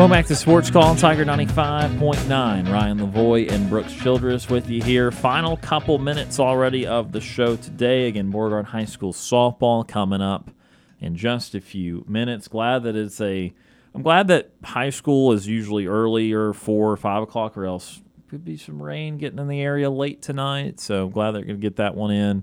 Welcome 0.01 0.17
back 0.17 0.27
to 0.29 0.35
Sports 0.35 0.71
Call 0.71 0.97
Tiger 0.97 1.27
95.9. 1.27 2.73
Ryan 2.73 2.99
Lavoie 3.01 3.53
and 3.53 3.69
Brooks 3.69 3.93
Childress 3.93 4.49
with 4.49 4.71
you 4.71 4.83
here. 4.83 5.11
Final 5.11 5.59
couple 5.59 5.99
minutes 5.99 6.41
already 6.41 6.87
of 6.87 7.13
the 7.13 7.21
show 7.21 7.57
today. 7.57 8.09
Again, 8.09 8.31
Beauregard 8.31 8.65
High 8.65 8.87
School 8.87 9.13
softball 9.13 9.87
coming 9.87 10.23
up 10.23 10.51
in 11.01 11.17
just 11.17 11.55
a 11.55 11.61
few 11.61 12.03
minutes. 12.09 12.49
Glad 12.49 12.85
that 12.85 12.97
it's 12.97 13.21
a. 13.21 13.53
I'm 13.95 14.01
glad 14.01 14.29
that 14.29 14.53
high 14.65 14.89
school 14.89 15.33
is 15.33 15.47
usually 15.47 15.87
early 15.87 16.33
or 16.33 16.55
four 16.55 16.91
or 16.91 16.97
five 16.97 17.23
o'clock, 17.23 17.59
or 17.59 17.67
else 17.67 18.01
could 18.31 18.43
be 18.43 18.57
some 18.57 18.83
rain 18.83 19.19
getting 19.19 19.39
in 19.39 19.49
the 19.49 19.61
area 19.61 19.91
late 19.91 20.23
tonight. 20.23 20.81
So 20.81 21.09
glad 21.09 21.33
they're 21.33 21.45
going 21.45 21.61
to 21.61 21.61
get 21.61 21.77
that 21.77 21.95
one 21.95 22.11
in. 22.11 22.43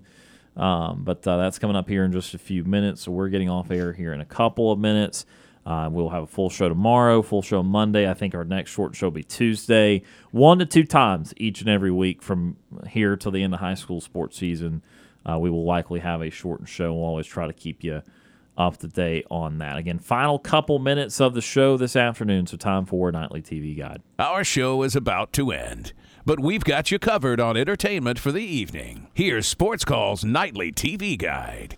Um, 0.55 1.03
but 1.03 1.27
uh, 1.27 1.37
that's 1.37 1.57
coming 1.57 1.75
up 1.75 1.89
here 1.89 2.03
in 2.03 2.11
just 2.11 2.35
a 2.35 2.37
few 2.37 2.63
minutes. 2.65 3.01
So 3.01 3.11
we're 3.11 3.29
getting 3.29 3.49
off 3.49 3.71
air 3.71 3.93
here 3.93 4.13
in 4.13 4.21
a 4.21 4.25
couple 4.25 4.71
of 4.71 4.77
minutes. 4.77 5.25
Uh, 5.67 5.89
we'll 5.91 6.07
have 6.07 6.23
a 6.23 6.27
full 6.27 6.49
show 6.49 6.69
tomorrow, 6.69 7.21
full 7.21 7.41
show 7.41 7.61
Monday. 7.61 8.09
I 8.09 8.13
think 8.13 8.33
our 8.33 8.45
next 8.45 8.71
short 8.71 8.95
show 8.95 9.07
will 9.07 9.11
be 9.11 9.23
Tuesday, 9.23 10.01
one 10.31 10.59
to 10.59 10.65
two 10.65 10.85
times 10.85 11.33
each 11.35 11.59
and 11.59 11.69
every 11.69 11.91
week 11.91 12.21
from 12.21 12.55
here 12.87 13.17
till 13.17 13.33
the 13.33 13.43
end 13.43 13.53
of 13.53 13.59
high 13.59 13.73
school 13.73 13.99
sports 13.99 14.37
season. 14.37 14.81
Uh, 15.25 15.37
we 15.37 15.49
will 15.49 15.65
likely 15.65 15.99
have 15.99 16.21
a 16.21 16.29
shortened 16.29 16.69
show. 16.69 16.93
We'll 16.93 17.03
always 17.03 17.27
try 17.27 17.47
to 17.47 17.53
keep 17.53 17.83
you 17.83 18.01
up 18.57 18.77
to 18.77 18.87
date 18.87 19.25
on 19.29 19.57
that. 19.57 19.75
Again, 19.75 19.99
final 19.99 20.39
couple 20.39 20.79
minutes 20.79 21.19
of 21.19 21.33
the 21.33 21.41
show 21.41 21.75
this 21.75 21.97
afternoon, 21.97 22.47
so 22.47 22.55
time 22.55 22.85
for 22.85 23.11
Nightly 23.11 23.41
TV 23.41 23.77
Guide. 23.77 24.01
Our 24.17 24.45
show 24.45 24.83
is 24.83 24.95
about 24.95 25.33
to 25.33 25.51
end, 25.51 25.91
but 26.25 26.39
we've 26.39 26.63
got 26.63 26.91
you 26.91 26.97
covered 26.97 27.41
on 27.41 27.57
entertainment 27.57 28.19
for 28.19 28.31
the 28.31 28.41
evening. 28.41 29.07
Here's 29.13 29.45
Sports 29.45 29.83
Call's 29.83 30.23
Nightly 30.23 30.71
TV 30.71 31.17
Guide. 31.17 31.75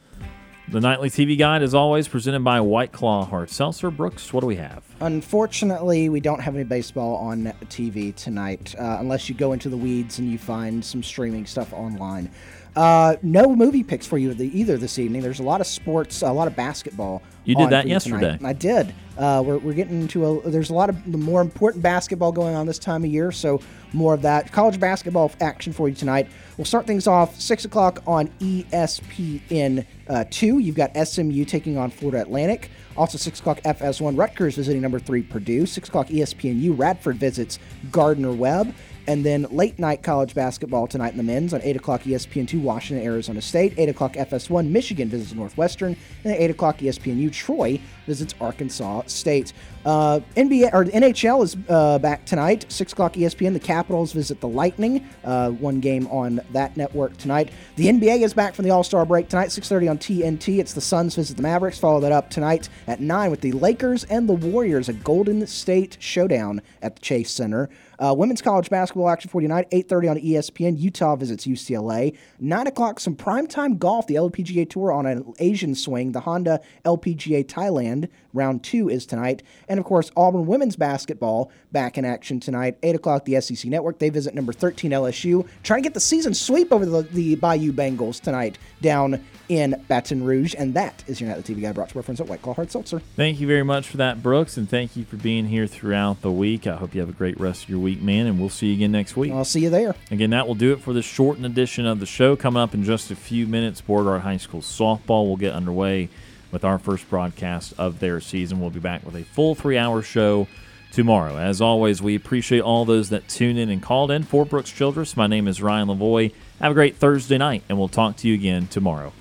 The 0.72 0.80
Nightly 0.80 1.09
TV 1.09 1.36
Guide 1.36 1.63
is 1.63 1.74
always 1.74 2.07
presented 2.07 2.43
by 2.43 2.61
White 2.61 2.91
Claw 2.91 3.26
Hard 3.26 3.49
Seltzer. 3.49 3.89
Brooks, 3.89 4.32
what 4.32 4.41
do 4.41 4.45
we 4.45 4.57
have? 4.57 4.84
Unfortunately, 5.01 6.09
we 6.09 6.20
don't 6.20 6.41
have 6.41 6.53
any 6.53 6.63
baseball 6.63 7.15
on 7.15 7.45
TV 7.70 8.15
tonight, 8.15 8.76
uh, 8.78 8.97
unless 8.99 9.28
you 9.30 9.34
go 9.34 9.53
into 9.53 9.67
the 9.67 9.78
weeds 9.78 10.20
and 10.20 10.32
you 10.32 10.38
find 10.38 10.86
some 10.86 11.01
streaming 11.01 11.47
stuff 11.47 11.74
online. 11.74 12.30
Uh, 12.76 13.15
no 13.22 13.55
movie 13.55 13.84
picks 13.84 14.05
for 14.05 14.17
you 14.17 14.32
either 14.32 14.78
this 14.78 14.99
evening. 14.99 15.22
There's 15.22 15.39
a 15.39 15.43
lot 15.43 15.61
of 15.61 15.67
sports, 15.67 16.22
a 16.22 16.32
lot 16.32 16.47
of 16.47 16.55
basketball. 16.55 17.22
You 17.45 17.55
did 17.55 17.72
that 17.72 17.88
yesterday. 17.88 18.38
tonight. 18.38 18.47
I 18.47 18.53
did. 18.53 18.93
Uh, 19.17 19.43
we're, 19.45 19.57
we're 19.57 19.74
getting 19.74 20.01
into 20.01 20.26
a. 20.26 20.49
There's 20.49 20.70
a 20.70 20.74
lot 20.74 20.89
of 20.89 21.11
the 21.11 21.17
more 21.17 21.41
important 21.41 21.82
basketball 21.82 22.32
going 22.32 22.55
on 22.55 22.67
this 22.67 22.78
time 22.78 23.03
of 23.03 23.09
year, 23.09 23.32
so 23.32 23.59
more 23.91 24.13
of 24.13 24.22
that 24.22 24.51
college 24.51 24.80
basketball 24.80 25.32
action 25.41 25.74
for 25.74 25.89
you 25.89 25.95
tonight. 25.95 26.30
We'll 26.57 26.65
start 26.65 26.86
things 26.86 27.07
off 27.07 27.39
six 27.39 27.65
o'clock 27.65 28.03
on 28.05 28.28
ESPN 28.39 29.86
uh, 30.07 30.26
two. 30.30 30.59
You've 30.59 30.76
got 30.76 30.95
SMU 30.95 31.43
taking 31.45 31.78
on 31.78 31.89
Florida 31.89 32.22
Atlantic. 32.22 32.70
Also 32.95 33.17
six 33.17 33.39
o'clock 33.39 33.61
FS1 33.61 34.17
Rutgers 34.17 34.55
visiting 34.55 34.82
number 34.82 34.99
three 34.99 35.24
Purdue. 35.24 35.65
Six 35.65 35.89
o'clock 35.89 36.07
ESPNU 36.07 36.78
Radford 36.78 37.17
visits 37.17 37.57
Gardner 37.91 38.32
Webb. 38.32 38.74
And 39.10 39.26
then 39.26 39.47
late 39.49 39.80
night 39.80 40.03
college 40.03 40.36
basketball 40.36 40.86
tonight 40.86 41.14
in 41.14 41.18
the 41.18 41.24
men's 41.24 41.51
on 41.51 41.64
8 41.64 41.78
o'clock 41.78 42.05
E 42.05 42.12
ESPN2 42.12 42.62
Washington, 42.62 43.03
Arizona 43.03 43.41
State. 43.41 43.74
8 43.76 43.89
o'clock 43.89 44.14
FS1 44.14 44.70
Michigan 44.70 45.10
visits 45.10 45.34
Northwestern. 45.34 45.97
And 46.24 46.32
at 46.32 46.39
8 46.39 46.51
o'clock 46.51 46.78
ESPNU 46.78 47.34
Troy 47.34 47.82
visits 48.10 48.34
Arkansas 48.41 49.03
State. 49.05 49.53
Uh, 49.86 50.20
NBA 50.36 50.74
or 50.74 50.86
NHL 50.86 51.43
is 51.43 51.55
uh, 51.70 51.99
back 51.99 52.26
tonight. 52.26 52.66
6 52.70 52.91
o'clock 52.91 53.14
ESPN. 53.14 53.53
The 53.53 53.60
Capitals 53.60 54.12
visit 54.12 54.41
the 54.41 54.47
Lightning. 54.47 55.07
Uh, 55.24 55.51
one 55.51 55.80
game 55.80 56.07
on 56.07 56.41
that 56.51 56.76
network 56.76 57.16
tonight. 57.18 57.51
The 57.76 57.86
NBA 57.86 58.22
is 58.24 58.34
back 58.34 58.55
from 58.55 58.66
the 58.66 58.72
All 58.72 58.84
Star 58.84 59.05
break 59.05 59.30
tonight. 59.30 59.49
6:30 59.51 59.89
on 59.89 59.97
TNT. 59.99 60.60
It's 60.60 60.74
the 60.74 60.82
Suns 60.82 61.16
visit 61.16 61.38
the 61.38 61.43
Mavericks. 61.43 61.78
Follow 61.78 61.99
that 61.99 62.12
up 62.12 62.32
tonight 62.32 62.68
at 62.88 62.99
9 62.99 63.30
with 63.30 63.41
the 63.41 63.51
Lakers 63.51 64.05
and 64.05 64.28
the 64.28 64.34
Warriors. 64.34 64.89
A 64.89 64.93
Golden 64.93 65.45
State 65.45 65.97
showdown 65.99 66.62
at 66.82 66.95
the 66.95 67.01
Chase 67.01 67.32
Center. 67.32 67.70
Uh, 67.99 68.16
women's 68.18 68.41
college 68.41 68.70
basketball 68.70 69.10
action 69.10 69.30
for 69.30 69.41
tonight, 69.41 69.70
8.30 69.72 70.12
on 70.12 70.18
ESPN. 70.18 70.80
Utah 70.80 71.18
visits 71.18 71.45
UCLA. 71.45 72.16
9 72.39 72.68
o'clock, 72.68 72.99
some 72.99 73.14
primetime 73.14 73.78
golf, 73.78 74.07
the 74.07 74.16
LPGA 74.16 74.70
Tour 74.70 74.93
on 74.93 75.05
an 75.05 75.34
Asian 75.39 75.76
swing. 75.76 76.14
The 76.14 76.22
Honda 76.22 76.62
LPGA 76.86 77.45
Thailand 77.45 77.99
round 78.34 78.64
two 78.64 78.89
is 78.89 79.06
tonight. 79.06 79.43
And 79.68 79.80
of 79.80 79.86
course, 79.86 80.12
Auburn 80.16 80.45
women's 80.45 80.76
basketball 80.76 81.52
back 81.72 81.97
in 81.97 82.06
action 82.06 82.39
tonight. 82.39 82.78
8 82.84 82.95
o'clock, 82.95 83.26
the 83.26 83.39
SEC 83.41 83.70
Network. 83.70 84.00
They 84.00 84.10
visit 84.10 84.36
number 84.36 84.54
13 84.54 84.91
LSU. 84.91 85.47
Trying 85.64 85.82
to 85.82 85.88
get 85.88 85.93
the 85.93 86.00
season 86.00 86.34
sweep 86.34 86.72
over 86.72 86.86
the, 86.86 87.02
the 87.02 87.36
Bayou 87.36 87.72
Bengals 87.72 88.22
tonight 88.22 88.58
down 88.82 89.24
in 89.50 89.84
Baton 89.88 90.24
Rouge. 90.24 90.56
And 90.58 90.74
that 90.76 91.04
is 91.08 91.20
your 91.20 91.30
Nightly 91.30 91.56
TV 91.56 91.62
Guide 91.62 91.76
brought 91.76 91.89
to 91.89 91.97
our 91.97 92.04
friends 92.04 92.22
at 92.22 92.28
White 92.28 92.41
Claw 92.41 92.54
Hard 92.54 92.72
Seltzer. 92.72 93.00
Thank 93.16 93.39
you 93.39 93.47
very 93.47 93.64
much 93.64 93.88
for 93.88 93.97
that, 93.97 94.22
Brooks, 94.22 94.58
and 94.58 94.70
thank 94.70 94.95
you 94.95 95.04
for 95.04 95.18
being 95.18 95.47
here 95.47 95.68
throughout 95.68 96.22
the 96.22 96.32
week. 96.32 96.68
I 96.68 96.76
hope 96.76 96.93
you 96.93 97.02
have 97.02 97.10
a 97.10 97.14
great 97.14 97.39
rest 97.39 97.64
of 97.64 97.70
your 97.70 97.80
week, 97.80 98.02
man, 98.02 98.28
and 98.28 98.39
we'll 98.39 98.50
see 98.50 98.68
you 98.68 98.74
again 98.76 98.91
next 98.91 99.18
week. 99.18 99.32
I'll 99.32 99.43
see 99.43 99.62
you 99.62 99.70
there. 99.70 99.95
Again, 100.12 100.30
that 100.30 100.47
will 100.47 100.56
do 100.56 100.72
it 100.72 100.82
for 100.82 100.93
this 100.93 101.06
shortened 101.06 101.45
edition 101.45 101.86
of 101.86 102.00
the 102.00 102.06
show. 102.06 102.36
Coming 102.36 102.62
up 102.62 102.74
in 102.74 102.84
just 102.84 103.12
a 103.12 103.16
few 103.16 103.47
minutes, 103.47 103.82
Beauregard 103.82 104.22
High 104.22 104.38
School 104.38 104.62
softball 104.62 105.28
will 105.28 105.38
get 105.38 105.54
underway 105.54 106.09
with 106.51 106.63
our 106.63 106.80
first 106.80 107.09
broadcast 107.09 107.74
of 107.78 108.00
their 108.00 108.20
season. 108.21 108.59
We'll 108.59 108.70
be 108.70 108.80
back 108.80 109.05
with 109.05 109.16
a 109.16 109.24
full 109.24 109.55
three 109.55 109.78
hour 109.78 110.01
show 110.01 110.47
tomorrow. 110.92 111.38
As 111.38 111.62
always, 111.62 112.01
we 112.01 112.16
appreciate 112.16 112.62
all 112.62 112.86
those 112.86 113.09
that 113.09 113.28
tune 113.28 113.58
in 113.58 113.70
and 113.70 113.82
called 113.82 114.12
in. 114.12 114.24
For 114.24 114.46
Brooks 114.46 114.71
Childress, 114.71 115.16
my 115.16 115.28
name 115.28 115.47
is 115.47 115.62
Ryan 115.62 115.88
Lavoie. 115.88 116.34
Have 116.59 116.71
a 116.71 116.76
great 116.76 116.97
Thursday 116.97 117.38
night, 117.38 117.63
and 117.70 117.78
we'll 117.78 117.88
talk 117.88 118.17
to 118.17 118.28
you 118.28 118.34
again 118.34 118.67
tomorrow. 118.67 119.13